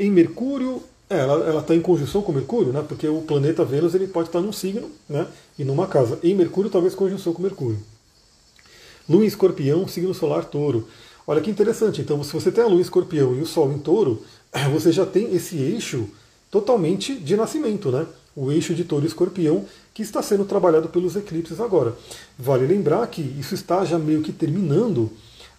em 0.00 0.10
Mercúrio. 0.10 0.82
É, 1.08 1.20
ela 1.20 1.60
está 1.60 1.74
em 1.74 1.80
conjunção 1.80 2.20
com 2.20 2.32
Mercúrio, 2.32 2.72
né? 2.72 2.84
Porque 2.86 3.08
o 3.08 3.22
planeta 3.22 3.64
Vênus 3.64 3.94
ele 3.94 4.08
pode 4.08 4.28
estar 4.28 4.40
num 4.40 4.52
signo, 4.52 4.90
né? 5.08 5.26
E 5.58 5.64
numa 5.64 5.86
casa. 5.86 6.18
Em 6.22 6.34
Mercúrio, 6.34 6.70
talvez 6.70 6.94
conjunção 6.94 7.32
com 7.32 7.40
Mercúrio. 7.40 7.78
Lua 9.08 9.24
em 9.24 9.26
Escorpião, 9.26 9.88
signo 9.88 10.12
solar 10.12 10.44
Touro. 10.44 10.86
Olha 11.28 11.42
que 11.42 11.50
interessante. 11.50 12.00
Então, 12.00 12.24
se 12.24 12.32
você 12.32 12.50
tem 12.50 12.64
a 12.64 12.66
Lua 12.66 12.78
em 12.78 12.80
Escorpião 12.80 13.34
e 13.36 13.42
o 13.42 13.46
Sol 13.46 13.70
em 13.70 13.78
Touro, 13.78 14.22
você 14.72 14.90
já 14.90 15.04
tem 15.04 15.34
esse 15.34 15.58
eixo 15.58 16.08
totalmente 16.50 17.14
de 17.14 17.36
nascimento, 17.36 17.92
né? 17.92 18.06
O 18.34 18.50
eixo 18.50 18.74
de 18.74 18.82
Touro 18.82 19.04
e 19.04 19.08
Escorpião 19.08 19.66
que 19.92 20.00
está 20.02 20.22
sendo 20.22 20.46
trabalhado 20.46 20.88
pelos 20.88 21.16
eclipses 21.16 21.60
agora. 21.60 21.94
Vale 22.38 22.66
lembrar 22.66 23.06
que 23.08 23.20
isso 23.20 23.54
está 23.54 23.84
já 23.84 23.98
meio 23.98 24.22
que 24.22 24.32
terminando. 24.32 25.10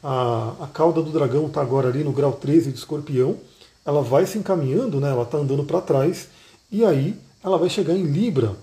A, 0.03 0.55
a 0.61 0.67
cauda 0.67 1.03
do 1.03 1.11
dragão 1.11 1.45
está 1.45 1.61
agora 1.61 1.89
ali 1.89 2.03
no 2.03 2.13
grau 2.13 2.33
13 2.33 2.71
de 2.71 2.79
Escorpião 2.79 3.37
ela 3.85 4.01
vai 4.01 4.25
se 4.25 4.37
encaminhando, 4.37 4.99
né, 4.99 5.09
ela 5.09 5.23
está 5.23 5.37
andando 5.37 5.63
para 5.63 5.81
trás, 5.81 6.27
e 6.71 6.85
aí 6.85 7.15
ela 7.43 7.57
vai 7.57 7.69
chegar 7.69 7.95
em 7.95 8.03
Libra. 8.03 8.55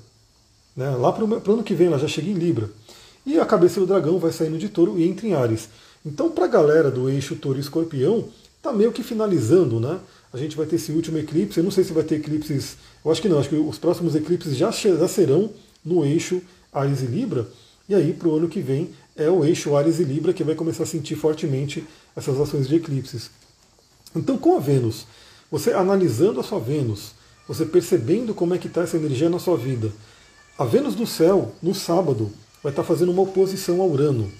Né, 0.76 0.88
lá 0.90 1.10
para 1.10 1.24
o 1.24 1.52
ano 1.52 1.62
que 1.62 1.74
vem 1.74 1.88
ela 1.88 1.98
já 1.98 2.06
chega 2.06 2.30
em 2.30 2.34
Libra. 2.34 2.70
E 3.24 3.40
a 3.40 3.44
cabeça 3.44 3.80
do 3.80 3.86
dragão 3.86 4.18
vai 4.18 4.30
saindo 4.30 4.56
de 4.56 4.68
touro 4.68 4.98
e 4.98 5.08
entra 5.08 5.26
em 5.26 5.34
Ares. 5.34 5.68
Então, 6.06 6.30
para 6.30 6.44
a 6.44 6.48
galera 6.48 6.88
do 6.88 7.10
eixo 7.10 7.34
touro 7.34 7.58
escorpião, 7.58 8.28
está 8.56 8.72
meio 8.72 8.92
que 8.92 9.02
finalizando, 9.02 9.80
né? 9.80 9.98
A 10.32 10.36
gente 10.36 10.56
vai 10.56 10.64
ter 10.64 10.76
esse 10.76 10.92
último 10.92 11.18
eclipse. 11.18 11.58
Eu 11.58 11.64
não 11.64 11.70
sei 11.72 11.82
se 11.82 11.92
vai 11.92 12.04
ter 12.04 12.14
eclipses. 12.14 12.76
Eu 13.04 13.10
acho 13.10 13.20
que 13.20 13.28
não, 13.28 13.40
acho 13.40 13.48
que 13.48 13.56
os 13.56 13.76
próximos 13.76 14.14
eclipses 14.14 14.56
já, 14.56 14.70
já 14.70 15.08
serão 15.08 15.50
no 15.84 16.04
eixo 16.04 16.40
Ares 16.72 17.02
e 17.02 17.06
Libra. 17.06 17.48
E 17.88 17.94
aí, 17.94 18.12
para 18.12 18.28
o 18.28 18.36
ano 18.36 18.48
que 18.48 18.60
vem, 18.60 18.90
é 19.16 19.28
o 19.28 19.44
eixo 19.44 19.74
Ares 19.74 19.98
e 19.98 20.04
Libra 20.04 20.32
que 20.32 20.44
vai 20.44 20.54
começar 20.54 20.84
a 20.84 20.86
sentir 20.86 21.16
fortemente 21.16 21.84
essas 22.14 22.40
ações 22.40 22.68
de 22.68 22.76
eclipses. 22.76 23.28
Então, 24.14 24.38
com 24.38 24.56
a 24.56 24.60
Vênus, 24.60 25.08
você 25.50 25.72
analisando 25.72 26.38
a 26.38 26.44
sua 26.44 26.60
Vênus, 26.60 27.12
você 27.48 27.66
percebendo 27.66 28.32
como 28.32 28.54
é 28.54 28.58
que 28.58 28.68
está 28.68 28.82
essa 28.82 28.96
energia 28.96 29.28
na 29.28 29.40
sua 29.40 29.56
vida, 29.56 29.92
a 30.56 30.64
Vênus 30.64 30.94
do 30.94 31.06
céu, 31.06 31.52
no 31.60 31.74
sábado, 31.74 32.30
vai 32.62 32.70
estar 32.70 32.82
tá 32.82 32.88
fazendo 32.88 33.10
uma 33.10 33.22
oposição 33.22 33.82
a 33.82 33.84
Urano. 33.84 34.30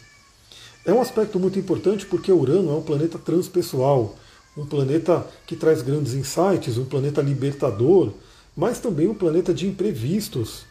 É 0.87 0.93
um 0.93 1.01
aspecto 1.01 1.41
muito 1.41 1.59
importante 1.59 2.07
porque 2.07 2.31
Urano 2.31 2.71
é 2.71 2.75
um 2.75 2.83
planeta 2.83 3.19
transpessoal, 3.19 4.17
um 4.57 4.65
planeta 4.65 5.27
que 5.45 5.57
traz 5.57 5.83
grandes 5.83 6.15
insights, 6.15 6.79
um 6.79 6.85
planeta 6.85 7.21
libertador, 7.21 8.13
mas 8.57 8.79
também 8.79 9.09
um 9.09 9.15
planeta 9.15 9.53
de 9.53 9.67
imprevistos, 9.67 10.65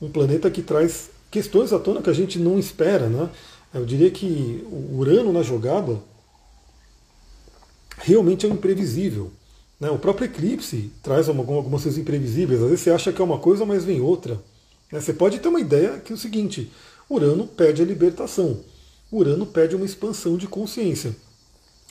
um 0.00 0.10
planeta 0.10 0.50
que 0.50 0.60
traz 0.60 1.08
questões 1.30 1.72
à 1.72 1.78
tona 1.78 2.02
que 2.02 2.10
a 2.10 2.12
gente 2.12 2.38
não 2.38 2.58
espera. 2.58 3.08
Né? 3.08 3.30
Eu 3.72 3.86
diria 3.86 4.10
que 4.10 4.62
Urano 4.92 5.32
na 5.32 5.42
jogada 5.42 5.98
realmente 7.96 8.44
é 8.44 8.48
um 8.50 8.52
imprevisível. 8.52 9.32
Né? 9.80 9.90
O 9.90 9.98
próprio 9.98 10.26
eclipse 10.26 10.92
traz 11.02 11.30
algumas 11.30 11.82
coisas 11.82 11.96
imprevisíveis. 11.96 12.60
Às 12.60 12.68
vezes 12.68 12.84
você 12.84 12.90
acha 12.90 13.10
que 13.10 13.22
é 13.22 13.24
uma 13.24 13.38
coisa, 13.38 13.64
mas 13.64 13.84
vem 13.84 14.02
outra. 14.02 14.34
Né? 14.92 15.00
Você 15.00 15.14
pode 15.14 15.38
ter 15.38 15.48
uma 15.48 15.60
ideia 15.60 15.98
que 15.98 16.12
é 16.12 16.14
o 16.14 16.18
seguinte: 16.18 16.70
Urano 17.08 17.46
pede 17.46 17.80
a 17.80 17.86
libertação, 17.86 18.60
Urano 19.12 19.44
pede 19.44 19.76
uma 19.76 19.84
expansão 19.84 20.38
de 20.38 20.46
consciência. 20.46 21.14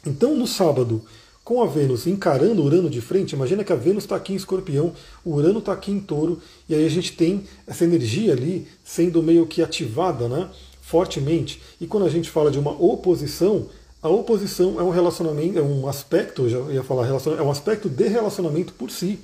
Então, 0.06 0.36
no 0.36 0.48
sábado, 0.48 1.04
com 1.44 1.62
a 1.62 1.68
Vênus 1.68 2.08
encarando 2.08 2.64
Urano 2.64 2.90
de 2.90 3.00
frente, 3.00 3.34
imagina 3.34 3.64
que 3.64 3.72
a 3.72 3.76
Vênus 3.76 4.04
está 4.04 4.16
aqui 4.16 4.34
em 4.34 4.36
escorpião, 4.36 4.94
o 5.24 5.36
Urano 5.36 5.60
está 5.60 5.74
aqui 5.74 5.92
em 5.92 6.00
touro, 6.00 6.40
e 6.68 6.74
aí 6.74 6.86
a 6.86 6.90
gente 6.90 7.14
tem 7.14 7.44
essa 7.68 7.84
energia 7.84 8.34
ali 8.34 8.68
sendo 8.84 9.22
meio 9.22 9.46
que 9.46 9.62
ativada 9.62 10.28
né, 10.28 10.50
fortemente. 10.82 11.62
E 11.80 11.86
quando 11.86 12.06
a 12.06 12.10
gente 12.10 12.30
fala 12.30 12.50
de 12.50 12.58
uma 12.58 12.72
oposição, 12.72 13.68
a 14.02 14.10
oposição 14.10 14.80
é 14.80 14.84
um 14.84 14.90
relacionamento, 14.90 15.60
é 15.60 15.62
um 15.62 15.88
aspecto, 15.88 16.50
já 16.50 16.60
ia 16.72 16.84
falar 16.84 17.08
é 17.08 17.42
um 17.44 17.52
aspecto 17.52 17.88
de 17.88 18.08
relacionamento 18.08 18.74
por 18.74 18.90
si, 18.90 19.20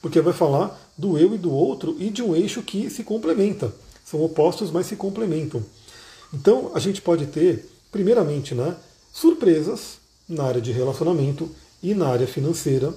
porque 0.00 0.20
vai 0.20 0.32
falar 0.32 0.80
do 0.96 1.18
eu 1.18 1.34
e 1.34 1.38
do 1.38 1.52
outro 1.52 1.96
e 1.98 2.08
de 2.08 2.22
um 2.22 2.36
eixo 2.36 2.62
que 2.62 2.88
se 2.88 3.02
complementa. 3.02 3.72
São 4.04 4.22
opostos, 4.22 4.70
mas 4.70 4.86
se 4.86 4.94
complementam. 4.94 5.62
Então 6.32 6.70
a 6.74 6.78
gente 6.78 7.02
pode 7.02 7.26
ter, 7.26 7.68
primeiramente, 7.90 8.54
né, 8.54 8.76
surpresas 9.12 9.98
na 10.28 10.44
área 10.44 10.60
de 10.60 10.72
relacionamento 10.72 11.50
e 11.82 11.94
na 11.94 12.08
área 12.08 12.26
financeira. 12.26 12.94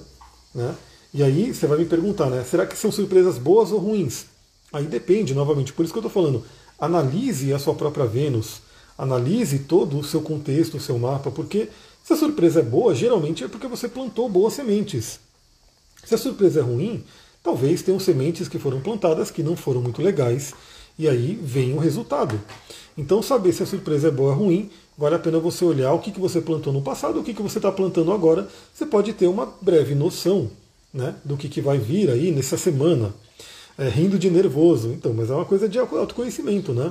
Né? 0.54 0.74
E 1.12 1.22
aí 1.22 1.52
você 1.52 1.66
vai 1.66 1.78
me 1.78 1.84
perguntar, 1.84 2.30
né, 2.30 2.44
será 2.44 2.66
que 2.66 2.76
são 2.76 2.90
surpresas 2.90 3.38
boas 3.38 3.72
ou 3.72 3.78
ruins? 3.78 4.26
Aí 4.72 4.84
depende, 4.86 5.34
novamente, 5.34 5.72
por 5.72 5.84
isso 5.84 5.92
que 5.92 5.98
eu 5.98 6.06
estou 6.06 6.22
falando. 6.22 6.44
Analise 6.78 7.52
a 7.52 7.58
sua 7.58 7.74
própria 7.74 8.06
Vênus, 8.06 8.60
analise 8.98 9.60
todo 9.60 9.98
o 9.98 10.04
seu 10.04 10.20
contexto, 10.20 10.76
o 10.76 10.80
seu 10.80 10.98
mapa, 10.98 11.30
porque 11.30 11.68
se 12.02 12.12
a 12.12 12.16
surpresa 12.16 12.60
é 12.60 12.62
boa, 12.62 12.94
geralmente 12.94 13.44
é 13.44 13.48
porque 13.48 13.66
você 13.66 13.88
plantou 13.88 14.28
boas 14.28 14.54
sementes. 14.54 15.20
Se 16.04 16.14
a 16.14 16.18
surpresa 16.18 16.60
é 16.60 16.62
ruim, 16.62 17.04
talvez 17.42 17.82
tenham 17.82 17.98
sementes 17.98 18.48
que 18.48 18.58
foram 18.58 18.80
plantadas 18.80 19.30
que 19.30 19.42
não 19.42 19.56
foram 19.56 19.80
muito 19.80 20.02
legais, 20.02 20.54
e 20.98 21.08
aí 21.08 21.38
vem 21.42 21.74
o 21.74 21.78
resultado. 21.78 22.40
Então, 22.96 23.22
saber 23.22 23.52
se 23.52 23.62
a 23.62 23.66
surpresa 23.66 24.08
é 24.08 24.10
boa 24.10 24.32
ou 24.32 24.38
ruim, 24.38 24.70
vale 24.96 25.14
a 25.14 25.18
pena 25.18 25.38
você 25.38 25.64
olhar 25.64 25.92
o 25.92 25.98
que, 25.98 26.10
que 26.10 26.20
você 26.20 26.40
plantou 26.40 26.72
no 26.72 26.80
passado, 26.80 27.20
o 27.20 27.22
que, 27.22 27.34
que 27.34 27.42
você 27.42 27.58
está 27.58 27.70
plantando 27.70 28.12
agora. 28.12 28.48
Você 28.72 28.86
pode 28.86 29.12
ter 29.12 29.26
uma 29.26 29.52
breve 29.60 29.94
noção 29.94 30.50
né, 30.92 31.14
do 31.24 31.36
que, 31.36 31.48
que 31.48 31.60
vai 31.60 31.78
vir 31.78 32.10
aí 32.10 32.30
nessa 32.32 32.56
semana. 32.56 33.14
É, 33.78 33.90
rindo 33.90 34.18
de 34.18 34.30
nervoso, 34.30 34.88
então, 34.88 35.12
mas 35.12 35.28
é 35.28 35.34
uma 35.34 35.44
coisa 35.44 35.68
de 35.68 35.78
autoconhecimento, 35.78 36.72
né? 36.72 36.90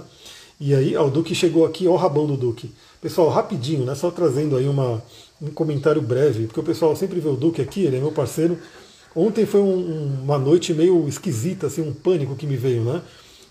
E 0.59 0.75
aí, 0.75 0.95
ó, 0.95 1.07
o 1.07 1.09
Duque 1.09 1.33
chegou 1.33 1.65
aqui, 1.65 1.87
ó 1.87 1.93
o 1.93 1.95
rabão 1.95 2.27
do 2.27 2.37
Duque. 2.37 2.71
Pessoal, 3.01 3.27
rapidinho, 3.29 3.83
né? 3.83 3.95
Só 3.95 4.11
trazendo 4.11 4.55
aí 4.55 4.69
uma, 4.69 5.01
um 5.41 5.49
comentário 5.49 5.99
breve, 5.99 6.45
porque 6.45 6.59
o 6.59 6.63
pessoal 6.63 6.95
sempre 6.95 7.19
vê 7.19 7.27
o 7.27 7.35
Duque 7.35 7.59
aqui, 7.59 7.85
ele 7.85 7.97
é 7.97 7.99
meu 7.99 8.11
parceiro. 8.11 8.59
Ontem 9.15 9.47
foi 9.47 9.61
um, 9.61 10.21
uma 10.23 10.37
noite 10.37 10.75
meio 10.75 11.07
esquisita, 11.07 11.65
assim, 11.65 11.81
um 11.81 11.91
pânico 11.91 12.35
que 12.35 12.45
me 12.45 12.55
veio, 12.55 12.83
né? 12.83 13.01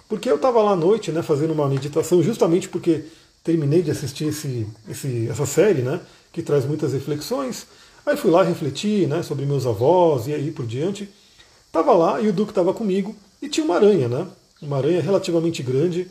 Porque 0.08 0.30
eu 0.30 0.36
estava 0.36 0.62
lá 0.62 0.72
à 0.72 0.76
noite, 0.76 1.10
né, 1.10 1.22
fazendo 1.22 1.52
uma 1.52 1.68
meditação, 1.68 2.22
justamente 2.22 2.68
porque 2.68 3.04
terminei 3.42 3.82
de 3.82 3.90
assistir 3.90 4.26
esse, 4.26 4.66
esse, 4.88 5.28
essa 5.28 5.46
série, 5.46 5.82
né, 5.82 6.00
que 6.32 6.42
traz 6.42 6.64
muitas 6.64 6.92
reflexões. 6.92 7.66
Aí 8.04 8.16
fui 8.16 8.30
lá 8.30 8.42
refletir, 8.42 9.08
né, 9.08 9.22
sobre 9.22 9.46
meus 9.46 9.66
avós 9.66 10.26
e 10.26 10.34
aí 10.34 10.50
por 10.50 10.66
diante. 10.66 11.08
Tava 11.72 11.92
lá 11.92 12.20
e 12.20 12.28
o 12.28 12.32
Duque 12.32 12.52
estava 12.52 12.72
comigo 12.72 13.16
e 13.40 13.48
tinha 13.48 13.64
uma 13.64 13.76
aranha, 13.76 14.08
né? 14.08 14.26
Uma 14.62 14.76
aranha 14.76 15.02
relativamente 15.02 15.62
grande. 15.62 16.08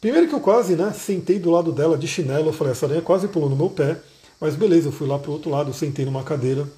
Primeiro 0.00 0.28
que 0.28 0.34
eu 0.34 0.40
quase 0.40 0.74
né, 0.76 0.92
sentei 0.92 1.38
do 1.38 1.50
lado 1.50 1.72
dela 1.72 1.96
de 1.96 2.06
chinelo, 2.06 2.48
eu 2.48 2.52
falei, 2.52 2.72
essa 2.72 2.84
aranha 2.84 3.00
quase 3.00 3.28
pulou 3.28 3.48
no 3.48 3.56
meu 3.56 3.70
pé, 3.70 3.98
mas 4.40 4.54
beleza, 4.54 4.88
eu 4.88 4.92
fui 4.92 5.06
lá 5.06 5.18
para 5.18 5.30
o 5.30 5.32
outro 5.32 5.50
lado, 5.50 5.72
sentei 5.72 6.04
numa 6.04 6.22
cadeira, 6.22 6.68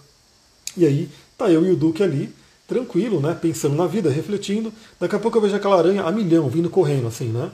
e 0.76 0.86
aí 0.86 1.08
tá 1.36 1.50
eu 1.50 1.66
e 1.66 1.70
o 1.72 1.76
Duque 1.76 2.02
ali, 2.02 2.32
tranquilo, 2.66 3.20
né, 3.20 3.36
pensando 3.40 3.74
na 3.74 3.86
vida, 3.86 4.10
refletindo, 4.10 4.72
daqui 4.98 5.14
a 5.14 5.18
pouco 5.18 5.38
eu 5.38 5.42
vejo 5.42 5.54
aquela 5.54 5.78
aranha 5.78 6.02
a 6.02 6.10
milhão, 6.10 6.48
vindo 6.48 6.68
correndo 6.68 7.06
assim, 7.06 7.28
né, 7.28 7.50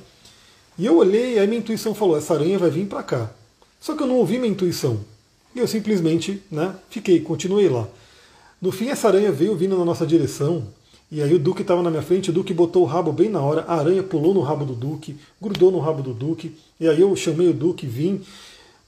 e 0.79 0.87
eu 0.87 0.97
olhei, 0.97 1.35
e 1.35 1.39
aí 1.39 1.47
minha 1.47 1.61
intuição 1.61 1.95
falou, 1.95 2.17
essa 2.17 2.35
aranha 2.35 2.59
vai 2.59 2.71
vir 2.71 2.87
para 2.87 3.03
cá, 3.03 3.31
só 3.81 3.95
que 3.95 4.03
eu 4.03 4.07
não 4.07 4.17
ouvi 4.17 4.39
minha 4.39 4.51
intuição, 4.51 5.01
e 5.55 5.59
eu 5.59 5.67
simplesmente, 5.67 6.43
né, 6.51 6.75
fiquei, 6.89 7.21
continuei 7.21 7.69
lá. 7.69 7.87
No 8.61 8.73
fim, 8.73 8.89
essa 8.89 9.09
aranha 9.09 9.31
veio 9.31 9.57
vindo 9.57 9.77
na 9.77 9.85
nossa 9.85 10.07
direção, 10.07 10.67
e 11.11 11.21
aí 11.21 11.35
o 11.35 11.39
Duque 11.39 11.61
estava 11.61 11.83
na 11.83 11.91
minha 11.91 12.03
frente, 12.03 12.31
o 12.31 12.33
Duque 12.33 12.55
botou 12.55 12.85
o 12.85 12.87
rabo 12.87 13.13
bem 13.13 13.29
na 13.29 13.41
hora, 13.41 13.67
a 13.69 13.75
aranha 13.75 14.03
pulou 14.03 14.33
no 14.33 14.41
rabo 14.41 14.65
do 14.65 14.73
Duque, 14.73 15.15
grudou 15.39 15.71
no 15.71 15.79
rabo 15.79 16.03
do 16.03 16.15
Duque, 16.15 16.57
e 16.81 16.89
aí 16.89 17.03
eu 17.03 17.15
chamei 17.15 17.49
o 17.49 17.53
Duque, 17.53 17.87
vim. 17.87 18.23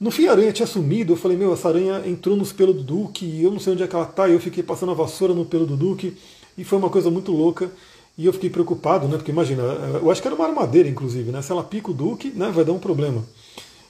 No 0.01 0.11
fim 0.11 0.27
a 0.27 0.33
aranha 0.33 0.53
tinha 0.53 0.67
sumido, 0.67 1.13
eu 1.13 1.17
falei, 1.17 1.37
meu, 1.37 1.53
essa 1.53 1.69
aranha 1.69 2.03
entrou 2.07 2.37
nos 2.37 2.53
pelos 2.53 2.75
do 2.75 2.83
Duque, 2.83 3.25
e 3.25 3.43
eu 3.43 3.51
não 3.51 3.61
sei 3.61 3.73
onde 3.73 3.83
é 3.83 3.87
que 3.87 3.95
ela 3.95 4.05
tá, 4.05 4.29
e 4.29 4.33
eu 4.33 4.41
fiquei 4.41 4.63
passando 4.63 4.93
a 4.93 4.95
vassoura 4.95 5.33
no 5.33 5.45
pelo 5.45 5.67
do 5.67 5.77
Duque, 5.77 6.17
e 6.59 6.65
foi 6.65 6.79
uma 6.79 6.91
coisa 6.91 7.11
muito 7.11 7.33
louca. 7.33 7.71
E 8.17 8.27
eu 8.27 8.33
fiquei 8.33 8.49
preocupado, 8.49 9.09
né? 9.09 9.17
Porque 9.17 9.33
imagina, 9.33 9.63
eu 9.63 10.09
acho 10.11 10.23
que 10.23 10.29
era 10.29 10.37
uma 10.37 10.47
armadeira, 10.47 10.89
inclusive, 10.89 11.33
né? 11.33 11.43
Se 11.43 11.51
ela 11.51 11.65
pica 11.65 11.91
o 11.91 11.95
Duque, 11.95 12.29
né, 12.29 12.51
vai 12.51 12.65
dar 12.65 12.73
um 12.73 12.79
problema. 12.79 13.25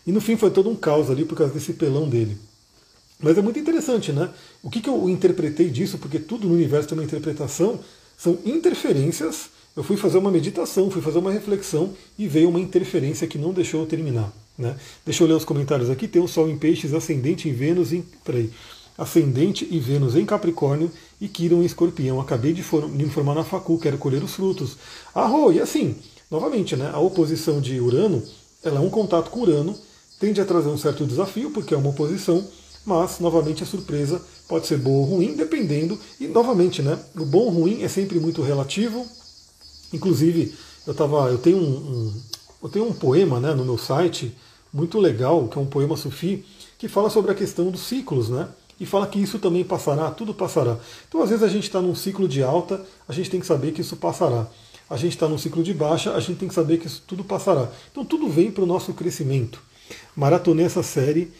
E 0.06 0.12
no 0.12 0.20
fim 0.20 0.36
foi 0.36 0.50
todo 0.50 0.70
um 0.70 0.74
caos 0.74 1.10
ali 1.10 1.24
por 1.24 1.36
causa 1.36 1.52
desse 1.52 1.74
pelão 1.74 2.08
dele. 2.08 2.38
Mas 3.20 3.36
é 3.36 3.42
muito 3.42 3.58
interessante, 3.58 4.12
né? 4.12 4.30
O 4.62 4.70
que, 4.70 4.80
que 4.80 4.88
eu 4.88 5.08
interpretei 5.08 5.68
disso, 5.68 5.98
porque 5.98 6.18
tudo 6.18 6.48
no 6.48 6.54
universo 6.54 6.88
tem 6.88 6.96
uma 6.96 7.04
interpretação, 7.04 7.80
são 8.16 8.38
interferências. 8.44 9.50
Eu 9.76 9.82
fui 9.82 9.96
fazer 9.96 10.18
uma 10.18 10.30
meditação, 10.30 10.90
fui 10.90 11.02
fazer 11.02 11.18
uma 11.18 11.32
reflexão 11.32 11.92
e 12.18 12.26
veio 12.26 12.48
uma 12.48 12.60
interferência 12.60 13.26
que 13.26 13.38
não 13.38 13.52
deixou 13.52 13.80
eu 13.80 13.86
terminar. 13.86 14.32
Né? 14.56 14.76
Deixa 15.04 15.22
eu 15.22 15.28
ler 15.28 15.34
os 15.34 15.44
comentários 15.44 15.90
aqui. 15.90 16.06
Tem 16.06 16.22
o 16.22 16.28
Sol 16.28 16.48
em 16.48 16.56
Peixes, 16.56 16.94
ascendente 16.94 17.48
em 17.48 17.52
Vênus 17.52 17.92
em. 17.92 18.02
Peraí. 18.24 18.50
Ascendente 18.96 19.66
e 19.68 19.80
Vênus 19.80 20.14
em 20.14 20.24
Capricórnio 20.24 20.88
e 21.20 21.26
Quirón 21.26 21.62
em 21.62 21.66
Escorpião. 21.66 22.20
Acabei 22.20 22.52
de, 22.52 22.62
me 22.90 23.02
informar 23.02 23.34
na 23.34 23.42
Facu, 23.42 23.76
quero 23.78 23.98
colher 23.98 24.22
os 24.22 24.34
frutos. 24.34 24.76
Arro, 25.12 25.52
e 25.52 25.60
assim, 25.60 25.96
novamente, 26.30 26.76
né, 26.76 26.90
a 26.94 27.00
oposição 27.00 27.60
de 27.60 27.80
Urano, 27.80 28.22
ela 28.62 28.78
é 28.78 28.80
um 28.80 28.90
contato 28.90 29.30
com 29.30 29.40
Urano, 29.40 29.76
tende 30.20 30.40
a 30.40 30.44
trazer 30.44 30.68
um 30.68 30.78
certo 30.78 31.04
desafio, 31.04 31.50
porque 31.50 31.74
é 31.74 31.76
uma 31.76 31.90
oposição, 31.90 32.46
mas, 32.86 33.18
novamente, 33.18 33.64
a 33.64 33.66
surpresa 33.66 34.22
pode 34.46 34.68
ser 34.68 34.78
boa 34.78 34.98
ou 34.98 35.16
ruim, 35.16 35.34
dependendo, 35.34 35.98
e 36.20 36.28
novamente, 36.28 36.80
né, 36.80 36.96
o 37.16 37.24
bom 37.24 37.46
ou 37.46 37.50
ruim 37.50 37.82
é 37.82 37.88
sempre 37.88 38.20
muito 38.20 38.42
relativo. 38.42 39.04
Inclusive, 39.92 40.54
eu, 40.86 40.94
tava, 40.94 41.30
eu, 41.30 41.38
tenho, 41.38 41.58
um, 41.58 41.62
um 41.62 42.14
eu 42.64 42.70
tenho 42.70 42.88
um 42.88 42.94
poema 42.94 43.38
né, 43.38 43.52
no 43.52 43.62
meu 43.62 43.76
site, 43.76 44.34
muito 44.72 44.98
legal, 44.98 45.46
que 45.48 45.58
é 45.58 45.60
um 45.60 45.66
poema 45.66 45.96
sufi, 45.98 46.44
que 46.78 46.88
fala 46.88 47.10
sobre 47.10 47.30
a 47.30 47.34
questão 47.34 47.70
dos 47.70 47.82
ciclos, 47.82 48.30
né? 48.30 48.48
e 48.80 48.86
fala 48.86 49.06
que 49.06 49.18
isso 49.18 49.38
também 49.38 49.62
passará, 49.62 50.10
tudo 50.10 50.32
passará. 50.32 50.78
Então, 51.06 51.22
às 51.22 51.28
vezes, 51.28 51.44
a 51.44 51.48
gente 51.48 51.64
está 51.64 51.80
num 51.80 51.94
ciclo 51.94 52.26
de 52.26 52.42
alta, 52.42 52.80
a 53.06 53.12
gente 53.12 53.30
tem 53.30 53.38
que 53.38 53.46
saber 53.46 53.72
que 53.72 53.82
isso 53.82 53.96
passará. 53.96 54.46
A 54.88 54.96
gente 54.96 55.12
está 55.12 55.28
num 55.28 55.38
ciclo 55.38 55.62
de 55.62 55.72
baixa, 55.72 56.14
a 56.14 56.20
gente 56.20 56.38
tem 56.38 56.48
que 56.48 56.54
saber 56.54 56.78
que 56.78 56.86
isso 56.86 57.02
tudo 57.06 57.22
passará. 57.22 57.68
Então, 57.92 58.04
tudo 58.04 58.28
vem 58.28 58.50
para 58.50 58.64
o 58.64 58.66
nosso 58.66 58.92
crescimento. 58.94 59.60
Maratonei 60.16 60.64
essa 60.64 60.82
série, 60.82 61.30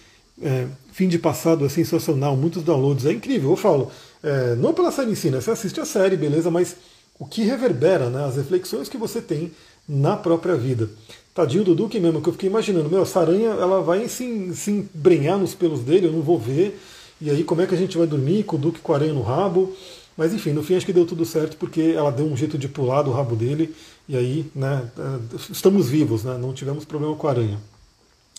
é, 0.43 0.66
fim 0.93 1.09
de 1.09 1.18
passado 1.18 1.64
é 1.64 1.68
sensacional, 1.70 2.37
muitos 2.37 2.62
downloads, 2.62 3.07
é 3.07 3.12
incrível. 3.12 3.51
Eu 3.51 3.57
falo, 3.57 3.91
é, 4.22 4.55
não 4.57 4.72
pela 4.72 4.93
série 4.93 5.11
em 5.11 5.14
si, 5.14 5.31
né? 5.31 5.41
Você 5.41 5.51
assiste 5.51 5.81
a 5.81 5.85
série, 5.85 6.16
beleza, 6.16 6.51
mas 6.51 6.77
o 7.18 7.27
que 7.27 7.43
reverbera, 7.43 8.11
né? 8.11 8.25
as 8.25 8.37
reflexões 8.37 8.89
que 8.89 8.97
você 8.97 9.20
tem 9.20 9.53
na 9.89 10.16
própria 10.16 10.57
vida. 10.57 10.89
Tadinho 11.35 11.64
do 11.64 11.74
Duque 11.74 11.99
mesmo, 11.99 12.22
que 12.22 12.28
eu 12.28 12.32
fiquei 12.32 12.49
imaginando, 12.49 12.89
meu, 12.89 13.03
essa 13.03 13.20
aranha 13.20 13.51
ela 13.51 13.80
vai 13.80 14.09
se, 14.09 14.55
se 14.55 14.70
embrenhar 14.70 15.39
nos 15.39 15.55
pelos 15.55 15.80
dele, 15.80 16.07
eu 16.07 16.12
não 16.12 16.22
vou 16.22 16.39
ver. 16.39 16.80
E 17.20 17.30
aí, 17.30 17.43
como 17.43 17.61
é 17.61 17.66
que 17.66 17.74
a 17.74 17.78
gente 17.78 17.99
vai 17.99 18.07
dormir 18.07 18.45
com 18.45 18.57
o 18.57 18.59
Duque 18.59 18.80
com 18.80 18.93
a 18.93 18.97
aranha 18.97 19.12
no 19.12 19.22
rabo? 19.22 19.74
Mas 20.16 20.32
enfim, 20.32 20.51
no 20.51 20.62
fim 20.62 20.76
acho 20.76 20.87
que 20.87 20.93
deu 20.93 21.05
tudo 21.05 21.24
certo 21.24 21.57
porque 21.57 21.93
ela 21.97 22.11
deu 22.12 22.24
um 22.26 22.37
jeito 22.37 22.57
de 22.57 22.68
pular 22.68 23.03
do 23.03 23.11
rabo 23.11 23.35
dele 23.35 23.74
e 24.09 24.16
aí, 24.16 24.47
né, 24.55 24.89
é, 24.97 25.37
estamos 25.51 25.89
vivos, 25.89 26.22
né, 26.22 26.39
não 26.39 26.53
tivemos 26.53 26.85
problema 26.85 27.16
com 27.16 27.26
a 27.26 27.30
aranha. 27.30 27.59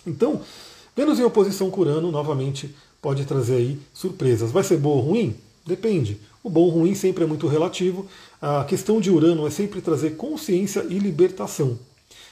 Então, 0.08 0.42
Vênus 0.96 1.20
em 1.20 1.24
oposição 1.24 1.70
com 1.70 1.82
Urano, 1.82 2.10
novamente, 2.10 2.74
pode 3.02 3.26
trazer 3.26 3.56
aí 3.56 3.80
surpresas. 3.94 4.52
Vai 4.52 4.64
ser 4.64 4.78
boa 4.78 4.96
ou 4.96 5.02
ruim? 5.02 5.36
Depende. 5.66 6.18
O 6.46 6.50
bom 6.50 6.62
ou 6.62 6.70
ruim 6.70 6.94
sempre 6.94 7.24
é 7.24 7.28
muito 7.28 7.48
relativo. 7.48 8.06
A 8.40 8.64
questão 8.66 9.02
de 9.02 9.10
Urano 9.10 9.48
é 9.48 9.50
sempre 9.50 9.82
trazer 9.82 10.12
consciência 10.12 10.86
e 10.88 11.00
libertação. 11.00 11.80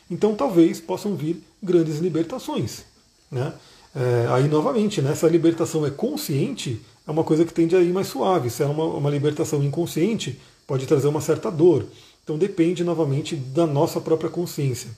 Então, 0.08 0.36
talvez 0.36 0.80
possam 0.80 1.16
vir 1.16 1.42
grandes 1.64 1.98
libertações. 1.98 2.84
Né? 3.32 3.52
É, 3.96 4.28
aí, 4.30 4.48
novamente, 4.48 5.02
né, 5.02 5.16
se 5.16 5.26
a 5.26 5.30
libertação 5.30 5.84
é 5.84 5.90
consciente, 5.90 6.80
é 7.08 7.10
uma 7.10 7.24
coisa 7.24 7.44
que 7.44 7.52
tende 7.52 7.76
a 7.76 7.82
ir 7.82 7.92
mais 7.92 8.06
suave. 8.06 8.52
Se 8.52 8.62
é 8.62 8.68
uma, 8.68 8.86
uma 8.86 9.10
libertação 9.10 9.64
inconsciente, 9.64 10.40
pode 10.68 10.86
trazer 10.86 11.08
uma 11.08 11.20
certa 11.20 11.50
dor. 11.50 11.84
Então, 12.24 12.38
depende, 12.38 12.84
novamente, 12.84 13.36
da 13.36 13.66
nossa 13.66 14.00
própria 14.00 14.30
consciência. 14.30 14.92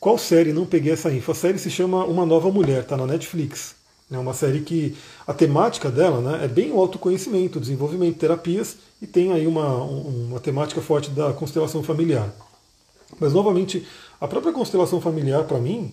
Qual 0.00 0.18
série 0.18 0.52
não 0.52 0.66
peguei 0.66 0.92
essa 0.92 1.12
info? 1.12 1.30
A 1.30 1.36
série 1.36 1.58
se 1.60 1.70
chama 1.70 2.04
Uma 2.04 2.26
Nova 2.26 2.50
Mulher, 2.50 2.82
está 2.82 2.96
na 2.96 3.06
Netflix. 3.06 3.76
É 4.10 4.18
uma 4.18 4.34
série 4.34 4.60
que 4.60 4.96
a 5.26 5.32
temática 5.32 5.90
dela 5.90 6.20
né, 6.20 6.44
é 6.44 6.48
bem 6.48 6.72
o 6.72 6.78
autoconhecimento, 6.78 7.60
desenvolvimento, 7.60 8.18
terapias 8.18 8.76
e 9.00 9.06
tem 9.06 9.32
aí 9.32 9.46
uma, 9.46 9.82
uma 9.84 10.40
temática 10.40 10.80
forte 10.80 11.10
da 11.10 11.32
constelação 11.32 11.82
familiar. 11.82 12.28
Mas, 13.20 13.32
novamente, 13.32 13.86
a 14.20 14.26
própria 14.26 14.52
constelação 14.52 15.00
familiar, 15.00 15.44
para 15.44 15.58
mim, 15.58 15.92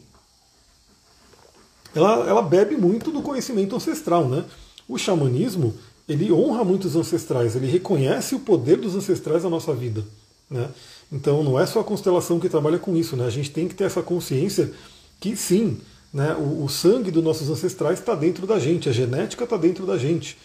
ela, 1.94 2.28
ela 2.28 2.42
bebe 2.42 2.76
muito 2.76 3.12
do 3.12 3.22
conhecimento 3.22 3.76
ancestral, 3.76 4.28
né? 4.28 4.46
O 4.88 4.98
xamanismo, 4.98 5.74
ele 6.08 6.32
honra 6.32 6.64
muito 6.64 6.86
os 6.86 6.96
ancestrais, 6.96 7.56
ele 7.56 7.68
reconhece 7.68 8.36
o 8.36 8.40
poder 8.40 8.78
dos 8.78 8.96
ancestrais 8.96 9.44
na 9.44 9.50
nossa 9.50 9.74
vida, 9.74 10.04
né? 10.50 10.70
Então 11.12 11.44
não 11.44 11.60
é 11.60 11.66
só 11.66 11.80
a 11.80 11.84
constelação 11.84 12.40
que 12.40 12.50
trabalha 12.50 12.80
com 12.80 12.96
isso, 12.96 13.16
né? 13.16 13.26
A 13.26 13.30
gente 13.30 13.52
tem 13.52 13.68
que 13.68 13.76
ter 13.76 13.86
essa 13.86 14.02
consciência 14.02 14.72
que 15.20 15.36
sim, 15.36 15.80
né, 16.14 16.36
o, 16.36 16.64
o 16.64 16.70
sangue 16.70 17.12
dos 17.12 17.24
nossos 17.24 17.50
ancestrais 17.50 18.00
está 18.00 18.16
dentro 18.16 18.48
da 18.48 18.60
gente, 18.60 18.90
a 18.90 18.92
genética 18.92 19.44
está 19.44 19.58
dentro 19.58 19.86
da 19.86 19.98
gente. 19.98 20.38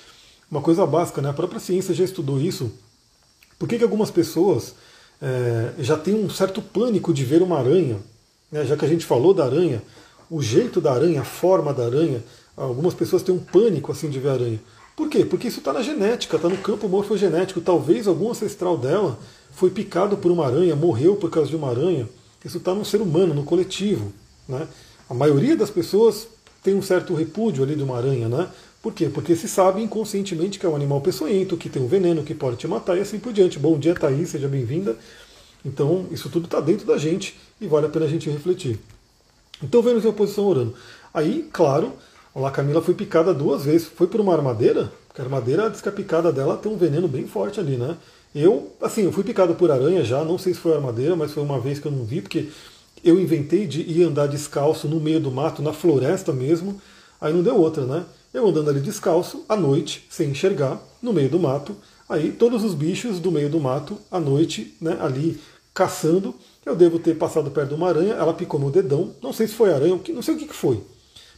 Uma 0.51 0.61
coisa 0.61 0.85
básica, 0.85 1.23
né? 1.23 1.31
A 1.31 1.33
própria 1.33 1.59
ciência 1.59 1.95
já 1.95 2.05
estudou 2.05 2.39
isso. 2.39 2.71
Por 3.59 3.69
que, 3.69 3.79
que 3.79 3.85
algumas 3.85 4.11
pessoas 4.11 4.75
é, 5.21 5.73
já 5.79 5.97
têm 5.97 6.15
um 6.15 6.29
certo 6.29 6.61
pânico 6.61 7.15
de 7.15 7.25
ver 7.25 7.43
uma 7.43 7.59
aranha? 7.59 7.99
Né? 8.51 8.67
Já 8.67 8.77
que 8.77 8.85
a 8.85 8.89
gente 8.89 9.07
falou 9.07 9.33
da 9.33 9.45
aranha, 9.45 9.83
o 10.29 10.43
jeito 10.43 10.81
da 10.81 10.93
aranha, 10.93 11.23
a 11.23 11.25
forma 11.25 11.73
da 11.73 11.85
aranha, 11.85 12.23
algumas 12.57 12.93
pessoas 12.93 13.23
têm 13.23 13.35
um 13.35 13.39
pânico 13.39 13.91
assim 13.91 14.11
de 14.11 14.19
ver 14.19 14.29
aranha. 14.29 14.61
Por 14.95 15.09
quê? 15.09 15.25
Porque 15.25 15.49
isso 15.49 15.61
está 15.61 15.73
na 15.73 15.81
genética, 15.83 16.37
está 16.37 16.49
no 16.49 16.59
campo 16.59 16.89
morfogenético. 16.89 17.61
Talvez 17.61 18.07
algum 18.07 18.31
ancestral 18.31 18.77
dela 18.77 19.19
foi 19.53 19.71
picado 19.71 20.17
por 20.19 20.31
uma 20.31 20.47
aranha, 20.47 20.77
morreu 20.77 21.17
por 21.17 21.31
causa 21.31 21.49
de 21.49 21.57
uma 21.57 21.71
aranha. 21.71 22.09
Isso 22.45 22.59
está 22.59 22.75
no 22.75 22.85
ser 22.85 23.01
humano, 23.01 23.33
no 23.33 23.45
coletivo. 23.45 24.13
Né? 24.47 24.69
A 25.13 25.15
maioria 25.15 25.55
das 25.55 25.69
pessoas 25.69 26.27
tem 26.63 26.73
um 26.73 26.81
certo 26.81 27.15
repúdio 27.15 27.63
ali 27.63 27.77
de 27.77 27.83
uma 27.83 27.99
aranha, 27.99 28.31
né? 28.31 28.49
Por 28.81 28.95
quê? 28.95 29.11
Porque 29.13 29.37
se 29.37 29.47
sabe 29.47 29.83
inconscientemente 29.83 30.59
que 30.59 30.65
é 30.65 30.69
um 30.71 30.75
animal 30.75 31.03
peçonhento, 31.03 31.55
que 31.55 31.69
tem 31.69 31.83
um 31.83 31.87
veneno 31.87 32.23
que 32.23 32.35
pode 32.35 32.57
te 32.57 32.67
matar 32.67 32.97
e 32.97 33.03
assim 33.03 33.19
por 33.19 33.31
diante. 33.31 33.59
Bom 33.59 33.79
dia, 33.79 33.95
Thaís, 33.95 34.31
seja 34.31 34.49
bem-vinda. 34.49 34.97
Então, 35.67 36.07
isso 36.11 36.31
tudo 36.31 36.47
está 36.47 36.61
dentro 36.61 36.87
da 36.87 36.97
gente 36.97 37.39
e 37.61 37.67
vale 37.67 37.85
a 37.85 37.89
pena 37.91 38.07
a 38.07 38.09
gente 38.09 38.31
refletir. 38.31 38.81
Então 39.63 39.83
Vênus 39.83 40.03
em 40.03 40.09
oposição 40.09 40.45
a 40.45 40.49
Urano. 40.49 40.75
Aí, 41.13 41.47
claro, 41.53 41.93
a 42.35 42.51
Camila 42.51 42.81
foi 42.81 42.95
picada 42.95 43.35
duas 43.35 43.67
vezes. 43.67 43.87
Foi 43.87 44.07
por 44.07 44.19
uma 44.19 44.33
armadeira, 44.33 44.91
porque 45.09 45.21
a 45.21 45.25
armadeira 45.25 45.69
diz 45.69 45.83
que 45.83 45.91
a 45.91 45.93
picada 45.93 46.33
dela 46.33 46.57
tem 46.57 46.73
um 46.73 46.79
veneno 46.79 47.07
bem 47.07 47.27
forte 47.27 47.61
ali, 47.61 47.77
né? 47.77 47.99
Eu, 48.35 48.73
assim, 48.81 49.03
eu 49.03 49.13
fui 49.13 49.23
picado 49.23 49.55
por 49.57 49.71
aranha 49.71 50.03
já, 50.03 50.25
não 50.25 50.39
sei 50.39 50.55
se 50.55 50.61
foi 50.61 50.73
armadeira, 50.73 51.15
mas 51.15 51.33
foi 51.33 51.43
uma 51.43 51.61
vez 51.61 51.79
que 51.79 51.87
eu 51.87 51.93
não 51.93 52.03
vi, 52.03 52.23
porque 52.23 52.49
eu 53.05 53.21
inventei 53.21 53.67
de 53.67 53.81
ir 53.81 54.03
andar 54.05 54.27
descalço 54.27 54.89
no 54.89 55.01
meio 55.01 55.21
do 55.21 55.31
mato, 55.31 55.63
na 55.63 55.73
floresta 55.73 56.33
mesmo, 56.33 56.81
aí 57.21 57.33
não 57.33 57.43
deu 57.43 57.57
outra, 57.57 57.85
né? 57.85 58.05
Eu 58.33 58.47
andando 58.47 58.71
ali 58.71 58.81
descalço, 58.81 59.45
à 59.49 59.57
noite, 59.57 60.07
sem 60.09 60.31
enxergar, 60.31 60.81
no 61.03 61.13
meio 61.13 61.29
do 61.29 61.39
mato, 61.39 61.77
aí 62.09 62.33
todos 62.33 62.65
os 62.65 62.75
bichos 62.75 63.21
do 63.21 63.31
meio 63.31 63.51
do 63.51 63.61
mato, 63.61 63.99
à 64.11 64.19
noite, 64.19 64.75
né, 64.81 64.97
ali 65.01 65.39
caçando, 65.75 66.35
eu 66.65 66.77
devo 66.77 66.99
ter 66.99 67.17
passado 67.17 67.51
perto 67.51 67.71
de 67.71 67.75
uma 67.75 67.89
aranha, 67.89 68.15
ela 68.15 68.33
picou 68.33 68.61
meu 68.61 68.71
dedão, 68.71 69.15
não 69.23 69.33
sei 69.33 69.49
se 69.49 69.55
foi 69.55 69.73
aranha, 69.73 69.99
não 70.09 70.23
sei 70.23 70.35
o 70.35 70.39
que, 70.39 70.53
foi. 70.53 70.81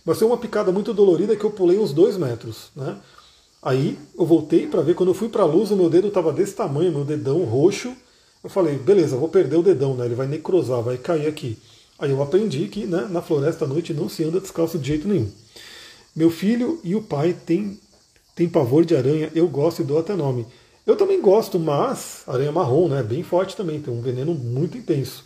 Mas 0.05 0.19
foi 0.19 0.27
uma 0.27 0.37
picada 0.37 0.71
muito 0.71 0.93
dolorida 0.93 1.35
que 1.35 1.45
eu 1.45 1.51
pulei 1.51 1.79
uns 1.79 1.93
dois 1.93 2.17
metros. 2.17 2.71
Né? 2.77 2.97
Aí 3.63 3.99
eu 4.19 4.27
voltei 4.27 4.67
para 4.67 4.83
ver, 4.83 4.95
quando 4.95 5.09
eu 5.11 5.15
fui 5.15 5.29
para 5.29 5.43
a 5.43 5.47
luz, 5.47 5.71
o 5.71 5.77
meu 5.77 5.89
dedo 5.89 6.09
estava 6.09 6.33
desse 6.33 6.55
tamanho, 6.55 6.93
meu 6.93 7.05
dedão 7.05 7.43
roxo. 7.45 7.95
Eu 8.45 8.51
falei, 8.51 8.77
beleza, 8.77 9.17
vou 9.17 9.31
perder 9.31 9.57
o 9.57 9.63
dedão, 9.63 9.95
né? 9.95 10.05
ele 10.05 10.15
vai 10.15 10.27
necrosar, 10.27 10.83
vai 10.83 10.99
cair 10.99 11.27
aqui. 11.27 11.57
Aí 11.99 12.11
eu 12.11 12.23
aprendi 12.23 12.69
que 12.69 12.85
né, 12.85 13.09
na 13.11 13.23
floresta 13.23 13.65
à 13.65 13.69
noite 13.69 13.95
não 13.95 14.07
se 14.07 14.23
anda 14.23 14.39
descalço 14.39 14.79
de 14.79 14.87
jeito 14.87 15.09
nenhum. 15.09 15.31
Meu 16.15 16.31
filho 16.31 16.79
e 16.85 16.95
o 16.95 17.01
pai 17.01 17.33
têm, 17.33 17.81
têm 18.37 18.47
pavor 18.47 18.85
de 18.85 18.95
aranha, 18.95 19.33
eu 19.35 19.49
gosto 19.49 19.81
e 19.81 19.85
dou 19.85 19.99
até 19.99 20.15
nome. 20.15 20.47
Eu 20.87 20.95
também 20.95 21.23
gosto, 21.23 21.59
mas 21.59 22.23
aranha 22.27 22.53
marrom, 22.53 22.89
né? 22.89 23.03
Bem 23.03 23.23
forte 23.23 23.57
também, 23.57 23.81
tem 23.81 23.93
um 23.93 24.03
veneno 24.03 24.35
muito 24.35 24.77
intenso. 24.77 25.25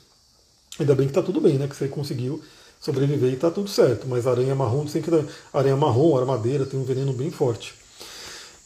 Ainda 0.79 0.95
bem 0.95 1.09
que 1.09 1.13
tá 1.13 1.23
tudo 1.23 1.41
bem, 1.41 1.59
né? 1.59 1.67
Que 1.67 1.75
você 1.75 1.89
conseguiu 1.89 2.41
sobreviver 2.81 3.33
e 3.33 3.37
tá 3.37 3.51
tudo 3.51 3.69
certo. 3.69 4.07
Mas 4.07 4.29
aranha 4.29 4.55
marrom, 4.55 4.87
tem 4.87 5.03
que 5.03 5.11
aranha 5.53 5.77
marrom, 5.77 6.17
armadeira, 6.17 6.65
tem 6.65 6.79
um 6.79 6.85
veneno 6.85 7.13
bem 7.13 7.33
forte. 7.33 7.75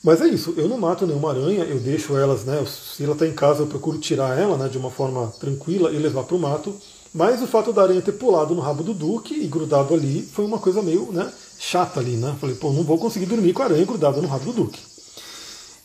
Mas 0.03 0.21
é 0.21 0.27
isso, 0.27 0.53
eu 0.57 0.69
não 0.69 0.79
mato 0.79 1.07
nenhuma 1.07 1.31
aranha, 1.31 1.65
eu 1.65 1.79
deixo 1.79 2.17
elas, 2.17 2.45
né? 2.45 2.65
Se 2.67 3.05
ela 3.05 3.13
está 3.13 3.27
em 3.27 3.33
casa, 3.33 3.63
eu 3.63 3.69
procuro 3.69 3.99
tirar 3.99 4.37
ela 4.37 4.57
né, 4.57 4.69
de 4.69 4.77
uma 4.77 4.91
forma 4.91 5.33
tranquila 5.39 5.93
e 5.93 5.99
levar 5.99 6.25
para 6.25 6.35
o 6.35 6.41
mato. 6.41 6.75
Mas 7.15 7.41
o 7.43 7.47
fato 7.47 7.73
da 7.73 7.83
aranha 7.83 8.03
ter 8.03 8.13
pulado 8.13 8.55
no 8.55 8.61
rabo 8.61 8.83
do 8.83 8.95
Duque 8.95 9.35
e 9.35 9.47
grudado 9.47 9.95
ali 9.95 10.23
foi 10.23 10.45
uma 10.45 10.59
coisa 10.59 10.83
meio 10.83 11.13
né, 11.13 11.31
chata 11.59 12.01
ali, 12.01 12.17
né? 12.17 12.35
Falei, 12.41 12.57
pô, 12.57 12.73
não 12.73 12.83
vou 12.83 12.99
conseguir 12.99 13.27
dormir 13.27 13.53
com 13.53 13.63
a 13.63 13.67
aranha 13.67 13.85
grudada 13.85 14.21
no 14.21 14.27
rabo 14.27 14.47
do 14.47 14.65
Duque. 14.65 14.81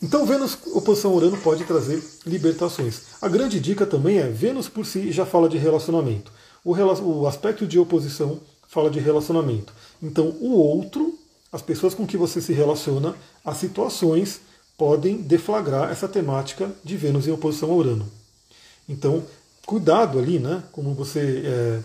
Então, 0.02 0.24
Vênus 0.24 0.56
oposição 0.72 1.12
Urano 1.12 1.36
pode 1.38 1.64
trazer 1.64 2.02
libertações. 2.24 3.02
A 3.20 3.28
grande 3.28 3.58
dica 3.58 3.84
também 3.84 4.18
é: 4.18 4.28
Vênus 4.28 4.68
por 4.68 4.86
si 4.86 5.10
já 5.10 5.26
fala 5.26 5.48
de 5.48 5.58
relacionamento. 5.58 6.30
O, 6.64 6.72
o 6.72 7.26
aspecto 7.26 7.66
de 7.66 7.78
oposição 7.78 8.38
fala 8.68 8.90
de 8.90 9.00
relacionamento. 9.00 9.72
Então, 10.00 10.36
o 10.40 10.52
outro, 10.52 11.17
as 11.52 11.62
pessoas 11.62 11.94
com 11.94 12.06
que 12.06 12.16
você 12.16 12.40
se 12.40 12.52
relaciona, 12.52 13.14
as 13.44 13.56
situações 13.56 14.40
podem 14.76 15.16
deflagrar 15.16 15.90
essa 15.90 16.06
temática 16.06 16.70
de 16.84 16.96
Vênus 16.96 17.26
em 17.26 17.32
oposição 17.32 17.70
a 17.70 17.74
Urano. 17.74 18.08
Então, 18.88 19.24
cuidado 19.66 20.18
ali, 20.18 20.38
né? 20.38 20.62
Como 20.72 20.94
você 20.94 21.42
é, 21.44 21.80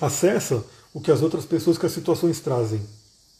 acessa 0.00 0.64
o 0.92 1.00
que 1.00 1.10
as 1.10 1.22
outras 1.22 1.44
pessoas, 1.44 1.76
que 1.76 1.86
as 1.86 1.92
situações 1.92 2.40
trazem. 2.40 2.80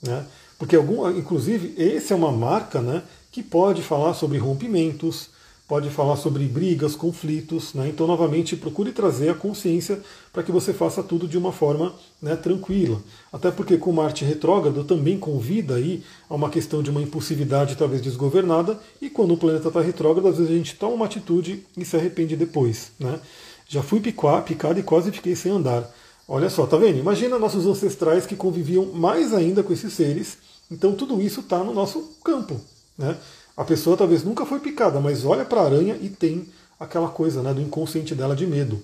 Né? 0.03 0.24
Porque, 0.59 0.76
algum, 0.76 1.09
inclusive, 1.11 1.74
esse 1.76 2.12
é 2.12 2.16
uma 2.16 2.30
marca 2.30 2.80
né, 2.80 3.03
que 3.32 3.43
pode 3.43 3.82
falar 3.82 4.14
sobre 4.14 4.39
rompimentos, 4.39 5.30
pode 5.69 5.91
falar 5.91 6.16
sobre 6.16 6.45
brigas, 6.47 6.97
conflitos. 6.97 7.75
Né? 7.75 7.89
Então, 7.91 8.07
novamente, 8.07 8.57
procure 8.57 8.91
trazer 8.91 9.29
a 9.29 9.35
consciência 9.35 10.01
para 10.33 10.43
que 10.43 10.51
você 10.51 10.73
faça 10.73 11.03
tudo 11.03 11.29
de 11.29 11.37
uma 11.37 11.53
forma 11.53 11.95
né, 12.21 12.35
tranquila. 12.35 13.01
Até 13.31 13.51
porque 13.51 13.77
com 13.77 13.93
Marte 13.93 14.25
retrógrado 14.25 14.83
também 14.83 15.19
convida 15.19 15.75
aí 15.75 16.03
a 16.29 16.35
uma 16.35 16.49
questão 16.49 16.83
de 16.83 16.91
uma 16.91 17.03
impulsividade 17.03 17.77
talvez 17.77 18.01
desgovernada, 18.01 18.81
e 19.01 19.11
quando 19.11 19.35
o 19.35 19.37
planeta 19.37 19.69
está 19.69 19.83
retrógrado, 19.83 20.29
às 20.29 20.39
vezes 20.39 20.51
a 20.51 20.57
gente 20.57 20.75
toma 20.75 20.95
uma 20.95 21.05
atitude 21.05 21.66
e 21.77 21.85
se 21.85 21.97
arrepende 21.97 22.35
depois. 22.35 22.93
Né? 22.99 23.21
Já 23.69 23.83
fui 23.83 24.01
picado 24.01 24.81
e 24.81 24.83
quase 24.83 25.12
fiquei 25.12 25.37
sem 25.37 25.53
andar. 25.53 25.89
Olha 26.27 26.49
só, 26.49 26.66
tá 26.66 26.79
vendo? 26.79 26.99
Imagina 26.99 27.39
nossos 27.39 27.66
ancestrais 27.66 28.25
que 28.25 28.37
conviviam 28.37 28.87
mais 28.87 29.35
ainda 29.35 29.62
com 29.62 29.73
esses 29.73 29.93
seres. 29.93 30.39
Então 30.71 30.95
tudo 30.95 31.21
isso 31.21 31.41
está 31.41 31.59
no 31.62 31.75
nosso 31.75 32.16
campo. 32.25 32.59
Né? 32.97 33.16
A 33.59 33.65
pessoa 33.65 33.97
talvez 33.97 34.23
nunca 34.23 34.47
foi 34.47 34.61
picada, 34.61 35.01
mas 35.01 35.25
olha 35.25 35.45
para 35.45 35.61
a 35.61 35.65
aranha 35.65 35.99
e 36.01 36.09
tem 36.09 36.47
aquela 36.79 37.09
coisa 37.09 37.43
né, 37.43 37.53
do 37.53 37.61
inconsciente 37.61 38.15
dela 38.15 38.37
de 38.37 38.47
medo. 38.47 38.81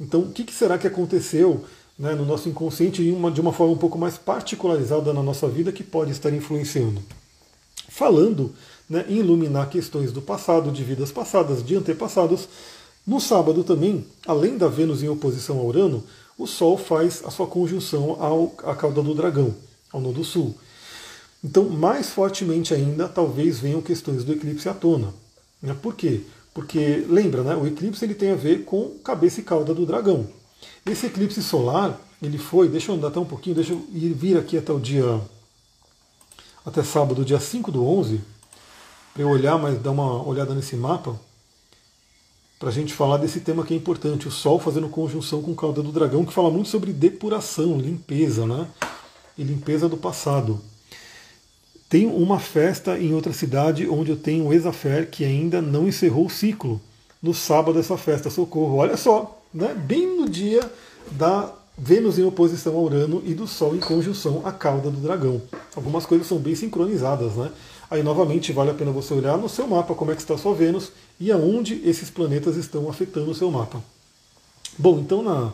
Então, 0.00 0.20
o 0.20 0.30
que, 0.30 0.44
que 0.44 0.54
será 0.54 0.78
que 0.78 0.86
aconteceu 0.86 1.64
né, 1.98 2.14
no 2.14 2.24
nosso 2.24 2.48
inconsciente 2.48 3.02
uma, 3.10 3.32
de 3.32 3.40
uma 3.40 3.52
forma 3.52 3.72
um 3.72 3.76
pouco 3.76 3.98
mais 3.98 4.16
particularizada 4.16 5.12
na 5.12 5.24
nossa 5.24 5.48
vida 5.48 5.72
que 5.72 5.82
pode 5.82 6.12
estar 6.12 6.32
influenciando? 6.32 7.02
Falando 7.88 8.54
né, 8.88 9.04
em 9.08 9.16
iluminar 9.16 9.68
questões 9.68 10.12
do 10.12 10.22
passado, 10.22 10.70
de 10.70 10.84
vidas 10.84 11.10
passadas, 11.10 11.60
de 11.60 11.74
antepassados, 11.74 12.48
no 13.04 13.20
sábado 13.20 13.64
também, 13.64 14.06
além 14.24 14.56
da 14.56 14.68
Vênus 14.68 15.02
em 15.02 15.08
oposição 15.08 15.58
a 15.58 15.64
Urano, 15.64 16.04
o 16.38 16.46
Sol 16.46 16.78
faz 16.78 17.24
a 17.26 17.30
sua 17.32 17.48
conjunção 17.48 18.16
ao, 18.20 18.54
à 18.58 18.76
cauda 18.76 19.02
do 19.02 19.16
dragão, 19.16 19.52
ao 19.92 20.00
nodo 20.00 20.22
sul. 20.22 20.54
Então, 21.42 21.68
mais 21.68 22.10
fortemente 22.10 22.72
ainda, 22.72 23.08
talvez 23.08 23.58
venham 23.58 23.82
questões 23.82 24.22
do 24.22 24.32
eclipse 24.32 24.68
à 24.68 24.74
tona. 24.74 25.12
Né? 25.60 25.74
Por 25.74 25.94
quê? 25.94 26.20
Porque, 26.54 27.04
lembra, 27.08 27.42
né, 27.42 27.56
o 27.56 27.66
eclipse 27.66 28.04
ele 28.04 28.14
tem 28.14 28.30
a 28.30 28.36
ver 28.36 28.64
com 28.64 28.90
cabeça 29.02 29.40
e 29.40 29.42
cauda 29.42 29.74
do 29.74 29.86
dragão. 29.86 30.28
Esse 30.86 31.06
eclipse 31.06 31.42
solar, 31.42 31.98
ele 32.22 32.38
foi, 32.38 32.68
deixa 32.68 32.92
eu 32.92 32.96
andar 32.96 33.08
até 33.08 33.18
um 33.18 33.24
pouquinho, 33.24 33.56
deixa 33.56 33.72
eu 33.72 33.84
ir, 33.92 34.12
vir 34.12 34.36
aqui 34.36 34.56
até 34.56 34.72
o 34.72 34.78
dia, 34.78 35.20
até 36.64 36.82
sábado, 36.82 37.24
dia 37.24 37.40
5 37.40 37.72
do 37.72 37.84
11, 37.84 38.20
para 39.12 39.22
eu 39.22 39.28
olhar, 39.28 39.58
mas 39.58 39.80
dar 39.80 39.90
uma 39.90 40.26
olhada 40.26 40.54
nesse 40.54 40.76
mapa, 40.76 41.18
para 42.58 42.68
a 42.68 42.72
gente 42.72 42.94
falar 42.94 43.16
desse 43.16 43.40
tema 43.40 43.64
que 43.64 43.74
é 43.74 43.76
importante, 43.76 44.28
o 44.28 44.30
Sol 44.30 44.60
fazendo 44.60 44.88
conjunção 44.88 45.42
com 45.42 45.52
cauda 45.52 45.82
do 45.82 45.90
dragão, 45.90 46.24
que 46.24 46.32
fala 46.32 46.50
muito 46.50 46.68
sobre 46.68 46.92
depuração, 46.92 47.76
limpeza, 47.76 48.46
né? 48.46 48.68
E 49.36 49.42
limpeza 49.42 49.88
do 49.88 49.96
passado. 49.96 50.60
Tem 51.92 52.06
uma 52.06 52.40
festa 52.40 52.98
em 52.98 53.12
outra 53.12 53.34
cidade 53.34 53.86
onde 53.86 54.10
eu 54.10 54.16
tenho 54.16 54.46
o 54.46 54.54
Exafer 54.54 55.10
que 55.10 55.26
ainda 55.26 55.60
não 55.60 55.86
encerrou 55.86 56.24
o 56.24 56.30
ciclo. 56.30 56.80
No 57.22 57.34
sábado 57.34 57.78
essa 57.78 57.98
festa, 57.98 58.30
socorro. 58.30 58.76
Olha 58.76 58.96
só, 58.96 59.42
né? 59.52 59.74
bem 59.74 60.16
no 60.16 60.26
dia 60.26 60.72
da 61.10 61.52
Vênus 61.76 62.18
em 62.18 62.24
oposição 62.24 62.74
a 62.76 62.78
Urano 62.78 63.22
e 63.26 63.34
do 63.34 63.46
Sol 63.46 63.76
em 63.76 63.78
conjunção 63.78 64.40
à 64.42 64.50
cauda 64.50 64.90
do 64.90 65.00
dragão. 65.00 65.42
Algumas 65.76 66.06
coisas 66.06 66.26
são 66.26 66.38
bem 66.38 66.54
sincronizadas, 66.54 67.34
né? 67.34 67.50
Aí 67.90 68.02
novamente 68.02 68.54
vale 68.54 68.70
a 68.70 68.74
pena 68.74 68.90
você 68.90 69.12
olhar 69.12 69.36
no 69.36 69.50
seu 69.50 69.66
mapa 69.66 69.94
como 69.94 70.12
é 70.12 70.14
que 70.14 70.22
está 70.22 70.32
a 70.32 70.38
sua 70.38 70.54
Vênus 70.54 70.92
e 71.20 71.30
aonde 71.30 71.82
esses 71.84 72.08
planetas 72.08 72.56
estão 72.56 72.88
afetando 72.88 73.30
o 73.30 73.34
seu 73.34 73.50
mapa. 73.50 73.84
Bom, 74.78 74.98
então 74.98 75.22
na, 75.22 75.52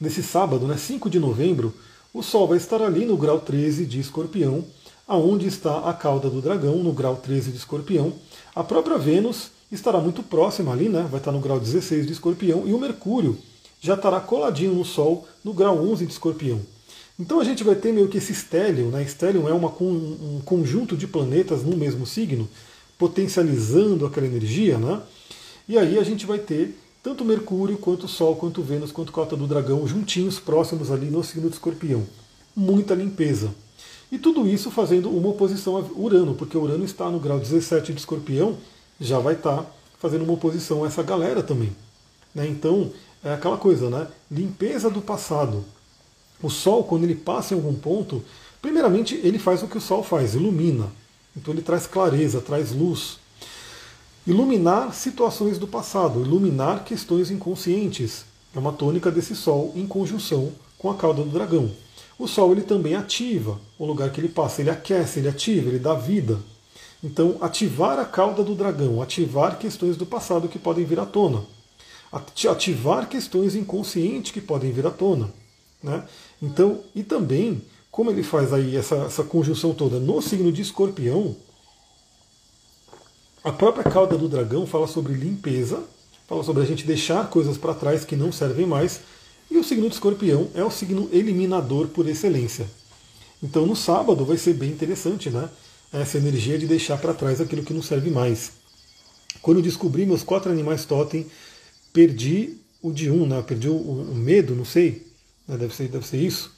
nesse 0.00 0.24
sábado, 0.24 0.66
né, 0.66 0.76
5 0.76 1.08
de 1.08 1.20
novembro, 1.20 1.72
o 2.12 2.20
Sol 2.20 2.48
vai 2.48 2.56
estar 2.56 2.82
ali 2.82 3.04
no 3.04 3.16
grau 3.16 3.38
13 3.38 3.86
de 3.86 4.00
Escorpião 4.00 4.64
aonde 5.08 5.46
está 5.46 5.88
a 5.88 5.94
cauda 5.94 6.28
do 6.28 6.42
dragão, 6.42 6.76
no 6.76 6.92
grau 6.92 7.16
13 7.16 7.50
de 7.50 7.56
escorpião. 7.56 8.12
A 8.54 8.62
própria 8.62 8.98
Vênus 8.98 9.50
estará 9.72 9.98
muito 9.98 10.22
próxima 10.22 10.70
ali, 10.70 10.88
né? 10.88 11.08
vai 11.10 11.18
estar 11.18 11.32
no 11.32 11.40
grau 11.40 11.58
16 11.58 12.06
de 12.06 12.12
escorpião, 12.12 12.64
e 12.66 12.74
o 12.74 12.78
Mercúrio 12.78 13.38
já 13.80 13.94
estará 13.94 14.20
coladinho 14.20 14.74
no 14.74 14.84
Sol, 14.84 15.26
no 15.42 15.54
grau 15.54 15.78
11 15.78 16.04
de 16.04 16.12
escorpião. 16.12 16.60
Então 17.18 17.40
a 17.40 17.44
gente 17.44 17.64
vai 17.64 17.74
ter 17.74 17.92
meio 17.92 18.08
que 18.08 18.18
esse 18.18 18.32
estélio, 18.32 18.90
né? 18.90 19.02
Estélio 19.02 19.48
é 19.48 19.52
uma, 19.52 19.68
um 19.80 20.40
conjunto 20.44 20.96
de 20.96 21.06
planetas 21.06 21.64
no 21.64 21.76
mesmo 21.76 22.06
signo, 22.06 22.48
potencializando 22.96 24.06
aquela 24.06 24.26
energia, 24.26 24.78
né? 24.78 25.00
E 25.68 25.76
aí 25.76 25.98
a 25.98 26.04
gente 26.04 26.26
vai 26.26 26.38
ter 26.38 26.78
tanto 27.02 27.24
Mercúrio, 27.24 27.78
quanto 27.78 28.06
Sol, 28.06 28.36
quanto 28.36 28.62
Vênus, 28.62 28.92
quanto 28.92 29.12
Cota 29.12 29.36
do 29.36 29.46
Dragão 29.46 29.86
juntinhos, 29.86 30.38
próximos 30.38 30.90
ali 30.90 31.06
no 31.06 31.24
signo 31.24 31.48
de 31.48 31.54
Escorpião. 31.54 32.04
Muita 32.54 32.94
limpeza. 32.94 33.52
E 34.10 34.18
tudo 34.18 34.48
isso 34.48 34.70
fazendo 34.70 35.10
uma 35.10 35.28
oposição 35.28 35.76
a 35.76 35.80
Urano, 35.80 36.34
porque 36.34 36.56
Urano 36.56 36.84
está 36.84 37.10
no 37.10 37.20
grau 37.20 37.38
17 37.38 37.92
de 37.92 38.00
escorpião, 38.00 38.56
já 38.98 39.18
vai 39.18 39.34
estar 39.34 39.66
fazendo 39.98 40.24
uma 40.24 40.32
oposição 40.32 40.84
a 40.84 40.86
essa 40.86 41.02
galera 41.02 41.42
também. 41.42 41.74
Né? 42.34 42.46
Então, 42.48 42.90
é 43.22 43.34
aquela 43.34 43.56
coisa, 43.56 43.90
né? 43.90 44.06
Limpeza 44.30 44.88
do 44.88 45.02
passado. 45.02 45.64
O 46.42 46.48
Sol, 46.48 46.84
quando 46.84 47.04
ele 47.04 47.16
passa 47.16 47.52
em 47.52 47.56
algum 47.56 47.74
ponto, 47.74 48.22
primeiramente 48.62 49.16
ele 49.16 49.38
faz 49.38 49.62
o 49.62 49.68
que 49.68 49.78
o 49.78 49.80
Sol 49.80 50.02
faz, 50.02 50.34
ilumina. 50.34 50.86
Então 51.36 51.52
ele 51.52 51.62
traz 51.62 51.86
clareza, 51.86 52.40
traz 52.40 52.72
luz. 52.72 53.18
Iluminar 54.26 54.94
situações 54.94 55.58
do 55.58 55.66
passado, 55.66 56.20
iluminar 56.20 56.84
questões 56.84 57.30
inconscientes. 57.30 58.24
É 58.54 58.58
uma 58.58 58.72
tônica 58.72 59.10
desse 59.10 59.34
Sol 59.34 59.72
em 59.74 59.86
conjunção 59.86 60.52
com 60.78 60.90
a 60.90 60.94
cauda 60.94 61.22
do 61.22 61.30
dragão. 61.30 61.70
O 62.18 62.26
Sol 62.26 62.52
ele 62.52 62.62
também 62.62 62.96
ativa 62.96 63.60
o 63.78 63.86
lugar 63.86 64.10
que 64.10 64.20
ele 64.20 64.28
passa, 64.28 64.60
ele 64.60 64.70
aquece, 64.70 65.20
ele 65.20 65.28
ativa, 65.28 65.68
ele 65.68 65.78
dá 65.78 65.94
vida. 65.94 66.38
Então, 67.02 67.36
ativar 67.40 67.98
a 67.98 68.04
cauda 68.04 68.42
do 68.42 68.56
dragão, 68.56 69.00
ativar 69.00 69.56
questões 69.58 69.96
do 69.96 70.04
passado 70.04 70.48
que 70.48 70.58
podem 70.58 70.84
vir 70.84 70.98
à 70.98 71.06
tona, 71.06 71.44
ativar 72.50 73.08
questões 73.08 73.54
inconscientes 73.54 74.32
que 74.32 74.40
podem 74.40 74.72
vir 74.72 74.84
à 74.84 74.90
tona. 74.90 75.32
Né? 75.80 76.04
Então, 76.42 76.80
e 76.92 77.04
também, 77.04 77.62
como 77.88 78.10
ele 78.10 78.24
faz 78.24 78.52
aí 78.52 78.74
essa, 78.74 78.96
essa 78.96 79.22
conjunção 79.22 79.72
toda 79.72 80.00
no 80.00 80.20
signo 80.20 80.50
de 80.50 80.62
escorpião, 80.62 81.36
a 83.44 83.52
própria 83.52 83.84
cauda 83.84 84.18
do 84.18 84.28
dragão 84.28 84.66
fala 84.66 84.88
sobre 84.88 85.12
limpeza, 85.14 85.84
fala 86.26 86.42
sobre 86.42 86.64
a 86.64 86.66
gente 86.66 86.84
deixar 86.84 87.30
coisas 87.30 87.56
para 87.56 87.74
trás 87.74 88.04
que 88.04 88.16
não 88.16 88.32
servem 88.32 88.66
mais, 88.66 89.00
e 89.50 89.56
o 89.56 89.64
signo 89.64 89.88
de 89.88 89.94
escorpião 89.94 90.48
é 90.54 90.62
o 90.62 90.70
signo 90.70 91.08
eliminador 91.12 91.88
por 91.88 92.08
excelência. 92.08 92.66
Então 93.42 93.66
no 93.66 93.76
sábado 93.76 94.24
vai 94.24 94.36
ser 94.36 94.54
bem 94.54 94.70
interessante, 94.70 95.30
né? 95.30 95.48
Essa 95.92 96.18
energia 96.18 96.58
de 96.58 96.66
deixar 96.66 96.98
para 96.98 97.14
trás 97.14 97.40
aquilo 97.40 97.62
que 97.62 97.72
não 97.72 97.82
serve 97.82 98.10
mais. 98.10 98.52
Quando 99.40 99.58
eu 99.58 99.62
descobri 99.62 100.04
meus 100.04 100.22
quatro 100.22 100.50
animais 100.50 100.84
totem, 100.84 101.26
perdi 101.92 102.56
o 102.82 102.92
de 102.92 103.10
um, 103.10 103.26
né? 103.26 103.42
Perdi 103.42 103.68
o, 103.68 103.76
o 103.76 104.14
medo, 104.14 104.54
não 104.54 104.64
sei. 104.64 105.06
Né? 105.46 105.56
Deve, 105.56 105.74
ser, 105.74 105.88
deve 105.88 106.06
ser 106.06 106.18
isso. 106.18 106.52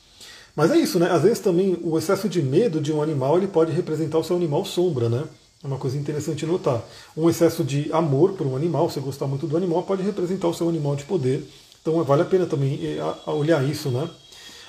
Mas 0.56 0.70
é 0.70 0.76
isso, 0.76 0.98
né? 0.98 1.10
Às 1.10 1.22
vezes 1.22 1.38
também 1.38 1.78
o 1.82 1.96
excesso 1.96 2.28
de 2.28 2.42
medo 2.42 2.80
de 2.80 2.92
um 2.92 3.02
animal 3.02 3.38
ele 3.38 3.46
pode 3.46 3.72
representar 3.72 4.18
o 4.18 4.24
seu 4.24 4.36
animal 4.36 4.64
sombra, 4.64 5.08
né? 5.08 5.24
É 5.62 5.66
uma 5.66 5.78
coisa 5.78 5.96
interessante 5.96 6.46
notar. 6.46 6.82
Um 7.16 7.28
excesso 7.28 7.62
de 7.62 7.92
amor 7.92 8.32
por 8.32 8.46
um 8.46 8.56
animal, 8.56 8.90
você 8.90 8.98
gostar 8.98 9.26
muito 9.26 9.46
do 9.46 9.56
animal, 9.56 9.82
pode 9.82 10.02
representar 10.02 10.48
o 10.48 10.54
seu 10.54 10.68
animal 10.68 10.96
de 10.96 11.04
poder. 11.04 11.46
Então 11.80 12.02
vale 12.04 12.22
a 12.22 12.26
pena 12.26 12.46
também 12.46 12.78
eh, 12.82 13.00
olhar 13.26 13.66
isso, 13.68 13.88
né? 13.90 14.08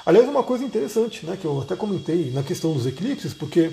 Aliás, 0.05 0.27
uma 0.27 0.43
coisa 0.43 0.63
interessante, 0.63 1.25
né, 1.25 1.37
que 1.39 1.45
eu 1.45 1.61
até 1.61 1.75
comentei 1.75 2.31
na 2.31 2.41
questão 2.41 2.73
dos 2.73 2.87
eclipses, 2.87 3.33
porque, 3.35 3.69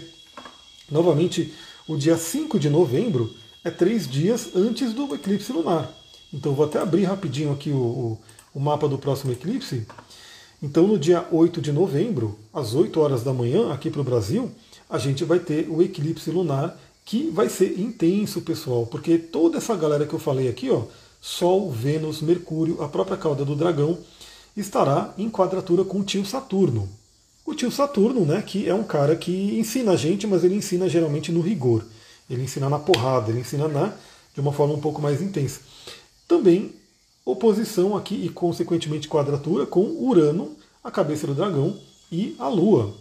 novamente, 0.90 1.54
o 1.86 1.96
dia 1.96 2.18
5 2.18 2.58
de 2.58 2.68
novembro 2.68 3.32
é 3.64 3.70
três 3.70 4.06
dias 4.06 4.50
antes 4.54 4.92
do 4.92 5.14
eclipse 5.14 5.52
lunar. 5.52 5.90
Então 6.32 6.54
vou 6.54 6.66
até 6.66 6.78
abrir 6.78 7.04
rapidinho 7.04 7.50
aqui 7.50 7.70
o, 7.70 7.76
o, 7.76 8.18
o 8.54 8.60
mapa 8.60 8.86
do 8.86 8.98
próximo 8.98 9.32
eclipse. 9.32 9.86
Então 10.62 10.86
no 10.86 10.98
dia 10.98 11.26
8 11.30 11.62
de 11.62 11.72
novembro, 11.72 12.38
às 12.52 12.74
8 12.74 13.00
horas 13.00 13.22
da 13.22 13.32
manhã, 13.32 13.72
aqui 13.72 13.90
para 13.90 14.02
o 14.02 14.04
Brasil, 14.04 14.50
a 14.90 14.98
gente 14.98 15.24
vai 15.24 15.38
ter 15.38 15.66
o 15.70 15.80
eclipse 15.82 16.30
lunar, 16.30 16.78
que 17.04 17.30
vai 17.30 17.48
ser 17.48 17.80
intenso, 17.80 18.42
pessoal, 18.42 18.84
porque 18.84 19.16
toda 19.16 19.56
essa 19.56 19.74
galera 19.74 20.04
que 20.04 20.12
eu 20.12 20.18
falei 20.18 20.46
aqui, 20.48 20.68
ó, 20.70 20.82
Sol, 21.20 21.70
Vênus, 21.70 22.20
Mercúrio, 22.22 22.82
a 22.82 22.88
própria 22.88 23.16
cauda 23.16 23.44
do 23.44 23.56
dragão, 23.56 23.98
estará 24.56 25.14
em 25.16 25.30
quadratura 25.30 25.84
com 25.84 26.00
o 26.00 26.04
tio 26.04 26.24
Saturno. 26.24 26.88
O 27.44 27.54
tio 27.54 27.70
Saturno, 27.70 28.24
né, 28.24 28.42
que 28.42 28.68
é 28.68 28.74
um 28.74 28.84
cara 28.84 29.16
que 29.16 29.58
ensina 29.58 29.92
a 29.92 29.96
gente, 29.96 30.26
mas 30.26 30.44
ele 30.44 30.54
ensina 30.54 30.88
geralmente 30.88 31.32
no 31.32 31.40
rigor. 31.40 31.84
Ele 32.28 32.42
ensina 32.42 32.68
na 32.68 32.78
porrada, 32.78 33.30
ele 33.30 33.40
ensina 33.40 33.66
na, 33.66 33.94
de 34.34 34.40
uma 34.40 34.52
forma 34.52 34.74
um 34.74 34.80
pouco 34.80 35.00
mais 35.00 35.22
intensa. 35.22 35.60
Também 36.26 36.74
oposição 37.24 37.96
aqui 37.96 38.14
e, 38.14 38.28
consequentemente, 38.28 39.08
quadratura 39.08 39.66
com 39.66 39.80
Urano, 39.80 40.56
a 40.82 40.90
cabeça 40.90 41.26
do 41.26 41.34
dragão, 41.34 41.78
e 42.10 42.34
a 42.38 42.48
Lua. 42.48 42.94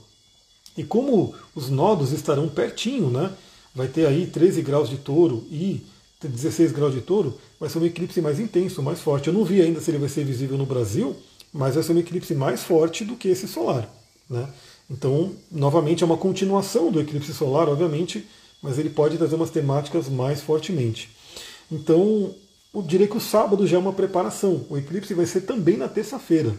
E 0.75 0.83
como 0.83 1.33
os 1.55 1.69
nodos 1.69 2.11
estarão 2.11 2.47
pertinho, 2.47 3.09
né, 3.09 3.31
vai 3.73 3.87
ter 3.87 4.05
aí 4.05 4.27
13 4.27 4.61
graus 4.61 4.89
de 4.89 4.97
touro 4.97 5.45
e 5.49 5.85
16 6.21 6.71
graus 6.71 6.93
de 6.93 7.01
touro, 7.01 7.37
vai 7.59 7.69
ser 7.69 7.77
um 7.77 7.85
eclipse 7.85 8.19
mais 8.21 8.39
intenso, 8.39 8.81
mais 8.81 8.99
forte. 8.99 9.27
Eu 9.27 9.33
não 9.33 9.43
vi 9.43 9.61
ainda 9.61 9.79
se 9.79 9.91
ele 9.91 9.99
vai 9.99 10.09
ser 10.09 10.23
visível 10.23 10.57
no 10.57 10.65
Brasil, 10.65 11.15
mas 11.53 11.75
vai 11.75 11.83
ser 11.83 11.93
um 11.93 11.99
eclipse 11.99 12.33
mais 12.33 12.63
forte 12.63 13.05
do 13.05 13.15
que 13.15 13.27
esse 13.27 13.47
solar. 13.47 13.87
Né? 14.29 14.47
Então, 14.89 15.33
novamente, 15.51 16.03
é 16.03 16.05
uma 16.05 16.17
continuação 16.17 16.91
do 16.91 16.99
eclipse 16.99 17.33
solar, 17.33 17.69
obviamente, 17.69 18.25
mas 18.61 18.79
ele 18.79 18.89
pode 18.89 19.17
trazer 19.17 19.35
umas 19.35 19.51
temáticas 19.51 20.09
mais 20.09 20.41
fortemente. 20.41 21.09
Então, 21.71 22.33
eu 22.73 22.81
diria 22.81 23.07
que 23.07 23.17
o 23.17 23.21
sábado 23.21 23.67
já 23.67 23.77
é 23.77 23.79
uma 23.79 23.93
preparação. 23.93 24.65
O 24.69 24.77
eclipse 24.77 25.13
vai 25.13 25.25
ser 25.25 25.41
também 25.41 25.77
na 25.77 25.87
terça-feira. 25.87 26.49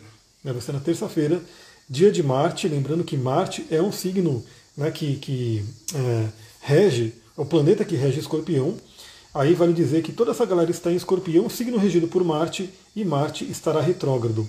Né? 0.44 0.52
Vai 0.52 0.60
ser 0.60 0.72
na 0.72 0.80
terça-feira, 0.80 1.40
dia 1.88 2.12
de 2.12 2.22
Marte. 2.22 2.68
Lembrando 2.68 3.04
que 3.04 3.16
Marte 3.16 3.66
é 3.70 3.82
um 3.82 3.92
signo 3.92 4.44
né, 4.76 4.90
que, 4.90 5.16
que 5.16 5.64
é, 5.94 6.28
rege, 6.60 7.14
é 7.36 7.40
o 7.40 7.46
planeta 7.46 7.84
que 7.84 7.96
rege 7.96 8.20
escorpião. 8.20 8.76
Aí 9.38 9.54
vale 9.54 9.72
dizer 9.72 10.02
que 10.02 10.10
toda 10.10 10.32
essa 10.32 10.44
galera 10.44 10.68
está 10.68 10.90
em 10.90 10.96
escorpião, 10.96 11.48
signo 11.48 11.78
regido 11.78 12.08
por 12.08 12.24
Marte, 12.24 12.68
e 12.96 13.04
Marte 13.04 13.48
estará 13.48 13.80
retrógrado. 13.80 14.48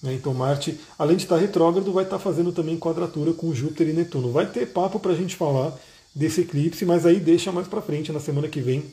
Né? 0.00 0.14
Então 0.14 0.32
Marte, 0.32 0.78
além 0.96 1.16
de 1.16 1.24
estar 1.24 1.36
retrógrado, 1.36 1.92
vai 1.92 2.04
estar 2.04 2.20
fazendo 2.20 2.52
também 2.52 2.78
quadratura 2.78 3.32
com 3.32 3.52
Júpiter 3.52 3.88
e 3.88 3.92
Netuno. 3.92 4.30
Vai 4.30 4.46
ter 4.46 4.66
papo 4.66 5.00
para 5.00 5.10
a 5.10 5.16
gente 5.16 5.34
falar 5.34 5.76
desse 6.14 6.42
eclipse, 6.42 6.84
mas 6.84 7.04
aí 7.04 7.18
deixa 7.18 7.50
mais 7.50 7.66
para 7.66 7.82
frente, 7.82 8.12
na 8.12 8.20
semana 8.20 8.46
que 8.46 8.60
vem, 8.60 8.84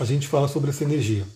a 0.00 0.06
gente 0.06 0.26
fala 0.26 0.48
sobre 0.48 0.70
essa 0.70 0.82
energia. 0.82 1.26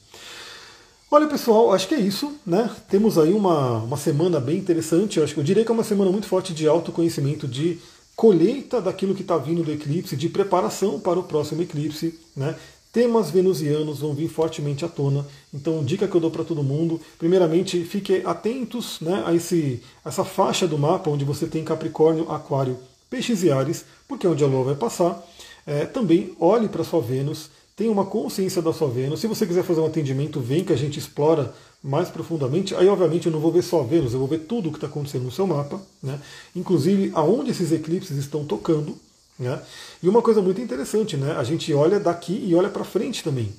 Olha 1.11 1.27
pessoal, 1.27 1.71
acho 1.75 1.89
que 1.89 1.95
é 1.95 2.01
isso, 2.01 2.33
né? 2.47 2.71
Temos 2.89 3.19
aí 3.19 3.35
uma, 3.35 3.77
uma 3.81 3.99
semana 3.99 4.41
bem 4.41 4.57
interessante. 4.57 5.19
Eu 5.19 5.25
acho 5.25 5.35
que 5.35 5.41
eu 5.41 5.45
diria 5.45 5.67
que 5.67 5.71
é 5.71 5.75
uma 5.75 5.85
semana 5.85 6.11
muito 6.11 6.27
forte 6.27 6.55
de 6.55 6.67
autoconhecimento, 6.67 7.47
de 7.47 7.79
colheita 8.17 8.81
daquilo 8.81 9.15
que 9.15 9.23
está 9.23 9.37
vindo 9.37 9.63
do 9.63 9.71
eclipse, 9.71 10.17
de 10.17 10.31
preparação 10.31 10.99
para 10.99 11.19
o 11.19 11.25
próximo 11.25 11.61
eclipse, 11.61 12.19
né? 12.35 12.57
Temas 12.93 13.30
venusianos 13.30 14.01
vão 14.01 14.12
vir 14.12 14.28
fortemente 14.28 14.84
à 14.84 14.88
tona. 14.88 15.26
Então, 15.53 15.82
dica 15.82 16.07
que 16.07 16.14
eu 16.14 16.20
dou 16.20 16.30
para 16.30 16.45
todo 16.45 16.62
mundo: 16.62 17.01
primeiramente, 17.18 17.82
fiquem 17.84 18.22
atentos 18.24 19.01
né, 19.01 19.22
a 19.24 19.34
esse, 19.34 19.82
essa 20.05 20.24
faixa 20.24 20.68
do 20.68 20.78
mapa 20.78 21.09
onde 21.09 21.24
você 21.24 21.47
tem 21.47 21.64
Capricórnio, 21.64 22.30
Aquário, 22.30 22.76
Peixes 23.09 23.43
e 23.43 23.51
Ares, 23.51 23.86
porque 24.07 24.26
é 24.26 24.30
onde 24.30 24.45
a 24.45 24.47
Lua 24.47 24.64
vai 24.64 24.74
passar. 24.74 25.26
É, 25.66 25.86
também 25.86 26.36
olhe 26.38 26.68
para 26.68 26.84
sua 26.84 27.01
Vênus, 27.01 27.49
tenha 27.74 27.90
uma 27.90 28.05
consciência 28.05 28.61
da 28.61 28.74
sua 28.74 28.88
Vênus. 28.88 29.20
Se 29.20 29.26
você 29.26 29.47
quiser 29.47 29.64
fazer 29.64 29.80
um 29.80 29.86
atendimento, 29.86 30.38
vem 30.38 30.62
que 30.62 30.72
a 30.72 30.76
gente 30.76 30.99
explora 30.99 31.55
mais 31.82 32.11
profundamente. 32.11 32.74
Aí, 32.74 32.88
obviamente, 32.88 33.26
eu 33.26 33.32
não 33.32 33.40
vou 33.40 33.51
ver 33.51 33.62
só 33.62 33.82
Vênus, 33.82 34.12
eu 34.12 34.18
vou 34.18 34.28
ver 34.28 34.40
tudo 34.40 34.68
o 34.68 34.72
que 34.72 34.76
está 34.76 34.86
acontecendo 34.86 35.24
no 35.24 35.32
seu 35.32 35.47
mapa, 35.47 35.80
né? 36.03 36.20
inclusive 36.55 37.11
aonde 37.14 37.53
esses 37.53 37.72
eclipses 37.72 38.18
estão 38.18 38.45
tocando. 38.45 38.97
Né? 39.39 39.61
E 40.03 40.09
uma 40.09 40.22
coisa 40.22 40.41
muito 40.41 40.61
interessante, 40.61 41.16
né? 41.16 41.33
a 41.37 41.45
gente 41.45 41.72
olha 41.72 41.99
daqui 41.99 42.45
e 42.47 42.55
olha 42.55 42.68
para 42.68 42.85
frente 42.85 43.22
também. 43.22 43.53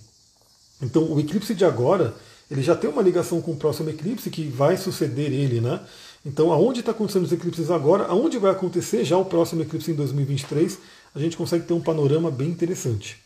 Então, 0.82 1.04
o 1.12 1.20
eclipse 1.20 1.56
de 1.56 1.66
agora, 1.66 2.14
ele 2.50 2.62
já 2.62 2.76
tem 2.76 2.90
uma 2.90 3.02
ligação 3.02 3.42
com 3.42 3.52
o 3.52 3.56
próximo 3.56 3.90
eclipse 3.90 4.30
que 4.30 4.48
vai 4.48 4.76
suceder 4.78 5.32
ele, 5.32 5.62
né? 5.62 5.80
Então, 6.26 6.52
aonde 6.52 6.80
está 6.80 6.92
acontecendo 6.92 7.24
os 7.24 7.32
eclipses 7.32 7.70
agora, 7.70 8.06
aonde 8.06 8.38
vai 8.38 8.52
acontecer 8.52 9.04
já 9.04 9.18
o 9.18 9.26
próximo 9.26 9.62
eclipse 9.62 9.92
em 9.92 9.96
2023, 9.96 10.78
a 11.14 11.20
gente 11.20 11.36
consegue 11.36 11.66
ter 11.66 11.74
um 11.74 11.82
panorama 11.82 12.32
bem 12.32 12.50
interessante. 12.50 13.18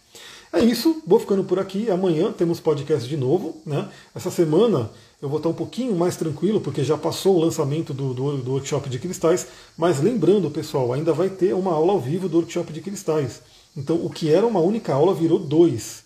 É 0.52 0.60
isso, 0.60 1.02
vou 1.06 1.20
ficando 1.20 1.44
por 1.44 1.60
aqui. 1.60 1.90
Amanhã 1.92 2.32
temos 2.32 2.60
podcast 2.60 3.08
de 3.08 3.18
novo. 3.18 3.62
Né? 3.66 3.88
Essa 4.16 4.32
semana 4.32 4.90
eu 5.22 5.28
vou 5.28 5.38
estar 5.38 5.50
um 5.50 5.54
pouquinho 5.54 5.96
mais 5.96 6.16
tranquilo, 6.16 6.62
porque 6.62 6.84
já 6.84 6.96
passou 6.96 7.36
o 7.36 7.40
lançamento 7.40 7.94
do, 7.94 8.14
do, 8.14 8.38
do, 8.38 8.52
workshop 8.52 8.88
de 8.88 9.00
cristais. 9.00 9.48
Mas 9.76 10.00
lembrando, 10.00 10.52
pessoal, 10.52 10.94
ainda 10.94 11.12
vai 11.12 11.30
ter 11.30 11.56
uma 11.56 11.74
aula 11.74 11.94
ao 11.94 12.00
vivo 12.00 12.30
do 12.30 12.38
workshop 12.38 12.72
de 12.72 12.82
cristais. 12.82 13.42
Então, 13.76 13.96
o 13.96 14.10
que 14.10 14.32
era 14.32 14.46
uma 14.46 14.60
única 14.60 14.94
aula 14.94 15.16
virou 15.16 15.40
dois. 15.40 16.04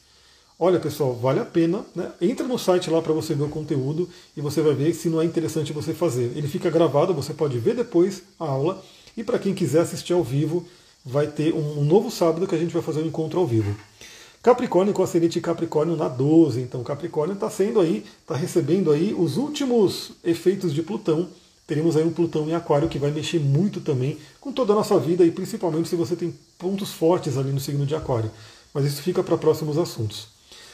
Olha, 0.58 0.80
pessoal, 0.80 1.14
vale 1.14 1.42
a 1.42 1.46
pena. 1.46 1.86
Né? 1.94 2.10
Entra 2.22 2.48
no 2.48 2.58
site 2.58 2.90
lá 2.90 3.02
para 3.02 3.12
você 3.12 3.34
ver 3.34 3.44
o 3.44 3.50
conteúdo 3.50 4.08
e 4.38 4.40
você 4.40 4.62
vai 4.62 4.74
ver 4.74 4.94
se 4.94 5.10
não 5.10 5.22
é 5.22 5.26
interessante 5.26 5.74
você 5.74 5.94
fazer. 5.94 6.32
Ele 6.36 6.48
fica 6.48 6.70
gravado, 6.70 7.14
você 7.14 7.34
pode 7.34 7.60
ver 7.60 7.76
depois 7.76 8.24
a 8.40 8.46
aula. 8.46 8.82
E 9.18 9.24
para 9.24 9.40
quem 9.40 9.54
quiser 9.54 9.82
assistir 9.82 10.14
ao 10.14 10.24
vivo, 10.24 10.66
vai 11.06 11.28
ter 11.28 11.54
um 11.54 11.84
novo 11.84 12.10
sábado 12.10 12.48
que 12.48 12.56
a 12.56 12.58
gente 12.58 12.74
vai 12.74 12.82
fazer 12.82 13.02
um 13.02 13.08
encontro 13.08 13.40
ao 13.40 13.46
vivo. 13.46 13.76
Capricórnio 14.42 14.94
com 14.94 15.04
ascendente 15.04 15.40
Capricórnio 15.40 15.96
na 15.96 16.08
12. 16.08 16.62
Então 16.62 16.84
Capricórnio 16.84 17.36
está 17.36 17.50
sendo 17.50 17.80
aí, 17.80 18.04
está 18.22 18.36
recebendo 18.36 18.92
aí 18.92 19.14
os 19.14 19.38
últimos 19.38 20.12
efeitos 20.24 20.74
de 20.74 20.82
Plutão. 20.82 21.28
Teremos 21.68 21.96
aí 21.96 22.04
um 22.04 22.12
Plutão 22.12 22.50
em 22.50 22.56
Aquário 22.56 22.90
que 22.90 22.98
vai 22.98 23.12
mexer 23.12 23.40
muito 23.40 23.80
também 23.80 24.18
com 24.40 24.52
toda 24.52 24.74
a 24.74 24.76
nossa 24.76 24.98
vida 24.98 25.24
e 25.24 25.32
principalmente 25.32 25.88
se 25.88 25.96
você 25.96 26.16
tem 26.16 26.34
pontos 26.58 26.92
fortes 26.92 27.38
ali 27.38 27.52
no 27.52 27.60
signo 27.60 27.86
de 27.86 27.96
Aquário. 27.96 28.32
Mas 28.74 28.86
isso 28.86 29.02
fica 29.02 29.24
para 29.24 29.38
próximos 29.38 29.78
assuntos. 29.78 30.28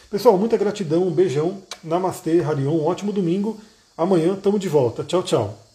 Pessoal, 0.10 0.38
muita 0.38 0.56
gratidão, 0.56 1.06
um 1.06 1.12
beijão, 1.12 1.62
Namastê, 1.84 2.42
Harion, 2.42 2.72
um 2.72 2.86
ótimo 2.86 3.12
domingo. 3.12 3.58
Amanhã 3.98 4.34
estamos 4.34 4.62
de 4.62 4.70
volta. 4.70 5.04
Tchau, 5.04 5.22
tchau. 5.24 5.67